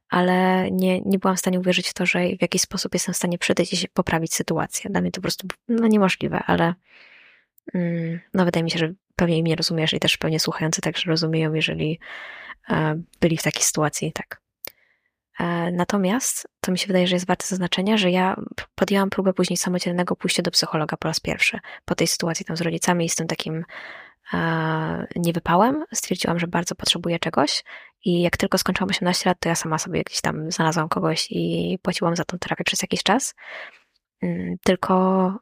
ale 0.10 0.68
nie, 0.72 1.02
nie 1.02 1.20
byłam 1.20 1.38
w 1.38 1.40
stanie 1.40 1.60
uwierzyć 1.60 1.90
w 1.90 1.94
to, 1.94 2.06
że 2.06 2.20
w 2.20 2.42
jakiś 2.42 2.62
sposób 2.62 2.94
jestem 2.94 3.14
w 3.14 3.18
stanie 3.18 3.38
przytyć 3.38 3.84
i 3.84 3.88
poprawić 3.88 4.34
sytuację. 4.34 4.90
Dla 4.90 5.02
mnie 5.02 5.12
to 5.12 5.16
po 5.16 5.22
prostu 5.22 5.48
no, 5.68 5.88
niemożliwe, 5.88 6.44
ale 6.48 6.74
no 8.34 8.46
wydaje 8.46 8.64
mi 8.64 8.72
się, 8.72 8.80
że 8.80 8.94
pewnie 9.16 9.44
mnie 9.44 9.56
rozumiesz 9.56 9.94
i 9.94 10.00
też 10.00 10.18
pewnie 10.18 10.40
słuchający 10.40 10.82
także 10.82 11.10
rozumieją, 11.10 11.54
jeżeli 11.54 12.00
e, 12.70 13.02
byli 13.22 13.38
w 13.38 13.44
takiej 13.44 13.64
sytuacji, 13.64 14.14
tak. 14.14 14.42
E, 15.40 15.72
natomiast 15.72 16.48
to 16.62 16.72
mi 16.72 16.78
się 16.78 16.88
wydaje, 16.88 17.08
że 17.08 17.16
jest 17.16 17.28
warte 17.28 17.46
zaznaczenia, 17.46 17.98
że 17.98 18.12
ja 18.12 18.36
podjęłam 18.76 19.10
próbę 19.10 19.34
później 19.34 19.58
samodzielnego 19.58 20.16
pójścia 20.16 20.44
do 20.44 20.52
psychologa 20.52 20.98
po 20.98 21.08
raz 21.08 21.20
pierwszy. 21.20 21.60
Po 21.86 21.96
tej 21.96 22.08
sytuacji 22.08 22.46
tam 22.46 22.58
z 22.58 22.62
rodzicami 22.62 23.06
i 23.06 23.10
z 23.10 23.16
tym 23.16 23.28
takim 23.28 23.66
e, 24.34 25.08
niewypałem, 25.16 25.86
stwierdziłam, 25.94 26.40
że 26.40 26.48
bardzo 26.48 26.76
potrzebuję 26.76 27.20
czegoś 27.20 27.64
i 28.06 28.22
jak 28.22 28.38
tylko 28.38 28.58
skończyłam 28.58 28.90
18 28.90 29.30
lat, 29.30 29.40
to 29.40 29.50
ja 29.50 29.56
sama 29.56 29.78
sobie 29.78 30.04
gdzieś 30.04 30.22
tam 30.22 30.52
znalazłam 30.52 30.90
kogoś 30.90 31.28
i 31.30 31.78
płaciłam 31.82 32.16
za 32.16 32.26
tą 32.26 32.40
terapię 32.40 32.64
przez 32.64 32.82
jakiś 32.82 33.04
czas. 33.04 33.36
Mm, 34.22 34.56
tylko 34.64 35.34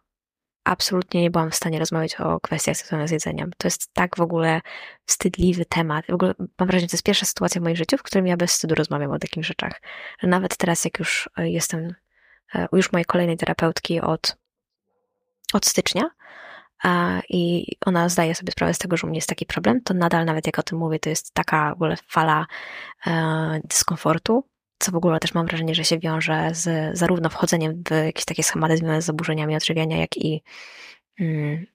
absolutnie 0.68 1.22
nie 1.22 1.32
byłam 1.32 1.52
w 1.52 1.56
stanie 1.56 1.80
rozmawiać 1.80 2.16
o 2.16 2.40
kwestiach 2.40 2.78
związanych 2.78 3.10
z 3.10 3.12
jedzeniem. 3.12 3.52
To 3.58 3.68
jest 3.68 3.94
tak 3.94 4.18
w 4.18 4.22
ogóle 4.22 4.62
wstydliwy 5.06 5.66
temat. 5.66 6.06
W 6.06 6.14
ogóle 6.14 6.34
mam 6.40 6.68
wrażenie, 6.68 6.82
że 6.82 6.88
to 6.88 6.96
jest 6.96 7.04
pierwsza 7.04 7.26
sytuacja 7.26 7.62
w 7.62 7.64
moim 7.64 7.76
życiu, 7.76 7.98
w 7.98 8.04
którym 8.04 8.28
ja 8.28 8.38
bez 8.38 8.52
wstydu 8.52 8.76
rozmawiam 8.76 9.12
o 9.12 9.20
takich 9.20 9.46
rzeczach. 9.46 9.82
Że 10.20 10.28
nawet 10.28 10.58
teraz, 10.58 10.86
jak 10.86 11.00
już 11.00 11.30
e, 11.38 11.50
jestem 11.50 11.96
e, 12.56 12.68
już 12.74 12.92
mojej 12.92 13.06
kolejnej 13.06 13.38
terapeutki 13.38 14.02
od, 14.02 14.38
od 15.54 15.66
stycznia, 15.66 16.10
i 17.30 17.66
ona 17.86 18.10
zdaje 18.10 18.36
sobie 18.36 18.52
sprawę 18.52 18.74
z 18.74 18.78
tego, 18.78 18.98
że 18.98 19.08
u 19.08 19.10
mnie 19.10 19.18
jest 19.18 19.30
taki 19.30 19.46
problem, 19.46 19.82
to 19.82 19.94
nadal 19.94 20.26
nawet 20.26 20.46
jak 20.46 20.60
o 20.60 20.64
tym 20.64 20.78
mówię, 20.78 21.00
to 21.00 21.10
jest 21.10 21.34
taka 21.34 21.70
w 21.70 21.74
ogóle 21.74 21.98
fala 22.08 22.46
e, 23.08 23.62
dyskomfortu, 23.64 24.44
co 24.80 24.92
w 24.92 24.96
ogóle 24.96 25.20
też 25.20 25.34
mam 25.34 25.46
wrażenie, 25.46 25.76
że 25.76 25.84
się 25.84 26.00
wiąże 26.00 26.50
z 26.54 26.98
zarówno 26.98 27.30
wchodzeniem 27.30 27.84
w 27.84 28.06
jakieś 28.06 28.26
takie 28.26 28.44
schematy 28.44 28.78
związane 28.78 29.02
z 29.02 29.06
zaburzeniami 29.06 29.56
odżywiania, 29.56 29.98
jak 29.98 30.18
i 30.18 30.44
mm, 31.20 31.66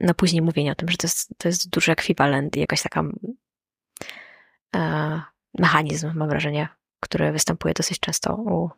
no 0.00 0.14
później 0.14 0.42
mówienie 0.42 0.72
o 0.72 0.74
tym, 0.74 0.88
że 0.88 0.96
to 0.96 1.06
jest, 1.06 1.34
to 1.38 1.48
jest 1.48 1.70
duży 1.70 1.92
ekwiwalent 1.92 2.56
i 2.56 2.60
jakaś 2.60 2.82
taka 2.82 3.04
e, 4.76 5.22
mechanizm, 5.58 6.12
mam 6.14 6.28
wrażenie, 6.28 6.68
który 7.00 7.32
występuje 7.32 7.74
dosyć 7.74 8.00
często 8.00 8.34
u, 8.36 8.70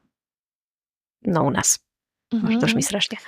no, 1.22 1.42
u 1.42 1.50
nas. 1.50 1.78
Mhm. 2.32 2.52
Może 2.52 2.60
to 2.60 2.66
już 2.66 2.74
mi 2.74 2.82
strasznie. 2.82 3.18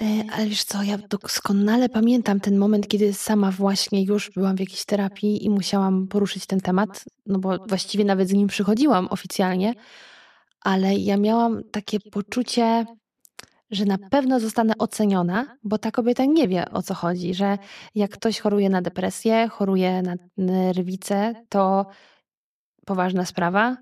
E, 0.00 0.24
ale 0.32 0.46
wiesz 0.46 0.64
co, 0.64 0.82
ja 0.82 0.98
doskonale 0.98 1.88
pamiętam 1.88 2.40
ten 2.40 2.58
moment, 2.58 2.88
kiedy 2.88 3.12
sama 3.12 3.50
właśnie 3.50 4.02
już 4.04 4.30
byłam 4.30 4.56
w 4.56 4.60
jakiejś 4.60 4.84
terapii 4.84 5.44
i 5.44 5.50
musiałam 5.50 6.08
poruszyć 6.08 6.46
ten 6.46 6.60
temat, 6.60 7.04
no 7.26 7.38
bo 7.38 7.58
właściwie 7.68 8.04
nawet 8.04 8.28
z 8.28 8.32
nim 8.32 8.48
przychodziłam 8.48 9.08
oficjalnie, 9.10 9.74
ale 10.60 10.94
ja 10.94 11.16
miałam 11.16 11.62
takie 11.70 12.00
poczucie, 12.00 12.86
że 13.70 13.84
na 13.84 13.98
pewno 14.10 14.40
zostanę 14.40 14.74
oceniona, 14.78 15.56
bo 15.64 15.78
ta 15.78 15.90
kobieta 15.90 16.24
nie 16.24 16.48
wie 16.48 16.70
o 16.70 16.82
co 16.82 16.94
chodzi, 16.94 17.34
że 17.34 17.58
jak 17.94 18.10
ktoś 18.10 18.40
choruje 18.40 18.70
na 18.70 18.82
depresję, 18.82 19.48
choruje 19.48 20.02
na 20.02 20.14
nerwice, 20.36 21.34
to 21.48 21.86
poważna 22.86 23.24
sprawa, 23.24 23.76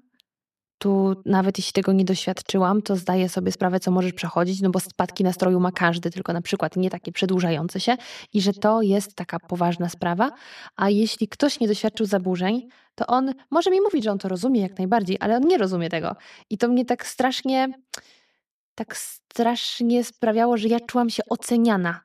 tu 0.79 1.23
nawet 1.25 1.59
jeśli 1.59 1.73
tego 1.73 1.93
nie 1.93 2.05
doświadczyłam, 2.05 2.83
to 2.83 2.97
zdaję 2.97 3.29
sobie 3.29 3.53
sprawę, 3.53 3.81
co 3.81 3.91
możesz 3.91 4.13
przechodzić, 4.13 4.61
no 4.61 4.71
bo 4.71 4.81
spadki 4.81 5.25
nastroju 5.25 5.61
ma 5.61 5.73
każdy, 5.73 6.11
tylko 6.11 6.33
na 6.33 6.43
przykład 6.43 6.77
nie 6.77 6.91
takie 6.91 7.13
przedłużające 7.13 7.81
się 7.81 7.97
i 8.33 8.41
że 8.41 8.53
to 8.53 8.83
jest 8.83 9.15
taka 9.15 9.39
poważna 9.41 9.89
sprawa. 9.89 10.33
A 10.77 10.91
jeśli 10.91 11.29
ktoś 11.29 11.61
nie 11.61 11.69
doświadczył 11.69 12.07
zaburzeń, 12.07 12.69
to 12.95 13.07
on 13.07 13.35
może 13.51 13.71
mi 13.71 13.81
mówić, 13.81 14.05
że 14.05 14.11
on 14.11 14.19
to 14.19 14.29
rozumie 14.29 14.61
jak 14.61 14.79
najbardziej, 14.79 15.17
ale 15.21 15.37
on 15.37 15.43
nie 15.43 15.59
rozumie 15.59 15.89
tego. 15.89 16.17
I 16.51 16.59
to 16.59 16.69
mnie 16.69 16.85
tak 16.85 17.07
strasznie, 17.07 17.69
tak 18.75 18.97
strasznie 18.97 20.05
sprawiało, 20.05 20.57
że 20.57 20.69
ja 20.69 20.81
czułam 20.81 21.11
się 21.11 21.23
oceniana. 21.31 22.01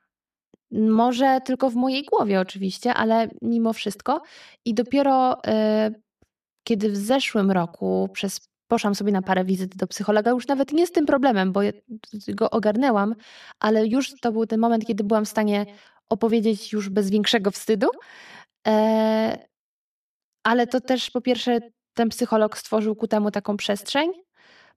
Może 0.70 1.40
tylko 1.44 1.70
w 1.70 1.74
mojej 1.74 2.04
głowie 2.04 2.40
oczywiście, 2.40 2.94
ale 2.94 3.28
mimo 3.42 3.72
wszystko. 3.72 4.22
I 4.64 4.74
dopiero 4.74 5.36
yy, 5.46 6.02
kiedy 6.64 6.90
w 6.90 6.96
zeszłym 6.96 7.50
roku 7.50 8.08
przez 8.12 8.51
poszłam 8.72 8.94
sobie 8.94 9.12
na 9.12 9.22
parę 9.22 9.44
wizyt 9.44 9.76
do 9.76 9.86
psychologa, 9.86 10.30
już 10.30 10.46
nawet 10.46 10.72
nie 10.72 10.86
z 10.86 10.92
tym 10.92 11.06
problemem, 11.06 11.52
bo 11.52 11.60
go 12.28 12.50
ogarnęłam, 12.50 13.14
ale 13.60 13.86
już 13.86 14.20
to 14.20 14.32
był 14.32 14.46
ten 14.46 14.60
moment, 14.60 14.86
kiedy 14.86 15.04
byłam 15.04 15.24
w 15.24 15.28
stanie 15.28 15.66
opowiedzieć 16.08 16.72
już 16.72 16.88
bez 16.88 17.10
większego 17.10 17.50
wstydu. 17.50 17.86
E, 18.68 19.38
ale 20.44 20.66
to 20.66 20.80
też 20.80 21.10
po 21.10 21.20
pierwsze 21.20 21.58
ten 21.94 22.08
psycholog 22.08 22.58
stworzył 22.58 22.96
ku 22.96 23.08
temu 23.08 23.30
taką 23.30 23.56
przestrzeń, 23.56 24.10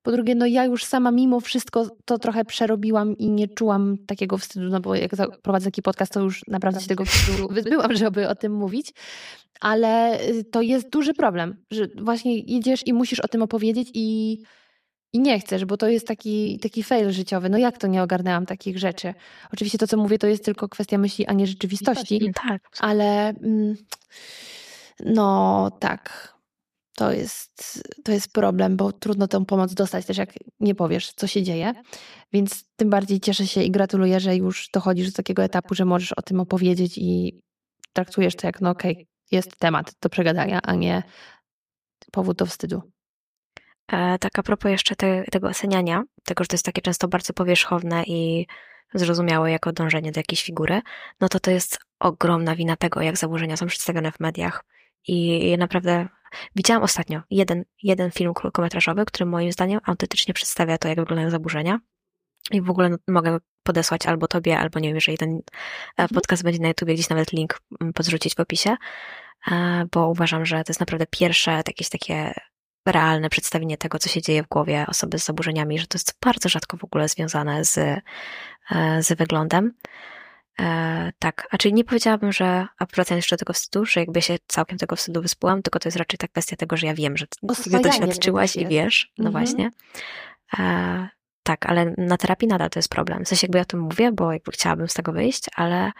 po 0.04 0.12
drugie, 0.12 0.36
no 0.36 0.46
ja 0.46 0.66
już 0.66 0.86
sama 0.86 1.12
mimo 1.12 1.40
wszystko 1.40 1.88
to 2.06 2.18
trochę 2.18 2.46
przerobiłam 2.46 3.18
i 3.18 3.30
nie 3.30 3.48
czułam 3.48 3.98
takiego 4.08 4.38
wstydu, 4.38 4.70
no 4.70 4.80
bo 4.80 4.96
jak 4.96 5.12
prowadzę 5.42 5.66
taki 5.66 5.82
podcast, 5.82 6.14
to 6.14 6.20
już 6.20 6.42
naprawdę 6.48 6.82
się 6.82 6.88
tego 6.88 7.06
wstydu 7.06 7.48
wyzbyłam, 7.48 7.96
żeby 7.96 8.30
o 8.30 8.36
tym 8.36 8.54
mówić. 8.54 8.94
Ale 9.62 10.22
y, 10.30 10.44
to 10.44 10.62
jest 10.62 10.90
duży 10.90 11.14
problem, 11.14 11.64
że 11.72 11.88
właśnie 12.02 12.40
jedziesz 12.40 12.88
i 12.88 12.94
musisz 12.94 13.20
o 13.20 13.28
tym 13.28 13.42
opowiedzieć 13.42 13.90
i, 13.94 14.38
i 15.14 15.20
nie 15.20 15.40
chcesz, 15.40 15.66
bo 15.66 15.78
to 15.78 15.88
jest 15.88 16.08
taki, 16.08 16.60
taki 16.60 16.84
fail 16.84 17.12
życiowy. 17.12 17.50
No 17.50 17.58
jak 17.58 17.78
to 17.78 17.88
nie 17.88 18.04
ogarnęłam 18.04 18.46
takich 18.46 18.80
rzeczy? 18.80 19.14
Oczywiście 19.54 19.78
to, 19.78 19.88
co 19.88 19.98
mówię, 19.98 20.18
to 20.18 20.28
jest 20.28 20.46
tylko 20.46 20.70
kwestia 20.70 20.98
myśli, 20.98 21.26
a 21.26 21.34
nie 21.34 21.48
rzeczywistości. 21.48 22.32
Tak. 22.48 22.62
Ale 22.80 23.30
mm, 23.30 23.76
no 25.00 25.72
tak, 25.80 26.36
to 26.96 27.12
jest, 27.12 27.84
to 28.04 28.12
jest 28.12 28.34
problem, 28.34 28.78
bo 28.78 28.92
trudno 28.92 29.28
tę 29.28 29.46
pomoc 29.46 29.74
dostać 29.74 30.06
też, 30.06 30.18
jak 30.18 30.34
nie 30.60 30.76
powiesz, 30.76 31.14
co 31.14 31.28
się 31.28 31.44
dzieje. 31.44 31.74
Więc 32.34 32.64
tym 32.76 32.90
bardziej 32.90 33.20
cieszę 33.20 33.48
się 33.48 33.64
i 33.64 33.72
gratuluję, 33.72 34.20
że 34.20 34.36
już 34.36 34.70
dochodzisz 34.74 35.08
do 35.08 35.16
takiego 35.16 35.44
etapu, 35.44 35.76
że 35.76 35.86
możesz 35.86 36.14
o 36.14 36.22
tym 36.22 36.40
opowiedzieć 36.40 36.98
i 36.98 37.42
traktujesz 37.94 38.36
to 38.36 38.48
jak, 38.48 38.62
no 38.62 38.70
okej, 38.70 38.92
okay, 38.92 39.06
jest 39.32 39.58
temat 39.58 39.96
do 40.02 40.10
przegadania, 40.10 40.60
a 40.64 40.76
nie 40.76 41.04
powód 42.12 42.38
do 42.38 42.46
wstydu. 42.46 42.82
E, 43.92 44.20
tak, 44.20 44.40
a 44.40 44.44
propos 44.44 44.72
jeszcze 44.72 44.96
te, 44.96 45.24
tego 45.24 45.48
oceniania, 45.48 46.04
tego, 46.24 46.44
że 46.44 46.48
to 46.48 46.54
jest 46.54 46.66
takie 46.66 46.82
często 46.82 47.08
bardzo 47.08 47.34
powierzchowne 47.34 48.04
i 48.04 48.48
zrozumiałe 48.94 49.52
jako 49.52 49.72
dążenie 49.72 50.12
do 50.12 50.20
jakiejś 50.20 50.44
figury, 50.44 50.82
no 51.20 51.30
to 51.30 51.40
to 51.40 51.52
jest 51.52 51.80
ogromna 52.00 52.56
wina 52.56 52.76
tego, 52.76 53.02
jak 53.02 53.18
zaburzenia 53.18 53.58
są 53.58 53.68
przedstawione 53.68 54.12
w 54.12 54.20
mediach. 54.20 54.64
I 55.08 55.56
naprawdę 55.58 56.08
Widziałam 56.56 56.84
ostatnio 56.84 57.22
jeden, 57.30 57.66
jeden 57.84 58.12
film 58.12 58.34
krótkometrażowy, 58.34 59.06
który 59.06 59.26
moim 59.26 59.52
zdaniem 59.52 59.80
autentycznie 59.84 60.34
przedstawia 60.34 60.78
to, 60.78 60.88
jak 60.88 61.00
wyglądają 61.00 61.30
zaburzenia. 61.30 61.80
I 62.52 62.62
w 62.62 62.70
ogóle 62.70 62.96
mogę 63.08 63.38
podesłać 63.66 64.06
albo 64.06 64.28
tobie, 64.28 64.60
albo 64.60 64.80
nie 64.80 64.90
wiem, 64.90 64.96
jeżeli 64.96 65.18
ten 65.18 65.30
e, 65.30 65.42
mhm. 65.98 66.10
podcast 66.14 66.44
będzie 66.44 66.60
na 66.60 66.68
YouTube, 66.68 66.90
gdzieś 66.90 67.10
nawet 67.10 67.32
link 67.32 67.60
mm, 67.82 67.94
podrzucić 67.94 68.36
w 68.36 68.40
opisie, 68.40 68.76
e, 69.52 69.86
bo 69.92 70.10
uważam, 70.10 70.46
że 70.46 70.64
to 70.64 70.70
jest 70.70 70.80
naprawdę 70.80 71.06
pierwsze 71.10 71.52
jakieś 71.52 71.90
takie 71.90 72.34
realne 72.86 73.30
przedstawienie 73.30 73.78
tego, 73.78 74.00
co 74.00 74.10
się 74.10 74.22
dzieje 74.22 74.44
w 74.44 74.48
głowie 74.48 74.86
osoby 74.88 75.20
z 75.20 75.26
zaburzeniami, 75.26 75.80
że 75.80 75.88
to 75.88 75.98
jest 75.98 76.18
bardzo 76.22 76.50
rzadko 76.50 76.78
w 76.78 76.84
ogóle 76.84 77.10
związane 77.10 77.66
z, 77.66 77.78
e, 77.78 78.02
z 79.04 79.18
wyglądem. 79.18 79.74
E, 80.60 81.12
tak, 81.20 81.48
a 81.52 81.58
czyli 81.58 81.74
nie 81.74 81.84
powiedziałabym, 81.84 82.32
że, 82.32 82.68
a 82.80 82.86
wracając 82.86 83.24
jeszcze 83.24 83.36
do 83.36 83.40
tego 83.40 83.54
wstydu, 83.54 83.86
że 83.86 84.00
jakby 84.00 84.22
się 84.22 84.38
całkiem 84.48 84.78
tego 84.78 84.96
wstydu 84.96 85.22
wyspłam, 85.22 85.62
tylko 85.62 85.80
to 85.80 85.88
jest 85.88 85.98
raczej 85.98 86.18
ta 86.18 86.28
kwestia 86.28 86.56
tego, 86.56 86.78
że 86.78 86.88
ja 86.88 86.94
wiem, 86.94 87.18
że 87.18 87.28
ty 87.28 87.38
doświadczyłaś 87.82 88.56
i 88.56 88.68
wiesz, 88.68 89.12
no 89.18 89.28
mhm. 89.28 89.46
właśnie. 89.46 89.72
E, 90.60 91.10
tak, 91.46 91.66
ale 91.66 91.94
na 91.98 92.18
terapii 92.18 92.48
nadal 92.48 92.70
to 92.70 92.80
jest 92.80 92.90
problem. 92.90 93.26
W 93.26 93.28
sensie 93.28 93.48
jakby 93.48 93.58
ja 93.58 93.62
o 93.62 93.66
tym 93.66 93.80
mówię, 93.80 94.12
bo 94.12 94.34
jakby 94.34 94.52
chciałabym 94.52 94.90
z 94.90 94.94
tego 94.94 95.12
wyjść, 95.12 95.46
ale 95.56 95.92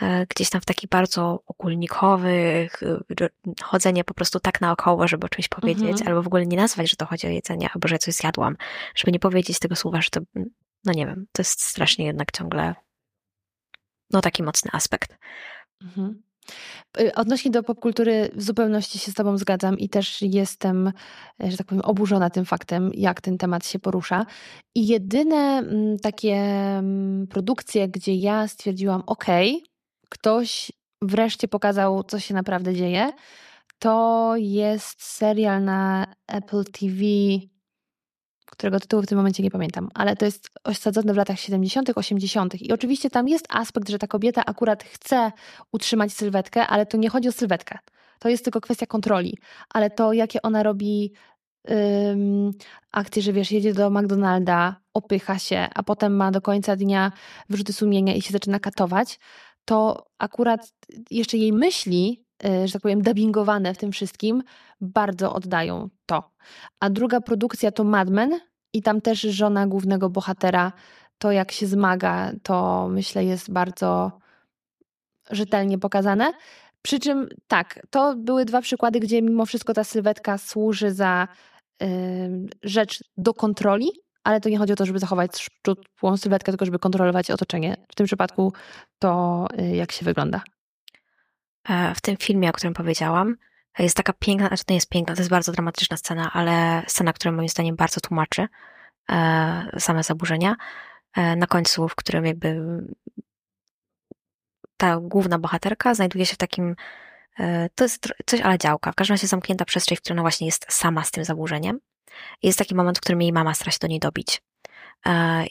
e, 0.00 0.26
gdzieś 0.26 0.50
tam 0.50 0.60
w 0.60 0.64
takich 0.64 0.88
bardzo 0.88 1.42
ogólnikowych, 1.46 2.80
chodzenie 3.62 4.04
po 4.04 4.14
prostu 4.14 4.40
tak 4.40 4.60
naokoło, 4.60 5.08
żeby 5.08 5.26
o 5.26 5.28
czymś 5.28 5.48
powiedzieć, 5.48 5.90
mhm. 5.90 6.08
albo 6.08 6.22
w 6.22 6.26
ogóle 6.26 6.46
nie 6.46 6.56
nazwać, 6.56 6.90
że 6.90 6.96
to 6.96 7.06
chodzi 7.06 7.26
o 7.26 7.30
jedzenie, 7.30 7.68
albo 7.74 7.88
że 7.88 7.98
coś 7.98 8.14
zjadłam, 8.14 8.56
żeby 8.94 9.12
nie 9.12 9.18
powiedzieć 9.18 9.58
tego 9.58 9.76
słowa, 9.76 10.02
że 10.02 10.10
to, 10.10 10.20
no 10.84 10.92
nie 10.92 11.06
wiem, 11.06 11.26
to 11.32 11.40
jest 11.40 11.62
strasznie 11.62 12.06
jednak 12.06 12.32
ciągle 12.32 12.74
no 14.10 14.20
taki 14.20 14.42
mocny 14.42 14.70
aspekt. 14.72 15.18
Mhm. 15.82 16.22
Y, 17.00 17.14
odnośnie 17.14 17.50
do 17.50 17.62
popkultury 17.62 18.30
w 18.34 18.42
zupełności 18.42 18.98
się 18.98 19.10
z 19.10 19.14
Tobą 19.14 19.38
zgadzam 19.38 19.78
i 19.78 19.88
też 19.88 20.22
jestem, 20.22 20.92
że 21.40 21.56
tak 21.56 21.66
powiem, 21.66 21.84
oburzona 21.84 22.30
tym 22.30 22.44
faktem, 22.44 22.90
jak 22.94 23.20
ten 23.20 23.38
temat 23.38 23.66
się 23.66 23.78
porusza. 23.78 24.26
I 24.74 24.86
jedyne 24.86 25.36
mm, 25.36 25.98
takie 25.98 26.34
mm, 26.34 27.26
produkcje, 27.26 27.88
gdzie 27.88 28.14
ja 28.14 28.48
stwierdziłam, 28.48 29.02
ok, 29.06 29.26
ktoś 30.08 30.72
wreszcie 31.02 31.48
pokazał, 31.48 32.04
co 32.04 32.18
się 32.18 32.34
naprawdę 32.34 32.74
dzieje, 32.74 33.12
to 33.78 34.32
jest 34.36 35.02
serial 35.02 35.64
na 35.64 36.06
Apple 36.26 36.64
TV 36.64 37.02
którego 38.58 38.80
tytułu 38.80 39.02
w 39.02 39.06
tym 39.06 39.18
momencie 39.18 39.42
nie 39.42 39.50
pamiętam, 39.50 39.88
ale 39.94 40.16
to 40.16 40.24
jest 40.24 40.50
osadzone 40.64 41.14
w 41.14 41.16
latach 41.16 41.40
70., 41.40 41.90
80. 41.94 42.62
I 42.62 42.72
oczywiście 42.72 43.10
tam 43.10 43.28
jest 43.28 43.46
aspekt, 43.48 43.88
że 43.88 43.98
ta 43.98 44.06
kobieta 44.06 44.44
akurat 44.44 44.84
chce 44.84 45.32
utrzymać 45.72 46.12
sylwetkę, 46.12 46.66
ale 46.66 46.86
to 46.86 46.96
nie 46.96 47.08
chodzi 47.08 47.28
o 47.28 47.32
sylwetkę. 47.32 47.78
To 48.18 48.28
jest 48.28 48.44
tylko 48.44 48.60
kwestia 48.60 48.86
kontroli, 48.86 49.38
ale 49.74 49.90
to, 49.90 50.12
jakie 50.12 50.42
ona 50.42 50.62
robi 50.62 51.12
um, 51.68 52.50
akcje, 52.92 53.22
że 53.22 53.32
wiesz, 53.32 53.52
jedzie 53.52 53.74
do 53.74 53.90
McDonalda, 53.90 54.76
opycha 54.94 55.38
się, 55.38 55.68
a 55.74 55.82
potem 55.82 56.16
ma 56.16 56.30
do 56.30 56.40
końca 56.40 56.76
dnia 56.76 57.12
wyrzuty 57.48 57.72
sumienia 57.72 58.14
i 58.14 58.22
się 58.22 58.32
zaczyna 58.32 58.60
katować, 58.60 59.18
to 59.64 60.06
akurat 60.18 60.72
jeszcze 61.10 61.36
jej 61.36 61.52
myśli, 61.52 62.24
y, 62.44 62.66
że 62.66 62.72
tak 62.72 62.82
powiem, 62.82 63.02
dubbingowane 63.02 63.74
w 63.74 63.78
tym 63.78 63.92
wszystkim, 63.92 64.42
bardzo 64.80 65.32
oddają 65.32 65.88
to. 66.06 66.30
A 66.80 66.90
druga 66.90 67.20
produkcja 67.20 67.72
to 67.72 67.84
Mad 67.84 68.10
Men 68.10 68.40
i 68.72 68.82
tam 68.82 69.00
też 69.00 69.20
żona 69.20 69.66
głównego 69.66 70.10
bohatera, 70.10 70.72
to 71.18 71.32
jak 71.32 71.52
się 71.52 71.66
zmaga, 71.66 72.32
to 72.42 72.88
myślę 72.88 73.24
jest 73.24 73.52
bardzo 73.52 74.12
rzetelnie 75.30 75.78
pokazane. 75.78 76.32
Przy 76.82 77.00
czym 77.00 77.28
tak, 77.46 77.80
to 77.90 78.14
były 78.16 78.44
dwa 78.44 78.60
przykłady, 78.60 79.00
gdzie 79.00 79.22
mimo 79.22 79.46
wszystko 79.46 79.74
ta 79.74 79.84
sylwetka 79.84 80.38
służy 80.38 80.92
za 80.92 81.28
rzecz 82.62 83.04
do 83.16 83.34
kontroli, 83.34 83.88
ale 84.24 84.40
to 84.40 84.48
nie 84.48 84.58
chodzi 84.58 84.72
o 84.72 84.76
to, 84.76 84.86
żeby 84.86 84.98
zachować 84.98 85.38
szczupłą 85.38 86.16
sylwetkę, 86.16 86.52
tylko 86.52 86.64
żeby 86.64 86.78
kontrolować 86.78 87.30
otoczenie. 87.30 87.76
W 87.92 87.94
tym 87.94 88.06
przypadku 88.06 88.52
to, 88.98 89.46
y, 89.60 89.76
jak 89.76 89.92
się 89.92 90.04
wygląda. 90.04 90.42
E, 91.68 91.94
w 91.94 92.00
tym 92.00 92.16
filmie, 92.16 92.50
o 92.50 92.52
którym 92.52 92.74
powiedziałam, 92.74 93.36
jest 93.82 93.96
taka 93.96 94.12
piękna, 94.12 94.48
znaczy 94.48 94.64
to 94.64 94.72
nie 94.72 94.76
jest 94.76 94.88
piękna, 94.88 95.14
to 95.14 95.20
jest 95.20 95.30
bardzo 95.30 95.52
dramatyczna 95.52 95.96
scena, 95.96 96.30
ale 96.32 96.82
scena, 96.86 97.12
która 97.12 97.32
moim 97.32 97.48
zdaniem 97.48 97.76
bardzo 97.76 98.00
tłumaczy 98.00 98.48
e, 99.10 99.68
same 99.78 100.02
zaburzenia. 100.02 100.56
E, 101.16 101.36
na 101.36 101.46
końcu, 101.46 101.88
w 101.88 101.94
którym 101.94 102.24
jakby 102.24 102.60
ta 104.76 105.00
główna 105.00 105.38
bohaterka 105.38 105.94
znajduje 105.94 106.26
się 106.26 106.34
w 106.34 106.38
takim, 106.38 106.76
to 107.74 107.84
jest 107.84 108.08
coś 108.26 108.40
ale 108.40 108.58
działka, 108.58 108.92
w 108.92 108.94
każdym 108.94 109.14
razie 109.14 109.26
zamknięta 109.26 109.64
przestrzeń, 109.64 109.96
w 109.96 110.00
której 110.00 110.14
ona 110.14 110.22
właśnie 110.22 110.46
jest 110.46 110.66
sama 110.68 111.04
z 111.04 111.10
tym 111.10 111.24
zaburzeniem. 111.24 111.80
Jest 112.42 112.58
taki 112.58 112.74
moment, 112.74 112.98
w 112.98 113.00
którym 113.00 113.22
jej 113.22 113.32
mama 113.32 113.54
stara 113.54 113.72
się 113.72 113.78
do 113.80 113.86
niej 113.86 113.98
dobić. 113.98 114.42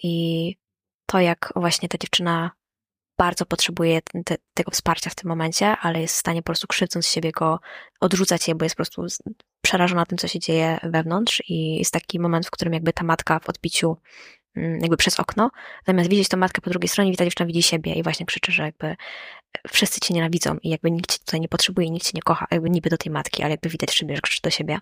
I 0.03 0.55
to, 1.05 1.19
jak 1.19 1.53
właśnie 1.55 1.89
ta 1.89 1.97
dziewczyna 1.97 2.51
bardzo 3.18 3.45
potrzebuje 3.45 4.01
te, 4.26 4.36
tego 4.53 4.72
wsparcia 4.72 5.09
w 5.09 5.15
tym 5.15 5.30
momencie, 5.30 5.68
ale 5.68 6.01
jest 6.01 6.15
w 6.15 6.20
stanie 6.20 6.41
po 6.41 6.45
prostu 6.45 6.68
krzywdząc 6.68 7.07
siebie 7.07 7.32
go 7.32 7.59
odrzucać 7.99 8.47
je, 8.47 8.55
bo 8.55 8.65
jest 8.65 8.76
po 8.76 8.84
prostu 8.84 9.05
przerażona 9.61 10.05
tym, 10.05 10.18
co 10.18 10.28
się 10.28 10.39
dzieje 10.39 10.80
wewnątrz 10.84 11.43
i 11.47 11.78
jest 11.78 11.93
taki 11.93 12.20
moment, 12.20 12.47
w 12.47 12.51
którym 12.51 12.74
jakby 12.74 12.93
ta 12.93 13.03
matka 13.03 13.39
w 13.39 13.49
odbiciu 13.49 13.97
mm, 14.55 14.80
jakby 14.82 14.97
przez 14.97 15.20
okno, 15.20 15.51
zamiast 15.88 16.09
widzieć 16.09 16.28
tą 16.28 16.38
matkę 16.38 16.61
po 16.61 16.70
drugiej 16.70 16.89
stronie, 16.89 17.15
ta 17.15 17.26
dziewczyna 17.26 17.47
widzi 17.47 17.63
siebie 17.63 17.93
i 17.93 18.03
właśnie 18.03 18.26
krzyczy, 18.26 18.51
że 18.51 18.63
jakby 18.63 18.95
wszyscy 19.68 19.99
cię 19.99 20.13
nienawidzą 20.13 20.57
i 20.63 20.70
jakby 20.70 20.91
nikt 20.91 21.11
cię 21.11 21.20
tutaj 21.20 21.39
nie 21.39 21.49
potrzebuje, 21.49 21.89
nikt 21.89 22.05
cię 22.05 22.11
nie 22.15 22.22
kocha, 22.22 22.47
jakby 22.51 22.70
niby 22.70 22.89
do 22.89 22.97
tej 22.97 23.11
matki, 23.11 23.43
ale 23.43 23.51
jakby 23.51 23.70
widać 23.70 23.91
w 23.91 23.97
że 24.15 24.22
krzyczy 24.22 24.41
do 24.41 24.49
siebie. 24.49 24.80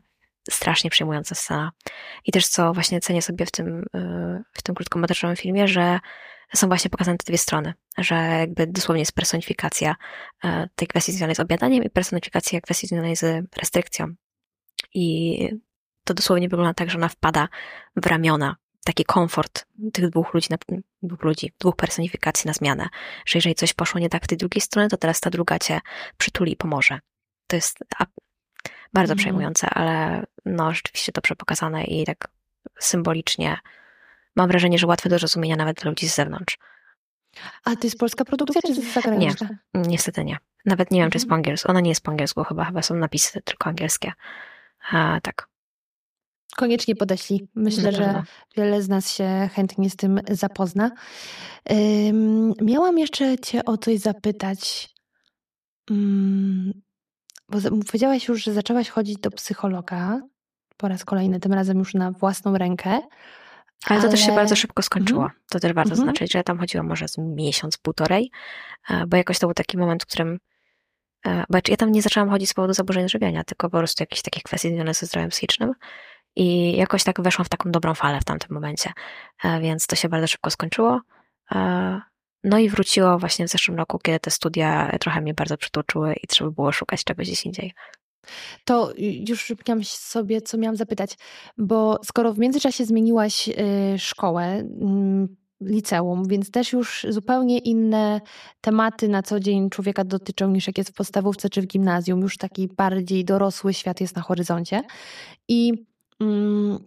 Strasznie 0.50 0.90
przejmująca 0.90 1.36
scena. 1.36 1.72
I 2.26 2.32
też 2.32 2.48
co 2.48 2.74
właśnie 2.74 3.00
cenię 3.00 3.22
sobie 3.22 3.46
w 3.46 3.52
tym, 3.52 3.86
y, 3.96 4.44
w 4.54 4.62
tym 4.62 4.76
krótkometrażowym 4.76 5.36
filmie, 5.36 5.68
że 5.68 6.00
są 6.56 6.68
właśnie 6.68 6.90
pokazane 6.90 7.18
te 7.18 7.24
dwie 7.24 7.38
strony, 7.38 7.74
że 7.98 8.16
jakby 8.16 8.68
dosłownie 8.68 9.02
jest 9.02 9.12
personifikacja 9.12 9.96
e, 10.44 10.70
tej 10.76 10.88
kwestii 10.88 11.12
związanej 11.12 11.36
z 11.36 11.40
obiadaniem 11.40 11.84
i 11.84 11.90
personifikacja 11.90 12.62
kwestii 12.62 12.88
związanej 12.88 13.16
z 13.16 13.46
restrykcją. 13.58 14.08
I 14.94 15.50
to 16.04 16.14
dosłownie 16.14 16.50
wygląda 16.50 16.74
tak, 16.74 16.90
że 16.90 16.98
ona 16.98 17.10
wpada 17.10 17.48
w 17.96 18.06
ramiona, 18.06 18.56
taki 18.86 19.04
komfort 19.04 19.66
tych 19.94 20.10
dwóch 20.10 20.34
ludzi, 20.34 20.50
dwóch 21.04 21.24
ludzi, 21.24 21.54
dwóch 21.60 21.76
personifikacji 21.76 22.48
na 22.48 22.54
zmianę, 22.54 22.88
że 23.26 23.38
jeżeli 23.38 23.56
coś 23.56 23.74
poszło 23.74 24.00
nie 24.00 24.10
tak 24.10 24.24
w 24.24 24.28
tej 24.28 24.38
drugiej 24.38 24.62
stronie, 24.62 24.90
to 24.90 24.98
teraz 24.98 25.20
ta 25.20 25.30
druga 25.30 25.60
cię 25.60 25.80
przytuli 26.18 26.52
i 26.52 26.56
pomoże. 26.56 27.00
To 27.48 27.56
jest 27.56 27.80
bardzo 28.94 29.14
mm. 29.14 29.18
przejmujące, 29.18 29.70
ale 29.70 30.24
no 30.46 30.74
rzeczywiście 30.74 31.12
dobrze 31.12 31.36
pokazane 31.36 31.84
i 31.84 32.06
tak 32.06 32.28
symbolicznie 32.80 33.58
mam 34.36 34.48
wrażenie, 34.48 34.78
że 34.78 34.88
łatwe 34.88 35.10
do 35.10 35.20
zrozumienia 35.20 35.56
nawet 35.56 35.82
dla 35.82 35.90
ludzi 35.90 36.10
z 36.10 36.16
zewnątrz. 36.16 36.58
A 37.64 37.76
to 37.76 37.88
jest 37.88 37.98
polska 37.98 38.26
produkcja, 38.26 38.62
czy 38.62 38.68
jest 38.68 38.94
zagraniczna? 38.94 39.50
Nie, 39.74 39.82
niestety 39.82 40.24
nie. 40.24 40.38
Nawet 40.66 40.92
nie 40.92 41.02
wiem, 41.02 41.12
czy 41.12 41.16
jest 41.16 41.26
po 41.26 41.36
mhm. 41.36 41.40
angielsku. 41.40 41.72
Ona 41.72 41.82
nie 41.82 41.90
jest 41.90 42.02
po 42.02 42.12
angielsku 42.12 42.44
chyba, 42.44 42.66
chyba 42.66 42.82
są 42.82 42.96
napisy 42.96 43.42
tylko 43.42 43.70
angielskie. 43.70 44.12
A, 44.92 45.20
tak. 45.24 45.48
Koniecznie 46.56 46.96
podeślij. 46.96 47.48
Myślę, 47.56 47.92
że 47.92 48.24
wiele 48.58 48.82
z 48.82 48.90
nas 48.90 49.14
się 49.14 49.50
chętnie 49.54 49.90
z 49.90 49.96
tym 49.96 50.22
zapozna. 50.30 50.92
miałam 52.62 52.98
jeszcze 52.98 53.38
Cię 53.38 53.66
o 53.66 53.78
coś 53.78 54.00
zapytać. 54.00 54.90
Um, 55.90 56.82
bo 57.50 57.58
powiedziałaś 57.86 58.28
już, 58.28 58.44
że 58.44 58.54
zaczęłaś 58.54 58.90
chodzić 58.90 59.18
do 59.18 59.32
psychologa 59.32 60.22
po 60.78 60.88
raz 60.88 61.06
kolejny, 61.06 61.40
tym 61.40 61.54
razem 61.54 61.80
już 61.80 61.94
na 61.94 62.12
własną 62.12 62.58
rękę. 62.58 63.00
Ale 63.86 64.02
to 64.02 64.10
też 64.10 64.20
się 64.20 64.36
bardzo 64.36 64.56
szybko 64.56 64.82
skończyło. 64.82 65.24
-hmm. 65.24 65.50
To 65.50 65.60
też 65.60 65.74
warto 65.74 65.96
zaznaczyć, 65.96 66.32
że 66.32 66.40
ja 66.40 66.44
tam 66.44 66.60
chodziłam 66.60 66.88
może 66.88 67.08
z 67.08 67.18
miesiąc, 67.18 67.78
półtorej, 67.78 68.32
e, 68.90 69.08
bo 69.08 69.18
jakoś 69.18 69.40
to 69.40 69.48
był 69.48 69.54
taki 69.54 69.78
moment, 69.78 70.04
w 70.04 70.06
którym 70.06 70.40
e, 71.26 71.44
bo 71.50 71.58
ja 71.68 71.78
tam 71.78 71.92
nie 71.92 72.02
zaczęłam 72.02 72.30
chodzić 72.30 72.50
z 72.50 72.54
powodu 72.54 72.74
zaburzeń 72.74 73.10
żywienia, 73.10 73.44
tylko 73.44 73.70
po 73.70 73.78
prostu 73.78 74.04
jakichś 74.04 74.22
takich 74.22 74.44
kwestii 74.44 74.70
związane 74.70 74.94
ze 74.94 75.06
zdrowiem 75.06 75.30
psychicznym. 75.30 75.74
I 76.36 76.78
jakoś 76.78 77.04
tak 77.04 77.22
weszłam 77.22 77.46
w 77.46 77.50
taką 77.50 77.72
dobrą 77.72 77.94
falę 77.94 78.22
w 78.22 78.24
tamtym 78.24 78.54
momencie. 78.54 78.92
E, 79.44 79.62
więc 79.62 79.88
to 79.88 79.96
się 79.96 80.10
bardzo 80.10 80.28
szybko 80.28 80.50
skończyło. 80.50 81.02
No 82.44 82.58
i 82.60 82.70
wróciło 82.70 83.20
właśnie 83.20 83.48
w 83.48 83.50
zeszłym 83.50 83.78
roku, 83.78 84.00
kiedy 84.00 84.20
te 84.20 84.32
studia 84.32 84.98
trochę 85.00 85.22
mnie 85.22 85.34
bardzo 85.34 85.58
przytłoczyły 85.58 86.14
i 86.24 86.28
trzeba 86.28 86.52
było 86.52 86.72
szukać 86.72 87.04
czegoś 87.04 87.28
gdzieś 87.28 87.46
indziej. 87.46 87.74
To 88.66 88.94
już 89.30 89.44
przypomniałam 89.44 89.84
sobie, 89.84 90.42
co 90.42 90.58
miałam 90.58 90.76
zapytać, 90.76 91.18
bo 91.58 92.00
skoro 92.04 92.34
w 92.34 92.40
międzyczasie 92.40 92.86
zmieniłaś 92.86 93.50
y, 93.50 93.54
szkołę, 94.00 94.44
mm, 94.82 95.36
liceum, 95.62 96.28
więc 96.28 96.52
też 96.52 96.74
już 96.74 97.06
zupełnie 97.10 97.58
inne 97.58 98.22
tematy 98.62 99.08
na 99.08 99.24
co 99.24 99.40
dzień 99.40 99.70
człowieka 99.70 100.04
dotyczą 100.04 100.52
niż 100.52 100.68
jak 100.68 100.78
jest 100.78 100.90
w 100.90 100.94
podstawówce 100.94 101.50
czy 101.50 101.62
w 101.62 101.68
gimnazjum. 101.68 102.22
Już 102.22 102.38
taki 102.38 102.68
bardziej 102.68 103.26
dorosły 103.26 103.74
świat 103.74 104.02
jest 104.02 104.16
na 104.16 104.22
horyzoncie. 104.22 104.82
I 105.48 105.74
mm, 106.20 106.80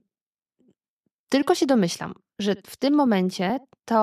tylko 1.28 1.54
się 1.54 1.66
domyślam, 1.66 2.14
że 2.38 2.54
w 2.66 2.76
tym 2.76 2.94
momencie 2.94 3.58
to 3.84 3.96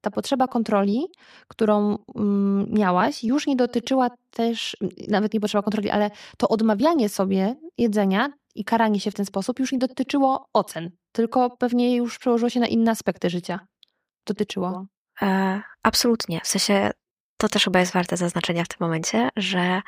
ta 0.00 0.10
potrzeba 0.10 0.48
kontroli, 0.48 1.06
którą 1.48 1.98
mm, 2.16 2.66
miałaś, 2.70 3.24
już 3.24 3.46
nie 3.46 3.56
dotyczyła 3.56 4.10
też, 4.30 4.76
nawet 5.08 5.34
nie 5.34 5.40
potrzeba 5.40 5.62
kontroli, 5.62 5.90
ale 5.90 6.10
to 6.38 6.48
odmawianie 6.48 7.08
sobie 7.08 7.56
jedzenia 7.78 8.28
i 8.54 8.64
karanie 8.64 9.00
się 9.00 9.10
w 9.10 9.14
ten 9.14 9.26
sposób 9.26 9.58
już 9.58 9.72
nie 9.72 9.78
dotyczyło 9.78 10.48
ocen, 10.52 10.90
tylko 11.12 11.56
pewnie 11.56 11.96
już 11.96 12.18
przełożyło 12.18 12.50
się 12.50 12.60
na 12.60 12.66
inne 12.66 12.90
aspekty 12.90 13.30
życia. 13.30 13.60
Dotyczyło. 14.26 14.86
E, 15.22 15.62
absolutnie. 15.82 16.40
W 16.44 16.48
sensie 16.48 16.90
to 17.36 17.48
też 17.48 17.64
chyba 17.64 17.80
jest 17.80 17.92
warte 17.92 18.16
zaznaczenia 18.16 18.64
w 18.64 18.68
tym 18.68 18.78
momencie, 18.80 19.28
że 19.36 19.82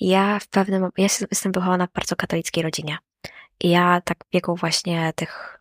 ja 0.00 0.38
w 0.38 0.48
pewnym, 0.48 0.82
ja 0.82 1.08
jestem 1.30 1.52
wychowana 1.52 1.86
w 1.86 1.92
bardzo 1.92 2.16
katolickiej 2.16 2.62
rodzinie. 2.62 2.98
I 3.60 3.70
ja 3.70 4.00
tak 4.04 4.24
w 4.24 4.32
wieku 4.32 4.56
właśnie 4.56 5.12
tych 5.16 5.57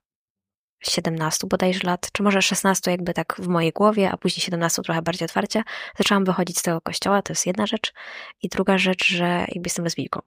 17 0.89 1.47
bodajże 1.47 1.79
lat, 1.83 2.11
czy 2.11 2.23
może 2.23 2.41
16 2.41 2.91
jakby 2.91 3.13
tak 3.13 3.35
w 3.39 3.47
mojej 3.47 3.71
głowie, 3.71 4.11
a 4.11 4.17
później 4.17 4.41
17 4.41 4.81
trochę 4.81 5.01
bardziej 5.01 5.25
otwarcie, 5.25 5.63
zaczęłam 5.97 6.25
wychodzić 6.25 6.59
z 6.59 6.61
tego 6.61 6.81
kościoła, 6.81 7.21
to 7.21 7.33
jest 7.33 7.45
jedna 7.45 7.65
rzecz. 7.67 7.93
I 8.41 8.49
druga 8.49 8.77
rzecz, 8.77 9.07
że 9.07 9.25
jakby 9.25 9.61
jestem 9.63 9.85
lesbijką. 9.85 10.19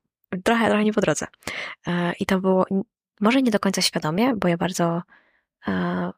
Trochę, 0.45 0.69
trochę 0.69 0.85
nie 0.85 0.93
po 0.93 1.01
drodze. 1.01 1.27
E, 1.87 2.13
I 2.21 2.27
to 2.27 2.41
było 2.41 2.67
może 3.21 3.43
nie 3.43 3.51
do 3.51 3.61
końca 3.61 3.83
świadomie, 3.83 4.35
bo 4.37 4.49
ja 4.49 4.57
bardzo 4.57 5.03
e, 5.69 6.11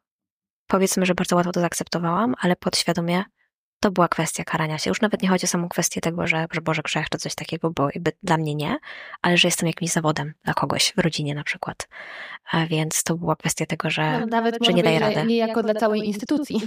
powiedzmy, 0.67 1.05
że 1.05 1.15
bardzo 1.15 1.35
łatwo 1.35 1.51
to 1.51 1.59
zaakceptowałam, 1.59 2.35
ale 2.39 2.55
podświadomie 2.55 3.23
to 3.83 3.91
była 3.91 4.07
kwestia 4.07 4.43
karania 4.43 4.77
się. 4.77 4.89
Już 4.89 5.01
nawet 5.01 5.21
nie 5.21 5.29
chodzi 5.29 5.45
o 5.45 5.47
samą 5.47 5.69
kwestię 5.69 6.01
tego, 6.01 6.27
że, 6.27 6.47
że 6.51 6.61
Boże 6.61 6.81
grzech 6.81 7.09
czy 7.09 7.17
coś 7.17 7.35
takiego, 7.35 7.69
bo 7.69 7.89
jakby 7.93 8.11
dla 8.23 8.37
mnie 8.37 8.55
nie, 8.55 8.77
ale 9.21 9.37
że 9.37 9.47
jestem 9.47 9.67
jakimś 9.67 9.91
zawodem 9.91 10.33
dla 10.43 10.53
kogoś 10.53 10.93
w 10.97 10.99
rodzinie 10.99 11.35
na 11.35 11.43
przykład. 11.43 11.87
A 12.51 12.65
więc 12.65 13.03
to 13.03 13.17
była 13.17 13.35
kwestia 13.35 13.65
tego, 13.65 13.89
że, 13.89 14.19
no, 14.19 14.25
nawet 14.25 14.65
że 14.65 14.73
nie 14.73 14.83
daje 14.83 14.99
rady. 14.99 15.25
Nie 15.25 15.37
jako 15.37 15.63
dla 15.63 15.73
całej 15.73 16.07
instytucji. 16.07 16.61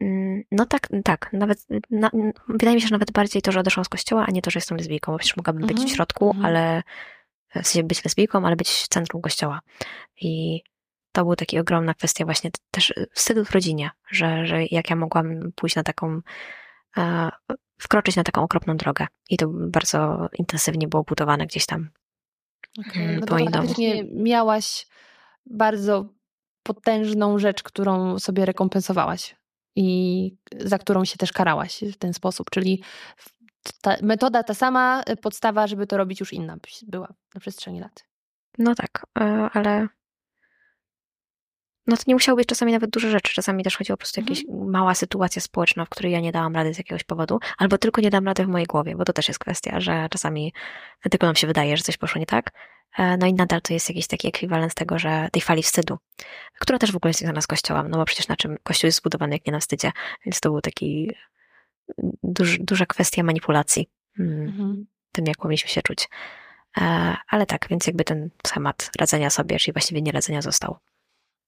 Mm, 0.00 0.42
no 0.50 0.66
tak, 0.66 0.88
tak. 1.04 1.30
Nawet, 1.32 1.66
na, 1.90 2.10
wydaje 2.48 2.74
mi 2.74 2.80
się, 2.80 2.88
że 2.88 2.94
nawet 2.94 3.12
bardziej 3.12 3.42
to, 3.42 3.52
że 3.52 3.60
odeszłam 3.60 3.84
z 3.84 3.88
kościoła, 3.88 4.24
a 4.28 4.30
nie 4.30 4.42
to, 4.42 4.50
że 4.50 4.58
jestem 4.58 4.78
lesbijką, 4.78 5.12
bo 5.12 5.18
przecież 5.18 5.36
mogłabym 5.36 5.62
być 5.62 5.76
w 5.76 5.80
mhm, 5.80 5.94
środku, 5.94 6.26
mhm. 6.26 6.46
ale 6.46 6.82
w 7.48 7.68
sensie 7.68 7.82
być 7.82 8.04
lesbijką, 8.04 8.46
ale 8.46 8.56
być 8.56 8.70
w 8.70 8.88
centrum 8.88 9.22
kościoła. 9.22 9.60
I 10.20 10.62
to 11.12 11.24
był 11.24 11.36
taki 11.36 11.58
ogromna 11.58 11.94
kwestia 11.94 12.24
właśnie 12.24 12.50
też 12.70 12.94
wstydu 13.12 13.44
w 13.44 13.50
rodzinie, 13.50 13.90
że, 14.10 14.46
że 14.46 14.64
jak 14.64 14.90
ja 14.90 14.96
mogłam 14.96 15.52
pójść 15.54 15.76
na 15.76 15.82
taką, 15.82 16.20
e, 16.96 17.30
wkroczyć 17.78 18.16
na 18.16 18.24
taką 18.24 18.42
okropną 18.42 18.76
drogę. 18.76 19.06
I 19.30 19.36
to 19.36 19.48
bardzo 19.48 20.28
intensywnie 20.38 20.88
było 20.88 21.02
budowane 21.02 21.46
gdzieś 21.46 21.66
tam 21.66 21.90
okay, 22.78 23.02
mm, 23.02 23.20
no 23.20 23.26
po 23.26 23.50
domu. 23.50 23.74
miałaś 24.14 24.86
bardzo 25.46 26.08
potężną 26.62 27.38
rzecz, 27.38 27.62
którą 27.62 28.18
sobie 28.18 28.46
rekompensowawałaś 28.46 29.36
i 29.76 30.36
za 30.58 30.78
którą 30.78 31.04
się 31.04 31.16
też 31.16 31.32
karałaś 31.32 31.84
w 31.92 31.96
ten 31.96 32.14
sposób, 32.14 32.50
czyli 32.50 32.82
ta 33.80 33.96
metoda 34.02 34.42
ta 34.42 34.54
sama, 34.54 35.02
podstawa, 35.22 35.66
żeby 35.66 35.86
to 35.86 35.96
robić 35.96 36.20
już 36.20 36.32
inna 36.32 36.56
była 36.82 37.14
na 37.34 37.40
przestrzeni 37.40 37.80
lat. 37.80 38.04
No 38.58 38.74
tak, 38.74 39.06
e, 39.20 39.48
ale 39.52 39.88
no 41.86 41.96
to 41.96 42.02
nie 42.06 42.14
musiało 42.14 42.36
być 42.36 42.48
czasami 42.48 42.72
nawet 42.72 42.90
duże 42.90 43.10
rzeczy. 43.10 43.34
Czasami 43.34 43.64
też 43.64 43.76
chodziło 43.76 43.96
po 43.96 44.00
prostu 44.00 44.20
o 44.20 44.24
jakaś 44.24 44.44
mhm. 44.44 44.70
mała 44.70 44.94
sytuacja 44.94 45.42
społeczna, 45.42 45.84
w 45.84 45.88
której 45.88 46.12
ja 46.12 46.20
nie 46.20 46.32
dałam 46.32 46.54
rady 46.54 46.74
z 46.74 46.78
jakiegoś 46.78 47.04
powodu, 47.04 47.38
albo 47.58 47.78
tylko 47.78 48.00
nie 48.00 48.10
dam 48.10 48.26
rady 48.26 48.44
w 48.44 48.48
mojej 48.48 48.66
głowie, 48.66 48.96
bo 48.96 49.04
to 49.04 49.12
też 49.12 49.28
jest 49.28 49.40
kwestia, 49.40 49.80
że 49.80 50.08
czasami 50.10 50.52
tylko 51.10 51.26
nam 51.26 51.36
się 51.36 51.46
wydaje, 51.46 51.76
że 51.76 51.82
coś 51.82 51.96
poszło 51.96 52.18
nie 52.18 52.26
tak. 52.26 52.52
E, 52.98 53.16
no 53.16 53.26
i 53.26 53.34
nadal 53.34 53.62
to 53.62 53.72
jest 53.72 53.88
jakiś 53.88 54.06
taki 54.06 54.28
ekwiwalent 54.28 54.74
tego, 54.74 54.98
że 54.98 55.28
tej 55.32 55.42
fali 55.42 55.62
wstydu, 55.62 55.98
która 56.60 56.78
też 56.78 56.92
w 56.92 56.96
ogóle 56.96 57.10
jest 57.10 57.20
związana 57.20 57.40
z 57.40 57.46
kościołem, 57.46 57.88
no 57.88 57.98
bo 57.98 58.04
przecież 58.04 58.28
na 58.28 58.36
czym 58.36 58.56
kościół 58.62 58.88
jest 58.88 58.98
zbudowany, 58.98 59.34
jak 59.34 59.46
nie 59.46 59.52
na 59.52 59.60
wstydzie. 59.60 59.92
Więc 60.24 60.40
to 60.40 60.50
był 60.50 60.60
taki 60.60 61.12
duż, 62.22 62.58
duża 62.58 62.86
kwestia 62.86 63.22
manipulacji 63.22 63.88
hmm, 64.16 64.48
mhm. 64.48 64.86
tym, 65.12 65.26
jak 65.26 65.36
powinniśmy 65.36 65.68
się 65.70 65.82
czuć. 65.82 66.08
E, 66.80 67.16
ale 67.28 67.46
tak, 67.46 67.66
więc 67.70 67.86
jakby 67.86 68.04
ten 68.04 68.30
schemat 68.46 68.90
radzenia 68.98 69.30
sobie, 69.30 69.58
czyli 69.58 69.72
właściwie 69.72 70.02
nie 70.02 70.12
radzenia 70.12 70.42
został. 70.42 70.76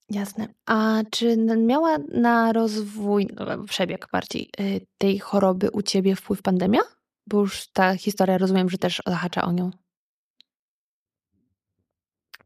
Jasne. 0.09 0.47
A 0.65 1.01
czy 1.11 1.37
miała 1.57 1.97
na 1.97 2.53
rozwój, 2.53 3.27
no, 3.35 3.63
przebieg 3.63 4.07
bardziej 4.11 4.49
y, 4.59 4.85
tej 4.97 5.19
choroby 5.19 5.71
u 5.71 5.81
ciebie 5.81 6.15
wpływ 6.15 6.41
pandemia? 6.41 6.81
Bo 7.27 7.39
już 7.39 7.67
ta 7.67 7.97
historia 7.97 8.37
rozumiem, 8.37 8.69
że 8.69 8.77
też 8.77 9.01
zahacza 9.05 9.41
o 9.41 9.51
nią. 9.51 9.71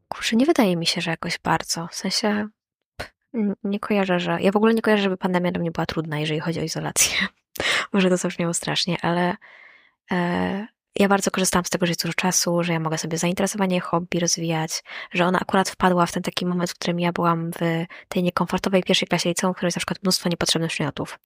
Kurczę, 0.08 0.36
nie 0.36 0.46
wydaje 0.46 0.76
mi 0.76 0.86
się, 0.86 1.00
że 1.00 1.10
jakoś 1.10 1.38
bardzo. 1.38 1.86
W 1.86 1.94
sensie 1.94 2.48
nie 3.64 3.80
kojarzę, 3.80 4.20
że. 4.20 4.38
Ja 4.40 4.52
w 4.52 4.56
ogóle 4.56 4.74
nie 4.74 4.82
kojarzę, 4.82 5.02
żeby 5.02 5.16
pandemia 5.16 5.50
dla 5.50 5.60
mnie 5.60 5.70
była 5.70 5.86
trudna, 5.86 6.18
jeżeli 6.18 6.40
chodzi 6.40 6.60
o 6.60 6.62
izolację. 6.62 7.18
Może 7.92 8.10
to 8.10 8.16
zabrzmiało 8.16 8.54
strasznie, 8.54 8.96
ale 9.02 9.36
e, 10.12 10.66
ja 10.98 11.08
bardzo 11.08 11.30
korzystałam 11.30 11.64
z 11.64 11.70
tego, 11.70 11.86
że 11.86 11.90
jest 11.90 12.02
dużo 12.02 12.14
czasu, 12.14 12.62
że 12.62 12.72
ja 12.72 12.80
mogę 12.80 12.98
sobie 12.98 13.18
zainteresowanie 13.18 13.80
hobby 13.80 14.20
rozwijać, 14.20 14.82
że 15.12 15.26
ona 15.26 15.40
akurat 15.40 15.70
wpadła 15.70 16.06
w 16.06 16.12
ten 16.12 16.22
taki 16.22 16.46
moment, 16.46 16.70
w 16.70 16.74
którym 16.74 17.00
ja 17.00 17.12
byłam 17.12 17.50
w 17.52 17.86
tej 18.08 18.22
niekomfortowej 18.22 18.82
pierwszej 18.82 19.08
klasie 19.08 19.28
liceum, 19.28 19.54
w 19.54 19.56
której 19.56 19.68
jest 19.68 19.76
na 19.76 19.80
przykład 19.80 20.02
mnóstwo 20.02 20.28
niepotrzebnych 20.28 20.70
przedmiotów. 20.70 21.18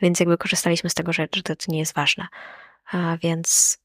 Więc 0.00 0.20
jakby 0.20 0.38
korzystaliśmy 0.38 0.90
z 0.90 0.94
tego, 0.94 1.12
że, 1.12 1.28
że 1.34 1.42
to 1.42 1.54
nie 1.68 1.78
jest 1.78 1.94
ważne. 1.94 2.26
A 2.92 3.16
więc 3.22 3.78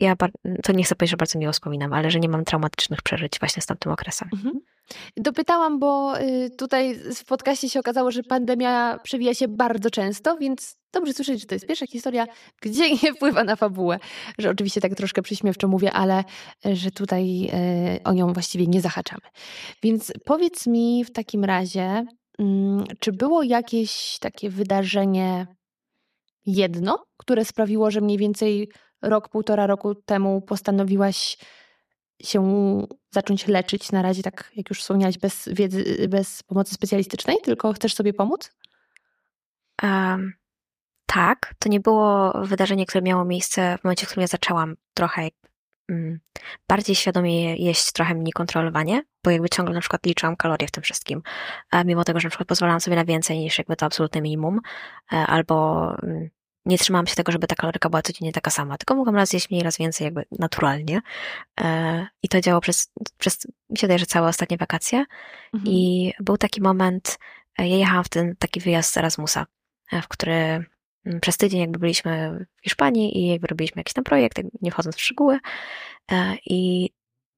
ja 0.00 0.16
to 0.62 0.72
nie 0.72 0.84
chcę 0.84 0.94
powiedzieć, 0.94 1.10
że 1.10 1.16
bardzo 1.16 1.38
miło 1.38 1.52
wspominam, 1.52 1.92
ale 1.92 2.10
że 2.10 2.20
nie 2.20 2.28
mam 2.28 2.44
traumatycznych 2.44 3.02
przeżyć 3.02 3.38
właśnie 3.40 3.62
z 3.62 3.66
tamtym 3.66 3.92
okresem. 3.92 4.28
Mhm. 4.32 4.60
Dopytałam, 5.16 5.78
bo 5.78 6.20
y, 6.20 6.50
tutaj 6.58 6.94
w 7.14 7.24
podcaście 7.24 7.68
się 7.68 7.80
okazało, 7.80 8.10
że 8.10 8.22
pandemia 8.22 8.98
przewija 9.02 9.34
się 9.34 9.48
bardzo 9.48 9.90
często, 9.90 10.36
więc 10.36 10.76
dobrze 10.92 11.12
słyszeć, 11.12 11.40
że 11.40 11.46
to 11.46 11.54
jest 11.54 11.66
pierwsza 11.66 11.86
historia, 11.86 12.26
gdzie 12.62 12.90
nie 13.02 13.14
wpływa 13.14 13.44
na 13.44 13.56
fabułę. 13.56 13.98
Że 14.38 14.50
oczywiście 14.50 14.80
tak 14.80 14.94
troszkę 14.94 15.22
przyśmiewczo 15.22 15.68
mówię, 15.68 15.92
ale 15.92 16.24
y, 16.66 16.76
że 16.76 16.90
tutaj 16.90 17.50
y, 17.96 18.02
o 18.04 18.12
nią 18.12 18.32
właściwie 18.32 18.66
nie 18.66 18.80
zahaczamy. 18.80 19.22
Więc 19.82 20.12
powiedz 20.24 20.66
mi 20.66 21.04
w 21.04 21.12
takim 21.12 21.44
razie, 21.44 22.04
mm, 22.38 22.84
czy 23.00 23.12
było 23.12 23.42
jakieś 23.42 24.18
takie 24.20 24.50
wydarzenie 24.50 25.46
jedno, 26.46 27.04
które 27.16 27.44
sprawiło, 27.44 27.90
że 27.90 28.00
mniej 28.00 28.18
więcej 28.18 28.68
rok, 29.02 29.28
półtora 29.28 29.66
roku 29.66 29.94
temu 29.94 30.40
postanowiłaś 30.40 31.36
się 32.24 32.82
zacząć 33.10 33.46
leczyć 33.46 33.92
na 33.92 34.02
razie, 34.02 34.22
tak 34.22 34.52
jak 34.56 34.70
już 34.70 34.80
wspomniałaś, 34.80 35.18
bez 35.18 35.48
wiedzy, 35.52 36.08
bez 36.08 36.42
pomocy 36.42 36.74
specjalistycznej, 36.74 37.36
tylko 37.42 37.72
chcesz 37.72 37.94
sobie 37.94 38.12
pomóc? 38.12 38.54
Um, 39.82 40.32
tak, 41.06 41.54
to 41.58 41.68
nie 41.68 41.80
było 41.80 42.32
wydarzenie, 42.44 42.86
które 42.86 43.02
miało 43.02 43.24
miejsce 43.24 43.78
w 43.78 43.84
momencie, 43.84 44.06
w 44.06 44.08
którym 44.08 44.22
ja 44.22 44.26
zaczęłam 44.26 44.76
trochę 44.94 45.28
um, 45.88 46.20
bardziej 46.68 46.96
świadomie 46.96 47.56
jeść, 47.56 47.92
trochę 47.92 48.14
mniej 48.14 48.32
kontrolowanie, 48.32 49.02
bo 49.24 49.30
jakby 49.30 49.48
ciągle 49.48 49.74
na 49.74 49.80
przykład 49.80 50.06
liczyłam 50.06 50.36
kalorie 50.36 50.68
w 50.68 50.70
tym 50.70 50.82
wszystkim, 50.82 51.22
mimo 51.84 52.04
tego, 52.04 52.20
że 52.20 52.26
na 52.26 52.30
przykład 52.30 52.48
pozwalałam 52.48 52.80
sobie 52.80 52.96
na 52.96 53.04
więcej 53.04 53.38
niż 53.38 53.58
jakby 53.58 53.76
to 53.76 53.86
absolutne 53.86 54.20
minimum, 54.20 54.60
e, 55.12 55.16
albo 55.16 55.86
um, 56.02 56.30
nie 56.64 56.78
trzymałam 56.78 57.06
się 57.06 57.14
tego, 57.14 57.32
żeby 57.32 57.46
ta 57.46 57.54
kaloryka 57.54 57.88
była 57.88 58.02
codziennie 58.02 58.32
taka 58.32 58.50
sama, 58.50 58.78
tylko 58.78 58.94
mogłam 58.94 59.16
raz 59.16 59.32
jeść 59.32 59.50
mniej, 59.50 59.62
raz 59.62 59.78
więcej, 59.78 60.04
jakby 60.04 60.24
naturalnie. 60.38 61.00
E, 61.60 62.06
I 62.22 62.28
to 62.28 62.40
działo 62.40 62.60
przez, 62.60 62.92
przez 63.18 63.46
mi 63.70 63.78
się 63.78 63.86
wydaje, 63.86 63.98
że 63.98 64.06
całe 64.06 64.28
ostatnie 64.28 64.56
wakacje. 64.56 65.04
Mhm. 65.54 65.74
I 65.74 66.12
był 66.20 66.36
taki 66.36 66.60
moment, 66.62 67.18
e, 67.58 67.68
ja 67.68 67.76
jechałam 67.76 68.04
w 68.04 68.08
ten 68.08 68.36
taki 68.38 68.60
wyjazd 68.60 68.92
z 68.92 68.96
Erasmusa, 68.96 69.46
e, 69.92 70.02
w 70.02 70.08
który 70.08 70.64
przez 71.20 71.36
tydzień 71.36 71.60
jakby 71.60 71.78
byliśmy 71.78 72.46
w 72.60 72.64
Hiszpanii 72.64 73.18
i 73.18 73.28
jakby 73.28 73.46
robiliśmy 73.46 73.80
jakiś 73.80 73.94
tam 73.94 74.04
projekt, 74.04 74.40
nie 74.62 74.70
wchodząc 74.70 74.96
w 74.96 75.00
szczegóły. 75.00 75.38
I 76.46 76.90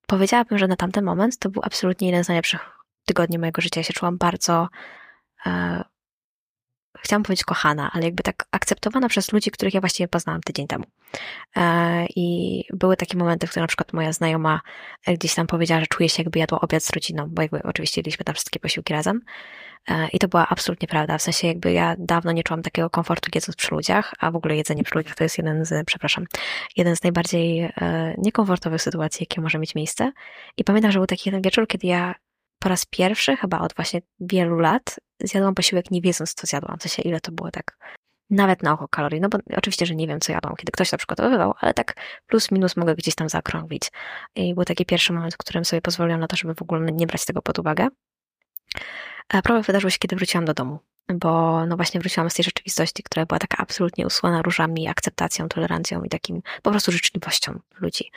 powiedziałabym, 0.06 0.58
że 0.58 0.68
na 0.68 0.76
tamten 0.76 1.04
moment 1.04 1.38
to 1.38 1.50
był 1.50 1.62
absolutnie 1.64 2.08
jeden 2.08 2.24
z 2.24 2.28
najlepszych 2.28 2.70
tygodni 3.04 3.38
mojego 3.38 3.62
życia. 3.62 3.80
Ja 3.80 3.84
się 3.84 3.92
czułam 3.92 4.18
bardzo 4.18 4.68
chciałam 7.12 7.22
powiedzieć 7.22 7.44
kochana, 7.44 7.90
ale 7.92 8.04
jakby 8.04 8.22
tak 8.22 8.44
akceptowana 8.50 9.08
przez 9.08 9.32
ludzi, 9.32 9.50
których 9.50 9.74
ja 9.74 9.80
właściwie 9.80 10.08
poznałam 10.08 10.40
tydzień 10.40 10.66
temu. 10.66 10.84
E, 11.56 12.06
I 12.16 12.64
były 12.72 12.96
takie 12.96 13.18
momenty, 13.18 13.46
w 13.46 13.50
których 13.50 13.62
na 13.62 13.68
przykład 13.68 13.92
moja 13.92 14.12
znajoma 14.12 14.60
e, 15.06 15.14
gdzieś 15.14 15.34
tam 15.34 15.46
powiedziała, 15.46 15.80
że 15.80 15.86
czuje 15.86 16.08
się 16.08 16.22
jakby 16.22 16.38
jadła 16.38 16.60
obiad 16.60 16.82
z 16.82 16.90
rodziną, 16.90 17.26
bo 17.30 17.42
jakby 17.42 17.62
oczywiście 17.62 18.00
jedliśmy 18.00 18.24
tam 18.24 18.34
wszystkie 18.34 18.60
posiłki 18.60 18.92
razem. 18.92 19.20
E, 19.88 20.08
I 20.08 20.18
to 20.18 20.28
była 20.28 20.48
absolutnie 20.48 20.88
prawda. 20.88 21.18
W 21.18 21.22
sensie 21.22 21.48
jakby 21.48 21.72
ja 21.72 21.96
dawno 21.98 22.32
nie 22.32 22.42
czułam 22.42 22.62
takiego 22.62 22.90
komfortu 22.90 23.30
jedząc 23.34 23.56
przy 23.56 23.74
ludziach, 23.74 24.14
a 24.18 24.30
w 24.30 24.36
ogóle 24.36 24.56
jedzenie 24.56 24.84
przy 24.84 24.94
ludziach 24.94 25.14
to 25.14 25.24
jest 25.24 25.38
jeden 25.38 25.64
z, 25.64 25.86
przepraszam, 25.86 26.24
jeden 26.76 26.96
z 26.96 27.02
najbardziej 27.02 27.72
niekomfortowych 28.18 28.82
sytuacji, 28.82 29.22
jakie 29.22 29.40
może 29.40 29.58
mieć 29.58 29.74
miejsce. 29.74 30.12
I 30.56 30.64
pamiętam, 30.64 30.92
że 30.92 30.98
był 30.98 31.06
taki 31.06 31.28
jeden 31.28 31.42
wieczór, 31.42 31.68
kiedy 31.68 31.86
ja 31.86 32.14
po 32.58 32.68
raz 32.68 32.86
pierwszy 32.86 33.36
chyba 33.36 33.58
od 33.58 33.74
właśnie 33.74 34.00
wielu 34.20 34.58
lat 34.58 34.96
zjadłam 35.24 35.54
posiłek 35.54 35.90
nie 35.90 36.00
wiedząc, 36.00 36.34
co 36.34 36.46
zjadłam. 36.46 36.78
W 36.78 36.82
sensie 36.82 37.02
ile 37.02 37.20
to 37.20 37.32
było 37.32 37.50
tak 37.50 37.76
nawet 38.30 38.62
na 38.62 38.72
oko 38.72 38.88
kalorii. 38.88 39.20
No 39.20 39.28
bo 39.28 39.38
oczywiście, 39.56 39.86
że 39.86 39.94
nie 39.94 40.06
wiem, 40.06 40.20
co 40.20 40.32
jadłam, 40.32 40.56
kiedy 40.56 40.72
ktoś 40.72 40.90
to 40.90 40.96
przygotowywał, 40.96 41.54
ale 41.60 41.74
tak 41.74 41.94
plus 42.26 42.50
minus 42.50 42.76
mogę 42.76 42.94
gdzieś 42.94 43.14
tam 43.14 43.28
zaokrąglić. 43.28 43.90
I 44.34 44.54
był 44.54 44.64
taki 44.64 44.86
pierwszy 44.86 45.12
moment, 45.12 45.34
w 45.34 45.36
którym 45.36 45.64
sobie 45.64 45.82
pozwoliłam 45.82 46.20
na 46.20 46.26
to, 46.26 46.36
żeby 46.36 46.54
w 46.54 46.62
ogóle 46.62 46.92
nie 46.92 47.06
brać 47.06 47.24
tego 47.24 47.42
pod 47.42 47.58
uwagę. 47.58 47.88
A 49.28 49.42
problem 49.42 49.62
wydarzył 49.62 49.90
się, 49.90 49.98
kiedy 49.98 50.16
wróciłam 50.16 50.44
do 50.44 50.54
domu, 50.54 50.78
bo 51.08 51.66
no 51.66 51.76
właśnie 51.76 52.00
wróciłam 52.00 52.30
z 52.30 52.34
tej 52.34 52.44
rzeczywistości, 52.44 53.02
która 53.02 53.26
była 53.26 53.38
taka 53.38 53.58
absolutnie 53.58 54.06
usłana 54.06 54.42
różami, 54.42 54.88
akceptacją, 54.88 55.48
tolerancją 55.48 56.02
i 56.02 56.08
takim 56.08 56.42
po 56.62 56.70
prostu 56.70 56.92
życzliwością 56.92 57.60
ludzi. 57.80 58.10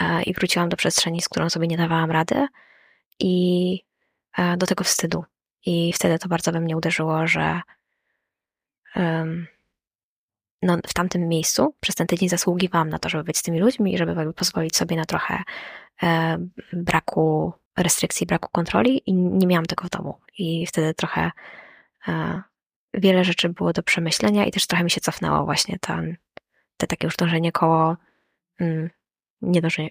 E, 0.00 0.22
I 0.22 0.34
wróciłam 0.34 0.68
do 0.68 0.76
przestrzeni, 0.76 1.22
z 1.22 1.28
którą 1.28 1.50
sobie 1.50 1.66
nie 1.66 1.76
dawałam 1.76 2.10
rady 2.10 2.46
i 3.18 3.84
e, 4.38 4.56
do 4.56 4.66
tego 4.66 4.84
wstydu. 4.84 5.24
I 5.66 5.92
wtedy 5.92 6.18
to 6.18 6.28
bardzo 6.28 6.52
we 6.52 6.60
mnie 6.60 6.76
uderzyło, 6.76 7.26
że 7.26 7.60
um, 8.96 9.46
no, 10.62 10.78
w 10.86 10.94
tamtym 10.94 11.28
miejscu 11.28 11.74
przez 11.80 11.94
ten 11.94 12.06
tydzień 12.06 12.28
zasługiwałam 12.28 12.88
na 12.88 12.98
to, 12.98 13.08
żeby 13.08 13.24
być 13.24 13.38
z 13.38 13.42
tymi 13.42 13.60
ludźmi 13.60 13.94
i 13.94 13.98
żeby 13.98 14.32
pozwolić 14.32 14.76
sobie 14.76 14.96
na 14.96 15.04
trochę 15.04 15.42
e, 16.02 16.38
braku 16.72 17.52
restrykcji, 17.78 18.26
braku 18.26 18.48
kontroli 18.52 19.02
i 19.06 19.14
nie 19.14 19.46
miałam 19.46 19.66
tego 19.66 19.84
w 19.84 19.90
domu. 19.90 20.18
I 20.38 20.66
wtedy 20.66 20.94
trochę 20.94 21.30
e, 22.08 22.42
wiele 22.94 23.24
rzeczy 23.24 23.48
było 23.48 23.72
do 23.72 23.82
przemyślenia 23.82 24.46
i 24.46 24.50
też 24.50 24.66
trochę 24.66 24.84
mi 24.84 24.90
się 24.90 25.00
cofnęło 25.00 25.44
właśnie 25.44 25.78
ten, 25.78 26.16
te 26.76 26.86
takie 26.86 27.06
już 27.06 27.16
dążenie 27.16 27.52
koło, 27.52 27.96
mm, 28.60 28.90
nie 29.42 29.60
dążenie, 29.60 29.90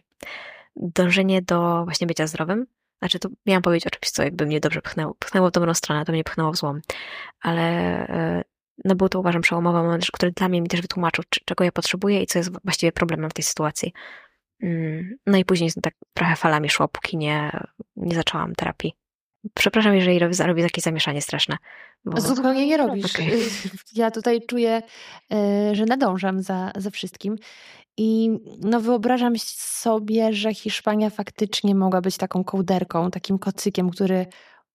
dążenie 0.76 1.42
do 1.42 1.84
właśnie 1.86 2.08
bycia 2.08 2.28
zdrowym, 2.28 2.68
znaczy, 3.00 3.20
to 3.20 3.30
miałam 3.46 3.62
powiedzieć 3.62 3.88
o 3.88 3.90
czymś, 3.90 4.12
co 4.12 4.24
jakby 4.24 4.46
mnie 4.46 4.60
dobrze 4.60 4.82
pchnęło. 4.82 5.16
Pchnęło 5.20 5.50
w 5.50 5.52
dobrą 5.52 5.74
stronę, 5.74 6.06
to 6.06 6.12
mnie 6.12 6.24
pchnęło 6.24 6.52
w 6.52 6.58
złą. 6.58 6.80
Ale 7.42 7.62
e, 8.08 8.44
no 8.86 8.96
był 8.96 9.10
to 9.10 9.20
uważam 9.20 9.42
przełomowy 9.42 9.78
moment, 9.78 10.06
który 10.12 10.32
dla 10.32 10.50
mnie 10.50 10.62
mi 10.62 10.68
też 10.68 10.82
wytłumaczył, 10.82 11.24
czego 11.46 11.64
ja 11.64 11.72
potrzebuję 11.72 12.22
i 12.22 12.28
co 12.28 12.40
jest 12.40 12.64
właściwie 12.64 12.92
problemem 12.92 13.30
w 13.30 13.34
tej 13.34 13.44
sytuacji. 13.44 13.94
Mm, 14.64 15.16
no 15.26 15.38
i 15.38 15.46
później 15.46 15.72
tak 15.82 15.94
trochę 16.14 16.36
falami 16.36 16.70
szło, 16.70 16.88
póki 16.88 17.18
nie, 17.18 17.52
nie 17.96 18.16
zaczęłam 18.16 18.56
terapii. 18.56 18.94
Przepraszam, 19.54 19.96
jeżeli 19.96 20.20
robię, 20.20 20.36
robię 20.46 20.64
jakieś 20.64 20.84
zamieszanie 20.84 21.22
straszne. 21.22 21.58
Bo... 22.06 22.22
Zupełnie 22.22 22.68
nie 22.68 22.78
robisz. 22.78 23.16
Okay. 23.16 23.32
Ja 23.96 24.12
tutaj 24.12 24.42
czuję, 24.48 24.82
e, 25.32 25.76
że 25.76 25.86
nadążam 25.86 26.42
za, 26.42 26.72
za 26.76 26.90
wszystkim. 26.90 27.36
I 28.02 28.40
no 28.62 28.80
wyobrażam 28.80 29.34
sobie, 29.38 30.34
że 30.34 30.54
Hiszpania 30.54 31.10
faktycznie 31.10 31.76
mogła 31.76 32.02
być 32.02 32.18
taką 32.18 32.44
kołderką, 32.44 33.12
takim 33.12 33.40
kocykiem, 33.40 33.90
który 33.90 34.26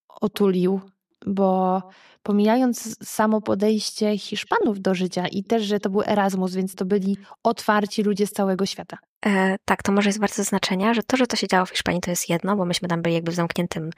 otulił, 0.09 0.81
bo 1.27 1.83
pomijając 2.23 3.09
samo 3.09 3.41
podejście 3.41 4.19
Hiszpanów 4.19 4.81
do 4.81 4.95
życia 4.95 5.29
i 5.29 5.45
też, 5.45 5.63
że 5.63 5.81
to 5.81 5.91
był 5.91 6.03
Erasmus, 6.07 6.55
więc 6.55 6.75
to 6.75 6.85
byli 6.85 7.17
otwarci 7.43 8.03
ludzie 8.03 8.27
z 8.27 8.33
całego 8.33 8.67
świata. 8.67 8.99
E, 9.27 9.57
tak, 9.65 9.83
to 9.83 9.93
może 9.93 10.09
jest 10.09 10.21
warte 10.21 10.45
znaczenia, 10.45 10.95
że 10.95 11.03
to, 11.03 11.17
że 11.17 11.27
to 11.27 11.37
się 11.37 11.49
działo 11.49 11.67
w 11.67 11.71
Hiszpanii, 11.71 12.01
to 12.01 12.11
jest 12.11 12.29
jedno, 12.29 12.57
bo 12.57 12.65
myśmy 12.65 12.89
tam 12.89 13.03
byli 13.03 13.15
jakby 13.15 13.33
w 13.33 13.35
zamkniętym 13.35 13.91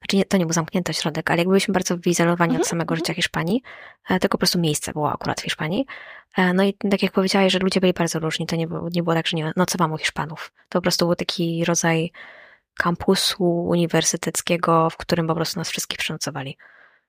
znaczy 0.00 0.16
nie, 0.16 0.24
to 0.24 0.36
nie 0.36 0.46
był 0.46 0.52
zamknięty 0.52 0.90
ośrodek, 0.90 1.30
ale 1.30 1.38
jakby 1.38 1.52
byliśmy 1.52 1.72
bardzo 1.72 1.96
wyizolowani 1.96 2.50
mhm. 2.50 2.60
od 2.60 2.68
samego 2.68 2.96
życia 2.96 3.14
Hiszpanii, 3.14 3.62
e, 4.10 4.20
tylko 4.20 4.38
po 4.38 4.38
prostu 4.38 4.58
miejsce 4.58 4.92
było 4.92 5.12
akurat 5.12 5.40
w 5.40 5.44
Hiszpanii. 5.44 5.86
E, 6.36 6.54
no 6.54 6.62
i 6.62 6.74
tak 6.74 7.02
jak 7.02 7.12
powiedziałeś, 7.12 7.52
że 7.52 7.58
ludzie 7.58 7.80
byli 7.80 7.92
bardzo 7.92 8.18
różni, 8.18 8.46
to 8.46 8.56
nie 8.56 8.66
było, 8.66 8.88
nie 8.92 9.02
było 9.02 9.14
tak, 9.14 9.26
że 9.26 9.36
nie 9.36 9.52
nocowałam 9.56 9.92
u 9.92 9.98
Hiszpanów. 9.98 10.52
To 10.68 10.78
po 10.78 10.82
prostu 10.82 11.06
był 11.06 11.14
taki 11.14 11.64
rodzaj 11.64 12.12
kampusu 12.74 13.44
uniwersyteckiego, 13.44 14.90
w 14.90 14.96
którym 14.96 15.26
po 15.26 15.34
prostu 15.34 15.60
nas 15.60 15.70
wszystkich 15.70 15.98
przenocowali. 15.98 16.56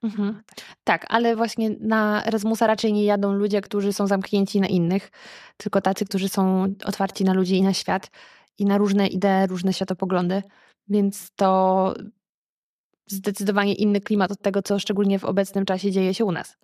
Mhm. 0.04 0.44
Tak, 0.84 1.06
ale 1.10 1.36
właśnie 1.36 1.70
na 1.80 2.26
Erasmusa 2.26 2.68
raczej 2.68 2.94
nie 2.94 3.04
jadą 3.04 3.34
ludzie, 3.34 3.62
którzy 3.62 3.94
są 3.94 4.08
zamknięci 4.08 4.62
na 4.62 4.68
innych, 4.68 5.12
tylko 5.58 5.82
tacy, 5.82 6.06
którzy 6.06 6.30
są 6.30 6.66
otwarci 6.86 7.24
na 7.24 7.34
ludzi 7.34 7.58
i 7.58 7.62
na 7.62 7.74
świat 7.74 8.12
i 8.58 8.66
na 8.66 8.78
różne 8.78 9.08
idee, 9.08 9.48
różne 9.48 9.74
światopoglądy. 9.74 10.44
Więc 10.88 11.32
to 11.36 11.94
zdecydowanie 13.12 13.74
inny 13.74 14.02
klimat 14.02 14.32
od 14.32 14.42
tego, 14.42 14.62
co 14.62 14.80
szczególnie 14.80 15.20
w 15.20 15.26
obecnym 15.26 15.66
czasie 15.66 15.92
dzieje 15.92 16.14
się 16.14 16.26
u 16.26 16.32
nas. 16.32 16.58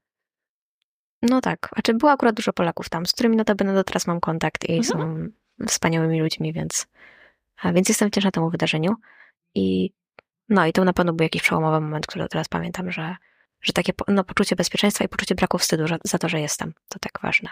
No 1.21 1.41
tak, 1.41 1.69
a 1.75 1.81
czy 1.81 1.93
było 1.93 2.11
akurat 2.11 2.35
dużo 2.35 2.53
Polaków 2.53 2.89
tam, 2.89 3.05
z 3.05 3.13
którymi 3.13 3.37
notabene 3.37 3.73
do 3.73 3.83
teraz 3.83 4.07
mam 4.07 4.19
kontakt 4.19 4.69
i 4.69 4.77
mhm. 4.77 4.83
są 4.83 5.27
wspaniałymi 5.67 6.21
ludźmi, 6.21 6.53
więc, 6.53 6.87
a 7.61 7.73
więc 7.73 7.89
jestem 7.89 8.09
wdzięczna 8.09 8.31
temu 8.31 8.49
wydarzeniu. 8.49 8.95
I 9.55 9.91
No 10.49 10.65
i 10.65 10.73
to 10.73 10.83
na 10.83 10.93
pewno 10.93 11.13
był 11.13 11.23
jakiś 11.23 11.41
przełomowy 11.41 11.81
moment, 11.81 12.07
który 12.07 12.27
teraz 12.27 12.47
pamiętam, 12.47 12.91
że, 12.91 13.15
że 13.61 13.73
takie 13.73 13.93
no, 14.07 14.23
poczucie 14.23 14.55
bezpieczeństwa 14.55 15.05
i 15.05 15.07
poczucie 15.07 15.35
braku 15.35 15.57
wstydu 15.57 15.87
że, 15.87 15.97
za 16.03 16.17
to, 16.17 16.29
że 16.29 16.41
jestem, 16.41 16.73
to 16.89 16.99
tak 16.99 17.19
ważne. 17.23 17.49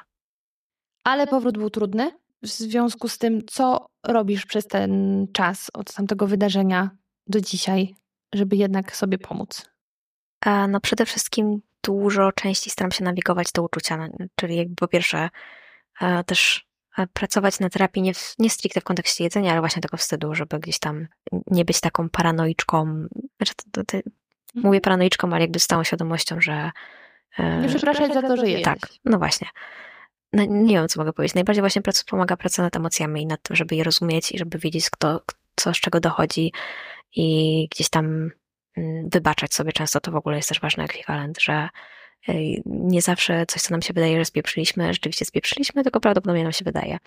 Ale 1.03 1.27
powrót 1.27 1.57
był 1.57 1.69
trudny? 1.69 2.11
W 2.41 2.47
związku 2.47 3.07
z 3.07 3.17
tym, 3.17 3.45
co 3.45 3.89
robisz 4.03 4.45
przez 4.45 4.67
ten 4.67 5.27
czas 5.33 5.71
od 5.73 5.93
tamtego 5.93 6.27
wydarzenia 6.27 6.89
do 7.27 7.41
dzisiaj, 7.41 7.95
żeby 8.33 8.55
jednak 8.55 8.95
sobie 8.95 9.17
pomóc? 9.17 9.69
E, 10.45 10.67
no 10.67 10.79
przede 10.79 11.05
wszystkim 11.05 11.61
dużo 11.83 12.31
częściej 12.31 12.71
staram 12.71 12.91
się 12.91 13.03
nawigować 13.03 13.51
te 13.51 13.61
uczucia, 13.61 13.97
no, 13.97 14.09
czyli 14.35 14.55
jakby 14.55 14.75
po 14.75 14.87
pierwsze 14.87 15.29
e, 16.01 16.23
też 16.23 16.67
e, 16.97 17.07
pracować 17.07 17.59
na 17.59 17.69
terapii 17.69 18.01
nie, 18.01 18.13
w, 18.13 18.35
nie 18.39 18.49
stricte 18.49 18.81
w 18.81 18.83
kontekście 18.83 19.23
jedzenia, 19.23 19.51
ale 19.51 19.59
właśnie 19.59 19.81
tego 19.81 19.97
wstydu, 19.97 20.35
żeby 20.35 20.59
gdzieś 20.59 20.79
tam 20.79 21.07
nie 21.47 21.65
być 21.65 21.79
taką 21.79 22.09
paranoiczką. 22.09 23.07
Znaczy, 23.37 23.53
to, 23.55 23.63
to, 23.71 23.83
to, 23.83 23.97
mówię 24.55 24.67
mhm. 24.67 24.81
paranoiczką, 24.81 25.27
ale 25.31 25.41
jakby 25.41 25.59
z 25.59 25.67
całą 25.67 25.83
świadomością, 25.83 26.41
że... 26.41 26.71
Nie 27.61 27.67
przepraszać 27.67 28.13
za 28.13 28.21
to, 28.21 28.37
że 28.37 28.49
jesteś. 28.49 28.65
Tak, 28.65 28.89
no 29.05 29.17
właśnie. 29.17 29.47
No, 30.33 30.43
nie 30.49 30.75
wiem, 30.75 30.87
co 30.87 30.99
mogę 30.99 31.13
powiedzieć. 31.13 31.35
Najbardziej 31.35 31.61
właśnie 31.61 31.81
praca, 31.81 32.03
pomaga 32.07 32.37
praca 32.37 32.63
nad 32.63 32.75
emocjami 32.75 33.21
i 33.21 33.25
nad 33.25 33.41
tym, 33.41 33.55
żeby 33.55 33.75
je 33.75 33.83
rozumieć 33.83 34.31
i 34.31 34.37
żeby 34.37 34.57
wiedzieć, 34.57 34.89
kto, 34.89 35.21
co 35.55 35.73
z 35.73 35.77
czego 35.77 35.99
dochodzi 35.99 36.51
i 37.15 37.67
gdzieś 37.71 37.89
tam 37.89 38.31
mm, 38.77 39.09
wybaczać 39.09 39.53
sobie 39.53 39.71
często, 39.71 39.99
to 39.99 40.11
w 40.11 40.15
ogóle 40.15 40.37
jest 40.37 40.49
też 40.49 40.59
ważny 40.59 40.83
ekwiwalent, 40.83 41.41
że 41.41 41.69
nie 42.65 43.01
zawsze 43.01 43.45
coś, 43.45 43.61
co 43.61 43.73
nam 43.73 43.81
się 43.81 43.93
wydaje, 43.93 44.17
że 44.17 44.25
spieprzyliśmy, 44.25 44.93
rzeczywiście 44.93 45.25
spieprzyliśmy, 45.25 45.83
tylko 45.83 45.99
prawdopodobnie 45.99 46.43
nam 46.43 46.51
się 46.51 46.65
wydaje. 46.65 46.97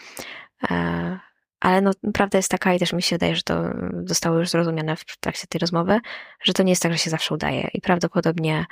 E, 0.70 1.18
ale 1.60 1.80
no, 1.80 1.90
prawda 2.14 2.38
jest 2.38 2.50
taka 2.50 2.74
i 2.74 2.78
też 2.78 2.92
mi 2.92 3.02
się 3.02 3.16
wydaje, 3.16 3.36
że 3.36 3.42
to 3.42 3.62
zostało 4.04 4.38
już 4.38 4.48
zrozumiane 4.48 4.96
w 4.96 5.04
trakcie 5.20 5.46
tej 5.46 5.58
rozmowy, 5.58 6.00
że 6.42 6.52
to 6.52 6.62
nie 6.62 6.72
jest 6.72 6.82
tak, 6.82 6.92
że 6.92 6.98
się 6.98 7.10
zawsze 7.10 7.34
udaje 7.34 7.68
i 7.74 7.80
prawdopodobnie 7.80 8.66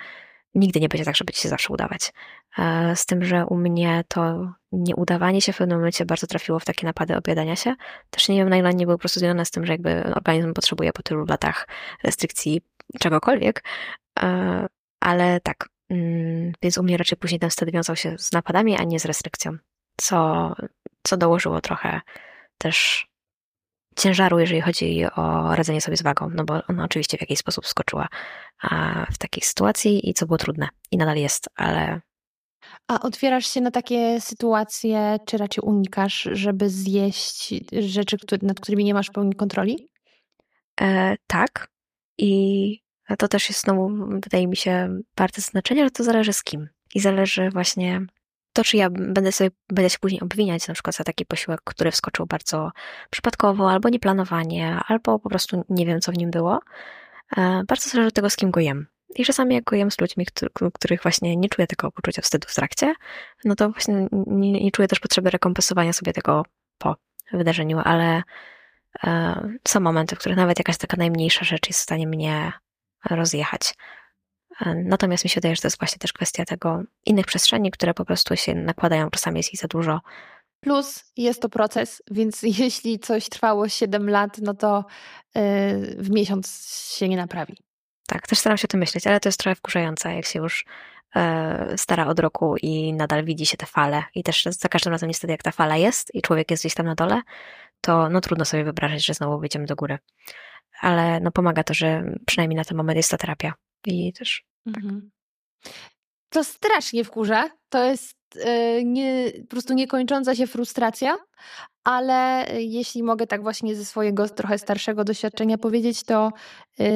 nigdy 0.55 0.81
nie 0.81 0.89
będzie 0.89 1.05
tak, 1.05 1.17
że 1.17 1.25
będzie 1.25 1.41
się 1.41 1.49
zawsze 1.49 1.73
udawać. 1.73 2.13
E, 2.59 2.97
z 2.97 3.07
tym, 3.07 3.25
że 3.25 3.47
u 3.47 3.57
mnie 3.57 4.05
to 4.09 4.53
nieudawanie 4.73 5.41
się 5.41 5.53
w 5.53 5.57
pewnym 5.57 5.79
momencie 5.79 6.07
bardzo 6.07 6.27
trafiło 6.27 6.59
w 6.59 6.65
takie 6.65 6.87
napady 6.87 7.17
objadania 7.17 7.57
się. 7.57 7.75
Też 8.11 8.29
nie 8.29 8.37
wiem, 8.37 8.49
na 8.49 8.57
ile 8.57 8.75
nie 8.75 8.87
były 8.87 8.97
po 8.97 9.01
prostu 9.01 9.21
związane 9.21 9.45
z 9.45 9.51
tym, 9.51 9.67
że 9.67 9.73
jakby 9.73 10.15
organizm 10.15 10.55
potrzebuje 10.55 10.93
po 10.93 11.03
tylu 11.03 11.25
latach 11.25 11.69
restrykcji 12.05 12.63
czegokolwiek, 13.01 13.65
e, 14.23 14.67
ale 15.01 15.41
tak. 15.41 15.69
Mm, 15.91 16.53
więc 16.63 16.79
u 16.79 16.83
mnie 16.83 16.97
raczej 16.97 17.19
później 17.19 17.41
ten 17.41 17.51
wtedy 17.51 17.73
wiązał 17.73 17.97
się 17.97 18.19
z 18.19 18.33
napadami, 18.33 18.77
a 18.77 18.85
nie 18.85 19.01
z 19.01 19.05
restrykcją, 19.05 19.57
co, 19.97 20.53
co 21.03 21.17
dołożyło 21.17 21.61
trochę 21.61 22.01
też 22.59 23.07
ciężaru, 23.97 24.39
jeżeli 24.39 24.61
chodzi 24.61 25.05
o 25.17 25.57
radzenie 25.57 25.81
sobie 25.81 25.97
z 25.97 26.03
wagą, 26.03 26.31
no 26.35 26.45
bo 26.45 26.63
ona 26.69 26.85
oczywiście 26.85 27.19
w 27.19 27.21
jakiś 27.21 27.39
sposób 27.39 27.67
skoczyła 27.67 28.09
w 29.13 29.19
takiej 29.19 29.43
sytuacji 29.43 30.11
i 30.11 30.15
co 30.15 30.27
było 30.27 30.39
trudne 30.39 30.69
i 30.91 30.97
nadal 30.97 31.17
jest, 31.17 31.49
ale. 31.57 32.01
A 32.89 33.01
otwierasz 33.01 33.47
się 33.47 33.61
na 33.61 33.71
takie 33.71 34.21
sytuacje, 34.21 35.19
czy 35.27 35.37
raczej 35.37 35.63
unikasz, 35.65 36.29
żeby 36.33 36.71
zjeść 36.71 37.55
rzeczy, 37.73 38.17
nad 38.43 38.61
którymi 38.61 38.85
nie 38.85 38.95
masz 38.95 39.11
pełni 39.11 39.35
kontroli? 39.35 39.89
E, 40.81 41.17
tak. 41.27 41.69
I 42.19 42.81
to 43.19 43.29
też 43.29 43.49
jest 43.49 43.61
znowu, 43.61 43.91
wydaje 44.23 44.47
mi 44.47 44.57
się, 44.57 44.99
warte 45.19 45.41
znaczenia, 45.41 45.85
że 45.85 45.91
to 45.91 46.05
zależy 46.05 46.33
z 46.33 46.43
kim. 46.43 46.69
I 46.95 47.01
zależy 47.01 47.51
właśnie 47.51 48.07
to, 48.53 48.65
czy 48.65 48.77
ja 48.77 48.91
będę 48.91 49.33
sobie, 49.33 49.51
będę 49.69 49.91
się 49.91 49.99
później 49.99 50.21
obwiniać 50.21 50.69
na 50.69 50.75
przykład 50.75 50.97
za 50.97 51.05
taki 51.05 51.27
posiłek, 51.27 51.61
który 51.65 51.91
wskoczył 51.91 52.27
bardzo 52.27 52.71
przypadkowo, 53.11 53.71
albo 53.71 53.89
nieplanowanie, 53.89 54.81
albo 54.87 55.19
po 55.19 55.29
prostu 55.29 55.65
nie 55.69 55.87
wiem, 55.87 56.01
co 56.01 56.13
w 56.13 56.17
nim 56.17 56.31
było. 56.31 56.61
E, 57.37 57.63
bardzo 57.69 57.91
zależy 57.91 58.09
od 58.09 58.15
tego, 58.15 58.31
z 58.31 58.37
kim 58.37 58.51
go 58.51 58.61
jem. 58.61 58.87
I 59.17 59.25
czasami 59.25 59.55
jak 59.55 59.65
go 59.65 59.77
jem 59.77 59.91
z 59.91 60.01
ludźmi, 60.01 60.27
których 60.75 61.03
właśnie 61.03 61.37
nie 61.37 61.49
czuję 61.49 61.67
tego 61.67 61.93
poczucia 61.93 62.23
wstydu 62.23 62.49
w 62.49 62.55
trakcie, 62.55 62.95
no 63.45 63.55
to 63.55 63.71
właśnie 63.71 64.09
nie, 64.27 64.53
nie 64.53 64.71
czuję 64.71 64.89
też 64.89 65.01
potrzeby 65.01 65.31
rekompensowania 65.31 65.93
sobie 65.93 66.13
tego 66.13 66.45
po 66.79 66.97
wydarzeniu, 67.33 67.81
ale 67.85 68.23
e, 69.05 69.49
są 69.69 69.81
momenty, 69.81 70.17
w 70.17 70.19
których 70.19 70.39
nawet 70.39 70.59
jakaś 70.59 70.77
taka 70.77 70.97
najmniejsza 70.97 71.45
rzecz 71.45 71.69
jest 71.69 71.81
w 71.81 71.83
stanie 71.83 72.07
mnie 72.07 72.53
rozjechać. 73.11 73.75
E, 74.61 74.75
natomiast 74.75 75.25
mi 75.25 75.31
się 75.31 75.35
wydaje, 75.35 75.57
że 75.57 75.63
to 75.63 75.67
jest 75.67 75.79
właśnie 75.79 75.99
też 75.99 76.13
kwestia 76.13 76.45
tego 76.45 76.83
innych 77.07 77.27
przestrzeni, 77.27 77.71
które 77.71 77.95
po 77.95 78.05
prostu 78.05 78.37
się 78.37 78.55
nakładają, 78.55 79.11
czasami 79.11 79.39
jest 79.39 79.55
ich 79.55 79.61
za 79.61 79.69
dużo. 79.69 80.01
Plus 80.61 81.05
jest 81.17 81.43
to 81.43 81.49
proces, 81.49 82.03
więc 82.11 82.43
jeśli 82.59 82.99
coś 82.99 83.29
trwało 83.29 83.69
7 83.69 84.11
lat, 84.11 84.39
no 84.39 84.55
to 84.55 84.85
yy, 85.35 85.43
w 85.99 86.11
miesiąc 86.11 86.69
się 86.97 87.09
nie 87.09 87.17
naprawi. 87.17 87.57
Tak, 88.07 88.27
też 88.27 88.39
staram 88.39 88.59
się 88.59 88.65
o 88.65 88.69
tym 88.69 88.81
myśleć, 88.81 89.07
ale 89.07 89.21
to 89.21 89.29
jest 89.29 89.41
trochę 89.41 89.55
wkurzające, 89.55 90.15
jak 90.15 90.27
się 90.27 90.39
już 90.39 90.65
yy, 91.15 91.79
stara 91.79 92.07
od 92.07 92.21
roku 92.21 92.57
i 92.63 92.93
nadal 92.93 93.25
widzi 93.25 93.47
się 93.47 93.57
te 93.57 93.67
fale. 93.67 94.03
I 94.15 94.23
też 94.23 94.45
za 94.45 94.69
każdym 94.69 94.93
razem 94.93 95.09
niestety 95.09 95.33
jak 95.33 95.43
ta 95.43 95.51
fala 95.51 95.77
jest 95.77 96.15
i 96.15 96.23
człowiek 96.23 96.51
jest 96.51 96.63
gdzieś 96.63 96.75
tam 96.75 96.87
na 96.87 96.95
dole, 96.95 97.23
to 97.81 98.09
no 98.09 98.21
trudno 98.21 98.45
sobie 98.45 98.65
wyobrazić, 98.65 99.07
że 99.07 99.15
znowu 99.15 99.39
wyjdziemy 99.39 99.67
do 99.67 99.77
góry. 99.77 99.99
Ale 100.81 101.21
no 101.21 101.31
pomaga 101.33 101.65
to, 101.65 101.75
że 101.75 102.05
przynajmniej 102.27 102.57
na 102.57 102.65
ten 102.65 102.77
moment 102.77 102.97
jest 102.97 103.11
ta 103.11 103.17
terapia. 103.17 103.55
I 103.87 104.13
też. 104.13 104.45
Tak. 104.65 104.85
Mhm. 104.85 105.11
To 106.29 106.45
strasznie 106.45 107.05
wkurza. 107.05 107.51
To 107.69 107.85
jest 107.85 108.17
yy, 108.45 108.85
nie, 108.85 109.33
po 109.41 109.47
prostu 109.47 109.75
niekończąca 109.75 110.35
się 110.35 110.47
frustracja, 110.47 111.17
ale 111.85 112.47
jeśli 112.59 113.03
mogę 113.03 113.27
tak 113.27 113.43
właśnie 113.43 113.77
ze 113.77 113.85
swojego 113.85 114.29
trochę 114.29 114.59
starszego 114.59 115.05
doświadczenia 115.05 115.59
powiedzieć, 115.59 116.03
to 116.03 116.33
yy, 116.79 116.87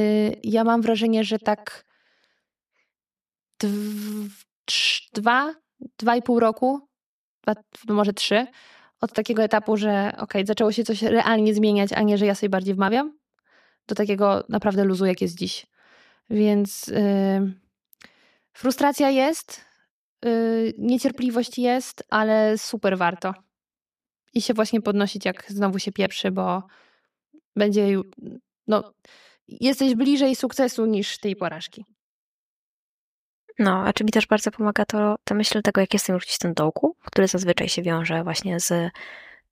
ja 0.44 0.64
mam 0.64 0.82
wrażenie, 0.82 1.24
że 1.24 1.38
tak 1.38 1.84
dwa, 5.14 5.54
dwa 5.98 6.16
i 6.16 6.22
pół 6.22 6.40
roku, 6.40 6.88
dwa, 7.42 7.54
no 7.88 7.94
może 7.94 8.12
trzy, 8.12 8.46
od 9.00 9.12
takiego 9.12 9.42
etapu, 9.42 9.76
że 9.76 10.12
ok, 10.18 10.32
zaczęło 10.44 10.72
się 10.72 10.84
coś 10.84 11.02
realnie 11.02 11.54
zmieniać, 11.54 11.92
a 11.92 12.02
nie, 12.02 12.18
że 12.18 12.26
ja 12.26 12.34
sobie 12.34 12.50
bardziej 12.50 12.74
wmawiam, 12.74 13.18
do 13.86 13.94
takiego 13.94 14.44
naprawdę 14.48 14.84
luzu, 14.84 15.06
jak 15.06 15.20
jest 15.20 15.34
dziś. 15.34 15.66
Więc 16.30 16.86
yy, 16.86 17.52
frustracja 18.52 19.10
jest, 19.10 19.69
yy, 20.24 20.72
niecierpliwość 20.78 21.58
jest, 21.58 22.04
ale 22.10 22.58
super 22.58 22.98
warto. 22.98 23.34
I 24.34 24.42
się 24.42 24.54
właśnie 24.54 24.80
podnosić, 24.80 25.24
jak 25.24 25.44
znowu 25.48 25.78
się 25.78 25.92
pieprzy, 25.92 26.30
bo 26.30 26.62
będzie. 27.56 27.86
No, 28.66 28.92
jesteś 29.48 29.94
bliżej 29.94 30.36
sukcesu 30.36 30.86
niż 30.86 31.18
tej 31.18 31.36
porażki. 31.36 31.84
No, 33.58 33.82
a 33.86 33.92
czy 33.92 34.04
mi 34.04 34.10
też 34.10 34.26
bardzo 34.26 34.50
pomaga 34.50 34.84
to, 34.84 35.16
to 35.24 35.34
myśl 35.34 35.62
tego, 35.62 35.80
jak 35.80 35.94
jestem 35.94 36.14
już 36.14 36.24
gdzieś 36.24 36.36
w 36.36 36.38
tym 36.38 36.54
dołku, 36.54 36.96
który 37.04 37.28
zazwyczaj 37.28 37.68
się 37.68 37.82
wiąże 37.82 38.24
właśnie 38.24 38.60
z 38.60 38.90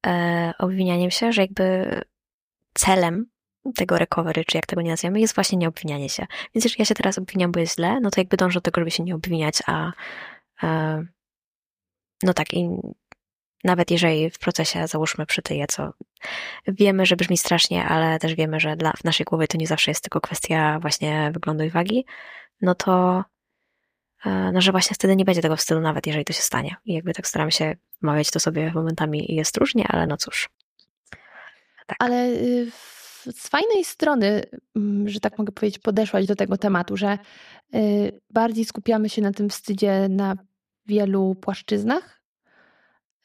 e, 0.07 0.53
obwinianiem 0.59 1.11
się, 1.11 1.33
że 1.33 1.43
jakby 1.43 2.01
celem 2.75 3.27
tego 3.75 3.99
recovery, 3.99 4.45
czy 4.45 4.57
jak 4.57 4.67
tego 4.67 4.83
nie 4.83 4.91
nazwiemy, 4.91 5.21
jest 5.21 5.35
właśnie 5.35 5.59
nieobwinianie 5.59 6.09
się. 6.09 6.27
Więc 6.55 6.65
jeżeli 6.65 6.83
ja 6.83 6.85
się 6.85 6.95
teraz 6.95 7.19
obwiniam, 7.19 7.53
bo 7.53 7.61
jest 7.61 7.77
źle, 7.77 8.01
no 8.01 8.11
to 8.11 8.21
jakby 8.21 8.37
dążę 8.37 8.55
do 8.55 8.61
tego, 8.61 8.81
żeby 8.81 8.91
się 8.91 9.03
nie 9.03 9.15
obwiniać, 9.15 9.63
a 9.67 9.93
no 12.23 12.35
tak 12.35 12.55
i 12.55 12.69
nawet 13.65 13.91
jeżeli 13.91 14.31
w 14.31 14.39
procesie 14.39 14.87
załóżmy 14.87 15.27
przytyję, 15.27 15.67
co 15.67 15.93
wiemy, 16.69 17.07
że 17.07 17.17
brzmi 17.17 17.39
strasznie, 17.39 17.85
ale 17.85 18.19
też 18.19 18.35
wiemy, 18.35 18.61
że 18.61 18.77
dla, 18.77 18.93
w 18.93 19.05
naszej 19.05 19.25
głowie 19.25 19.47
to 19.49 19.59
nie 19.59 19.67
zawsze 19.67 19.91
jest 19.91 20.03
tylko 20.03 20.21
kwestia 20.21 20.79
właśnie 20.81 21.31
wyglądu 21.35 21.65
i 21.65 21.71
wagi, 21.71 22.05
no 22.61 22.75
to 22.75 23.25
e, 24.25 24.53
no, 24.53 24.61
że 24.61 24.73
właśnie 24.73 24.95
wtedy 24.95 25.17
nie 25.17 25.25
będzie 25.25 25.43
tego 25.43 25.57
wstydu, 25.57 25.81
nawet 25.81 26.07
jeżeli 26.07 26.25
to 26.25 26.33
się 26.33 26.43
stanie. 26.43 26.77
I 26.85 26.95
jakby 26.95 27.15
tak 27.15 27.27
staram 27.27 27.51
się 27.51 27.77
mawiać 28.01 28.31
to 28.31 28.41
sobie 28.41 28.73
momentami 28.75 29.35
jest 29.35 29.57
różnie, 29.57 29.89
ale 29.89 30.07
no 30.07 30.17
cóż. 30.17 30.49
Tak. 31.87 31.97
Ale 31.99 32.27
y, 32.27 32.71
z 33.33 33.49
fajnej 33.49 33.85
strony, 33.85 34.43
mm, 34.77 35.09
że 35.09 35.21
tak 35.21 35.39
mogę 35.39 35.53
powiedzieć, 35.53 35.79
podeszłaś 35.79 36.27
do 36.27 36.37
tego 36.37 36.57
tematu, 36.57 36.97
że 36.97 37.19
bardziej 38.31 38.65
skupiamy 38.65 39.09
się 39.09 39.23
na 39.23 39.33
tym 39.33 39.49
wstydzie 39.49 40.09
na 40.09 40.37
wielu 40.87 41.35
płaszczyznach, 41.35 42.23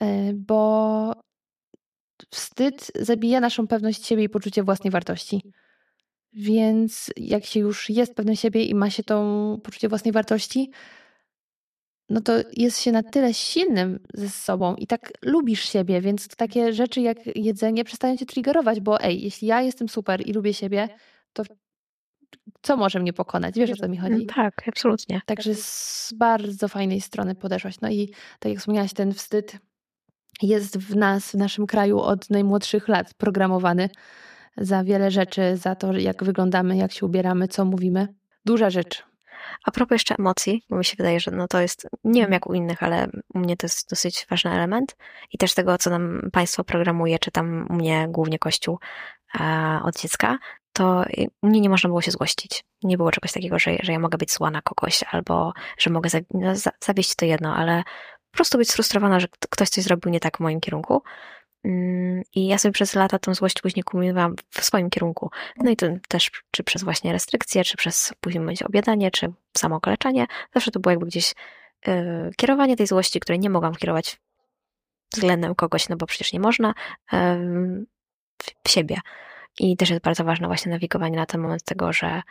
y, 0.03 0.33
bo 0.33 1.13
wstyd 2.29 2.91
zabija 2.99 3.39
naszą 3.39 3.67
pewność 3.67 4.05
siebie 4.05 4.23
i 4.23 4.29
poczucie 4.29 4.63
własnej 4.63 4.91
wartości. 4.91 5.53
Więc 6.33 7.11
jak 7.17 7.45
się 7.45 7.59
już 7.59 7.89
jest 7.89 8.15
pewnym 8.15 8.35
siebie 8.35 8.65
i 8.65 8.75
ma 8.75 8.89
się 8.89 9.03
tą 9.03 9.57
poczucie 9.63 9.89
własnej 9.89 10.11
wartości, 10.11 10.71
no 12.09 12.21
to 12.21 12.33
jest 12.53 12.79
się 12.79 12.91
na 12.91 13.03
tyle 13.03 13.33
silnym 13.33 13.99
ze 14.13 14.29
sobą 14.29 14.75
i 14.75 14.87
tak 14.87 15.11
lubisz 15.21 15.69
siebie, 15.69 16.01
więc 16.01 16.27
takie 16.27 16.73
rzeczy 16.73 17.01
jak 17.01 17.17
jedzenie 17.35 17.83
przestają 17.83 18.17
cię 18.17 18.25
triggerować, 18.25 18.79
bo 18.79 19.01
ej, 19.01 19.21
jeśli 19.21 19.47
ja 19.47 19.61
jestem 19.61 19.89
super 19.89 20.27
i 20.27 20.33
lubię 20.33 20.53
siebie, 20.53 20.89
to 21.33 21.43
co 22.61 22.77
może 22.77 22.99
mnie 22.99 23.13
pokonać? 23.13 23.55
Wiesz, 23.55 23.71
o 23.71 23.75
co 23.75 23.87
mi 23.87 23.97
chodzi? 23.97 24.13
Mm, 24.13 24.25
tak, 24.25 24.63
absolutnie. 24.67 25.21
Także 25.25 25.55
z 25.55 26.13
bardzo 26.17 26.67
fajnej 26.67 27.01
strony 27.01 27.35
podeszłaś. 27.35 27.81
No 27.81 27.89
i 27.89 28.13
tak 28.39 28.51
jak 28.51 28.59
wspomniałaś, 28.59 28.93
ten 28.93 29.13
wstyd 29.13 29.57
jest 30.41 30.77
w 30.77 30.95
nas, 30.95 31.31
w 31.31 31.33
naszym 31.33 31.67
kraju 31.67 31.99
od 31.99 32.29
najmłodszych 32.29 32.87
lat 32.87 33.13
programowany. 33.13 33.89
za 34.57 34.83
wiele 34.83 35.11
rzeczy, 35.11 35.57
za 35.57 35.75
to, 35.75 35.93
jak 35.93 36.23
wyglądamy, 36.23 36.77
jak 36.77 36.91
się 36.91 37.05
ubieramy, 37.05 37.47
co 37.47 37.65
mówimy. 37.65 38.07
Duża 38.45 38.69
rzecz. 38.69 39.03
A 39.65 39.71
propos 39.71 39.95
jeszcze 39.95 40.15
emocji, 40.19 40.63
bo 40.69 40.77
mi 40.77 40.85
się 40.85 40.95
wydaje, 40.97 41.19
że 41.19 41.31
no 41.31 41.47
to 41.47 41.61
jest, 41.61 41.87
nie 42.03 42.21
wiem 42.21 42.31
jak 42.31 42.49
u 42.49 42.53
innych, 42.53 42.83
ale 42.83 43.07
u 43.33 43.39
mnie 43.39 43.57
to 43.57 43.65
jest 43.65 43.89
dosyć 43.89 44.27
ważny 44.29 44.51
element 44.51 44.95
i 45.31 45.37
też 45.37 45.53
tego, 45.53 45.77
co 45.77 45.89
nam 45.89 46.29
państwo 46.31 46.63
programuje, 46.63 47.19
czy 47.19 47.31
tam 47.31 47.67
u 47.69 47.73
mnie 47.73 48.07
głównie 48.09 48.39
Kościół 48.39 48.79
e, 49.39 49.79
od 49.83 49.99
dziecka, 49.99 50.37
to 50.73 51.03
mnie 51.43 51.61
nie 51.61 51.69
można 51.69 51.87
było 51.87 52.01
się 52.01 52.11
złościć. 52.11 52.63
Nie 52.83 52.97
było 52.97 53.11
czegoś 53.11 53.31
takiego, 53.31 53.59
że, 53.59 53.77
że 53.83 53.91
ja 53.91 53.99
mogę 53.99 54.17
być 54.17 54.31
zła 54.31 54.51
na 54.51 54.61
kogoś 54.61 55.03
albo 55.11 55.53
że 55.77 55.89
mogę 55.89 56.09
za, 56.09 56.19
no, 56.33 56.53
zawieść 56.79 57.15
to 57.15 57.25
jedno, 57.25 57.55
ale 57.55 57.83
po 58.31 58.37
prostu 58.37 58.57
być 58.57 58.69
sfrustrowana, 58.71 59.19
że 59.19 59.27
ktoś 59.49 59.69
coś 59.69 59.83
zrobił 59.83 60.11
nie 60.11 60.19
tak 60.19 60.37
w 60.37 60.39
moim 60.39 60.59
kierunku. 60.59 61.03
Mm, 61.63 62.23
I 62.35 62.47
ja 62.47 62.57
sobie 62.57 62.71
przez 62.71 62.95
lata 62.95 63.19
tą 63.19 63.33
złość 63.33 63.61
później 63.61 63.83
kumulowałam 63.83 64.35
w 64.49 64.63
swoim 64.63 64.89
kierunku. 64.89 65.29
No 65.57 65.71
i 65.71 65.75
to 65.75 65.87
też, 66.07 66.31
czy 66.51 66.63
przez 66.63 66.83
właśnie 66.83 67.13
restrykcje, 67.13 67.63
czy 67.63 67.77
przez 67.77 68.13
później 68.21 68.45
będzie 68.45 68.65
obiadanie, 68.65 69.11
czy 69.11 69.33
samo 69.57 69.75
okaleczanie, 69.75 70.27
zawsze 70.53 70.71
to 70.71 70.79
było 70.79 70.91
jakby 70.91 71.05
gdzieś 71.05 71.33
yy, 71.87 72.31
kierowanie 72.37 72.77
tej 72.77 72.87
złości, 72.87 73.19
której 73.19 73.39
nie 73.39 73.49
mogłam 73.49 73.75
kierować 73.75 74.21
względem 75.13 75.55
kogoś, 75.55 75.89
no 75.89 75.97
bo 75.97 76.05
przecież 76.05 76.33
nie 76.33 76.39
można, 76.39 76.73
yy, 77.11 77.85
w 78.63 78.69
siebie. 78.69 78.97
I 79.59 79.77
też 79.77 79.89
jest 79.89 80.01
bardzo 80.01 80.23
ważne 80.23 80.47
właśnie 80.47 80.71
nawigowanie 80.71 81.17
na 81.17 81.25
ten 81.25 81.41
moment 81.41 81.63
tego, 81.63 81.93
że, 81.93 82.21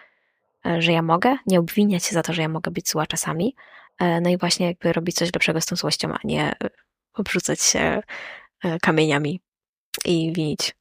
że 0.79 0.93
ja 0.93 1.03
mogę, 1.03 1.37
nie 1.47 1.61
obwiniać 1.61 2.05
się 2.05 2.15
za 2.15 2.23
to, 2.23 2.33
że 2.33 2.43
ja 2.43 2.49
mogę 2.49 2.71
być 2.71 2.89
zła 2.89 3.07
czasami, 3.07 3.55
yy, 4.01 4.21
no 4.21 4.31
i 4.31 4.39
właśnie 4.39 4.67
jakby 4.67 4.93
robić 4.93 5.17
coś 5.17 5.35
lepszego 5.35 5.61
z 5.61 5.67
tą 5.67 5.77
złością, 5.77 6.13
a 6.13 6.19
nie 6.25 6.53
obrzucać 7.15 7.61
się 7.61 8.03
E, 8.63 8.79
kamieniami 8.79 9.41
i 10.05 10.33
winić. 10.33 10.77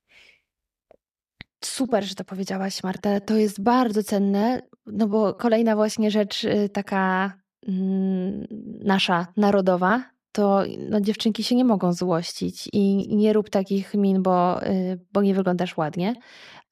Super, 1.63 2.03
że 2.03 2.15
to 2.15 2.23
powiedziałaś, 2.23 2.83
Marta. 2.83 3.19
To 3.19 3.35
jest 3.35 3.61
bardzo 3.61 4.03
cenne, 4.03 4.61
no 4.85 5.07
bo 5.07 5.33
kolejna 5.33 5.75
właśnie 5.75 6.11
rzecz 6.11 6.43
y, 6.43 6.69
taka 6.69 7.33
mm, 7.67 8.47
nasza, 8.83 9.27
narodowa, 9.37 10.03
to 10.31 10.63
no, 10.89 11.01
dziewczynki 11.01 11.43
się 11.43 11.55
nie 11.55 11.65
mogą 11.65 11.93
złościć 11.93 12.69
i 12.73 13.15
nie 13.15 13.33
rób 13.33 13.49
takich 13.49 13.93
min, 13.93 14.23
bo, 14.23 14.65
y, 14.65 14.99
bo 15.13 15.21
nie 15.21 15.33
wyglądasz 15.33 15.77
ładnie. 15.77 16.15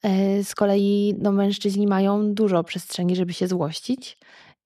E, 0.04 0.44
z 0.44 0.56
kolei 0.56 1.16
no, 1.18 1.32
mężczyźni 1.32 1.88
mają 1.88 2.34
dużo 2.34 2.64
przestrzeni, 2.64 3.16
żeby 3.16 3.34
się 3.34 3.48
złościć 3.48 4.18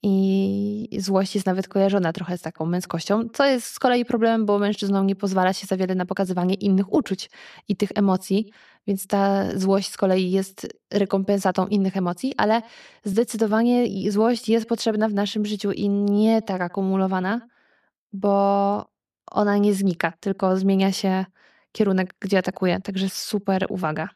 i 0.04 1.00
złość 1.00 1.36
jest 1.36 1.48
nawet 1.48 1.68
kojarzona 1.68 2.14
trochę 2.14 2.38
z 2.38 2.42
taką 2.42 2.66
męskością, 2.66 3.30
co 3.34 3.46
jest 3.46 3.66
z 3.66 3.80
kolei 3.80 4.06
problemem, 4.06 4.46
bo 4.46 4.60
mężczyznom 4.60 5.08
nie 5.08 5.16
pozwala 5.16 5.54
się 5.54 5.68
za 5.68 5.78
wiele 5.78 5.96
na 5.96 6.06
pokazywanie 6.06 6.56
innych 6.56 6.94
uczuć 6.94 7.30
i 7.68 7.76
tych 7.76 7.90
emocji, 7.96 8.52
więc 8.88 9.08
ta 9.08 9.46
złość 9.60 9.92
z 9.92 9.98
kolei 9.98 10.32
jest 10.32 10.68
rekompensatą 10.94 11.68
innych 11.68 11.98
emocji, 11.98 12.34
ale 12.38 12.62
zdecydowanie 13.04 14.12
złość 14.12 14.50
jest 14.50 14.66
potrzebna 14.66 15.10
w 15.10 15.14
naszym 15.14 15.46
życiu 15.46 15.72
i 15.72 15.90
nie 15.90 16.42
tak 16.42 16.62
akumulowana, 16.62 17.42
bo 18.14 18.86
ona 19.32 19.58
nie 19.58 19.74
znika, 19.74 20.14
tylko 20.20 20.58
zmienia 20.58 20.92
się 20.92 21.26
kierunek, 21.72 22.14
gdzie 22.20 22.38
atakuje. 22.38 22.82
Także 22.82 23.10
super 23.10 23.66
uwaga. 23.70 24.10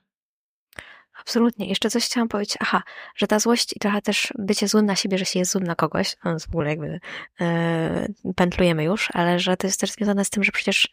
Absolutnie. 1.19 1.69
Jeszcze 1.69 1.89
coś 1.89 2.05
chciałam 2.05 2.27
powiedzieć. 2.27 2.57
Aha, 2.59 2.83
że 3.15 3.27
ta 3.27 3.39
złość 3.39 3.75
i 3.75 3.79
trochę 3.79 4.01
też 4.01 4.33
bycie 4.37 4.67
złym 4.67 4.85
na 4.85 4.95
siebie, 4.95 5.17
że 5.17 5.25
się 5.25 5.39
jest 5.39 5.51
złym 5.51 5.63
na 5.63 5.75
kogoś, 5.75 6.15
w 6.45 6.49
ogóle 6.49 6.69
jakby 6.69 6.99
e, 7.41 8.07
pętlujemy 8.35 8.83
już, 8.83 9.09
ale 9.13 9.39
że 9.39 9.57
to 9.57 9.67
jest 9.67 9.79
też 9.79 9.91
związane 9.91 10.25
z 10.25 10.29
tym, 10.29 10.43
że 10.43 10.51
przecież 10.51 10.87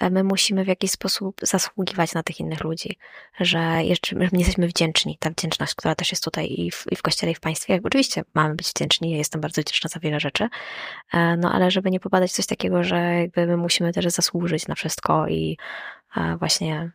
my 0.00 0.24
musimy 0.24 0.64
w 0.64 0.68
jakiś 0.68 0.90
sposób 0.90 1.40
zasługiwać 1.42 2.14
na 2.14 2.22
tych 2.22 2.40
innych 2.40 2.64
ludzi, 2.64 2.98
że 3.40 3.82
my 4.12 4.28
jesteśmy 4.32 4.68
wdzięczni, 4.68 5.16
ta 5.20 5.30
wdzięczność, 5.30 5.74
która 5.74 5.94
też 5.94 6.10
jest 6.12 6.24
tutaj 6.24 6.46
i 6.60 6.70
w, 6.70 6.84
i 6.90 6.96
w 6.96 7.02
kościele, 7.02 7.32
i 7.32 7.34
w 7.34 7.40
państwie. 7.40 7.80
Oczywiście 7.84 8.24
mamy 8.34 8.54
być 8.54 8.68
wdzięczni, 8.68 9.10
ja 9.10 9.16
jestem 9.16 9.40
bardzo 9.40 9.62
wdzięczna 9.62 9.90
za 9.90 10.00
wiele 10.00 10.20
rzeczy, 10.20 10.48
e, 11.12 11.36
no 11.36 11.52
ale 11.52 11.70
żeby 11.70 11.90
nie 11.90 12.00
popadać 12.00 12.32
coś 12.32 12.46
takiego, 12.46 12.84
że 12.84 12.96
jakby 12.96 13.46
my 13.46 13.56
musimy 13.56 13.92
też 13.92 14.06
zasłużyć 14.06 14.68
na 14.68 14.74
wszystko 14.74 15.28
i 15.28 15.58
e, 16.16 16.36
właśnie 16.36 16.90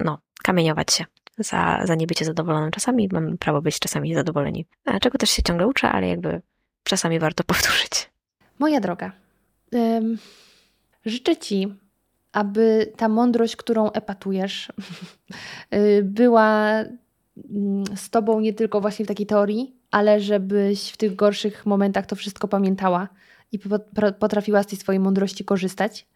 no, 0.00 0.18
kamieniować 0.42 0.92
się 0.92 1.04
za, 1.38 1.80
za 1.84 1.94
niebycie 1.94 2.24
zadowolonym 2.24 2.70
czasami. 2.70 3.08
Mamy 3.12 3.38
prawo 3.38 3.62
być 3.62 3.78
czasami 3.78 4.08
niezadowoleni. 4.08 4.66
Czego 5.00 5.18
też 5.18 5.30
się 5.30 5.42
ciągle 5.42 5.66
uczę, 5.66 5.88
ale 5.88 6.08
jakby 6.08 6.42
czasami 6.84 7.18
warto 7.18 7.44
powtórzyć. 7.52 8.10
Moja 8.58 8.80
droga, 8.80 9.12
życzę 11.06 11.36
Ci, 11.36 11.74
aby 12.32 12.92
ta 12.96 13.08
mądrość, 13.08 13.56
którą 13.56 13.90
epatujesz, 13.90 14.72
y, 15.74 16.02
była 16.04 16.74
mm, 17.50 17.84
z 17.96 18.10
Tobą 18.10 18.40
nie 18.40 18.52
tylko 18.52 18.80
właśnie 18.80 19.04
w 19.04 19.08
takiej 19.08 19.26
teorii, 19.26 19.76
ale 19.90 20.20
żebyś 20.20 20.90
w 20.90 20.96
tych 20.96 21.16
gorszych 21.16 21.66
momentach 21.66 22.06
to 22.06 22.16
wszystko 22.16 22.48
pamiętała 22.48 23.08
i 23.52 23.58
potrafiła 24.18 24.62
z 24.62 24.66
tej 24.66 24.78
swojej 24.78 25.00
mądrości 25.00 25.44
korzystać. 25.44 26.06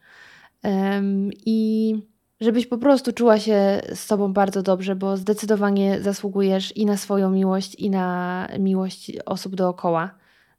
I 1.47 1.95
żebyś 2.41 2.67
po 2.67 2.79
prostu 2.79 3.13
czuła 3.13 3.39
się 3.39 3.83
z 3.95 4.01
sobą 4.01 4.33
bardzo 4.33 4.63
dobrze, 4.63 4.97
bo 4.97 5.17
zdecydowanie 5.17 6.03
zasługujesz 6.03 6.77
i 6.77 6.87
na 6.87 6.97
swoją 6.97 7.31
miłość, 7.31 7.75
i 7.75 7.91
na 7.91 8.49
miłość 8.59 9.13
osób 9.27 9.55
dookoła. 9.55 10.15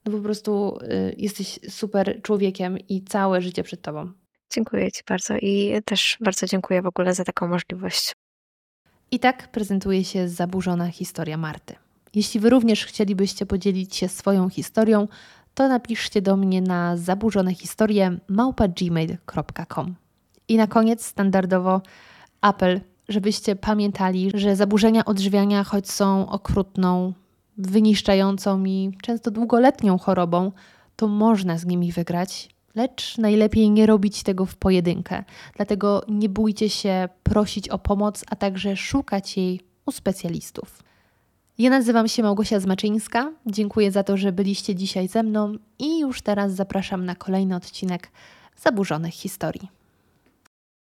No 0.05 0.11
po 0.11 0.17
prostu 0.19 0.77
y, 0.81 1.15
jesteś 1.17 1.59
super 1.69 2.21
człowiekiem 2.21 2.77
i 2.89 3.03
całe 3.03 3.41
życie 3.41 3.63
przed 3.63 3.81
tobą. 3.81 4.11
Dziękuję 4.55 4.91
Ci 4.91 5.01
bardzo 5.09 5.37
i 5.37 5.81
też 5.85 6.17
bardzo 6.21 6.45
dziękuję 6.45 6.81
w 6.81 6.85
ogóle 6.85 7.13
za 7.13 7.23
taką 7.23 7.47
możliwość. 7.47 8.13
I 9.11 9.19
tak 9.19 9.51
prezentuje 9.51 10.03
się 10.03 10.29
zaburzona 10.29 10.87
historia 10.87 11.37
Marty. 11.37 11.75
Jeśli 12.13 12.39
Wy 12.39 12.49
również 12.49 12.85
chcielibyście 12.85 13.45
podzielić 13.45 13.95
się 13.95 14.07
swoją 14.07 14.49
historią, 14.49 15.07
to 15.53 15.67
napiszcie 15.67 16.21
do 16.21 16.37
mnie 16.37 16.61
na 16.61 16.97
zaburzone 16.97 17.53
historie 17.53 18.17
małpa.gmail.com. 18.27 19.95
I 20.47 20.57
na 20.57 20.67
koniec 20.67 21.05
standardowo 21.05 21.81
apel, 22.41 22.81
żebyście 23.09 23.55
pamiętali, 23.55 24.31
że 24.33 24.55
zaburzenia 24.55 25.05
odżywiania, 25.05 25.63
choć 25.63 25.91
są 25.91 26.29
okrutną, 26.29 27.13
wyniszczającą 27.57 28.65
i 28.65 28.91
często 29.01 29.31
długoletnią 29.31 29.97
chorobą, 29.97 30.51
to 30.95 31.07
można 31.07 31.57
z 31.57 31.65
nimi 31.65 31.91
wygrać, 31.91 32.54
lecz 32.75 33.17
najlepiej 33.17 33.71
nie 33.71 33.85
robić 33.85 34.23
tego 34.23 34.45
w 34.45 34.55
pojedynkę. 34.55 35.23
Dlatego 35.55 36.03
nie 36.07 36.29
bójcie 36.29 36.69
się 36.69 37.09
prosić 37.23 37.69
o 37.69 37.79
pomoc, 37.79 38.23
a 38.29 38.35
także 38.35 38.75
szukać 38.75 39.37
jej 39.37 39.61
u 39.85 39.91
specjalistów. 39.91 40.83
Ja 41.57 41.69
nazywam 41.69 42.07
się 42.07 42.23
Małgosia 42.23 42.59
Zmaczyńska. 42.59 43.31
Dziękuję 43.45 43.91
za 43.91 44.03
to, 44.03 44.17
że 44.17 44.31
byliście 44.31 44.75
dzisiaj 44.75 45.07
ze 45.07 45.23
mną 45.23 45.55
i 45.79 45.99
już 45.99 46.21
teraz 46.21 46.53
zapraszam 46.53 47.05
na 47.05 47.15
kolejny 47.15 47.55
odcinek 47.55 48.11
Zaburzonych 48.57 49.13
Historii. 49.13 49.84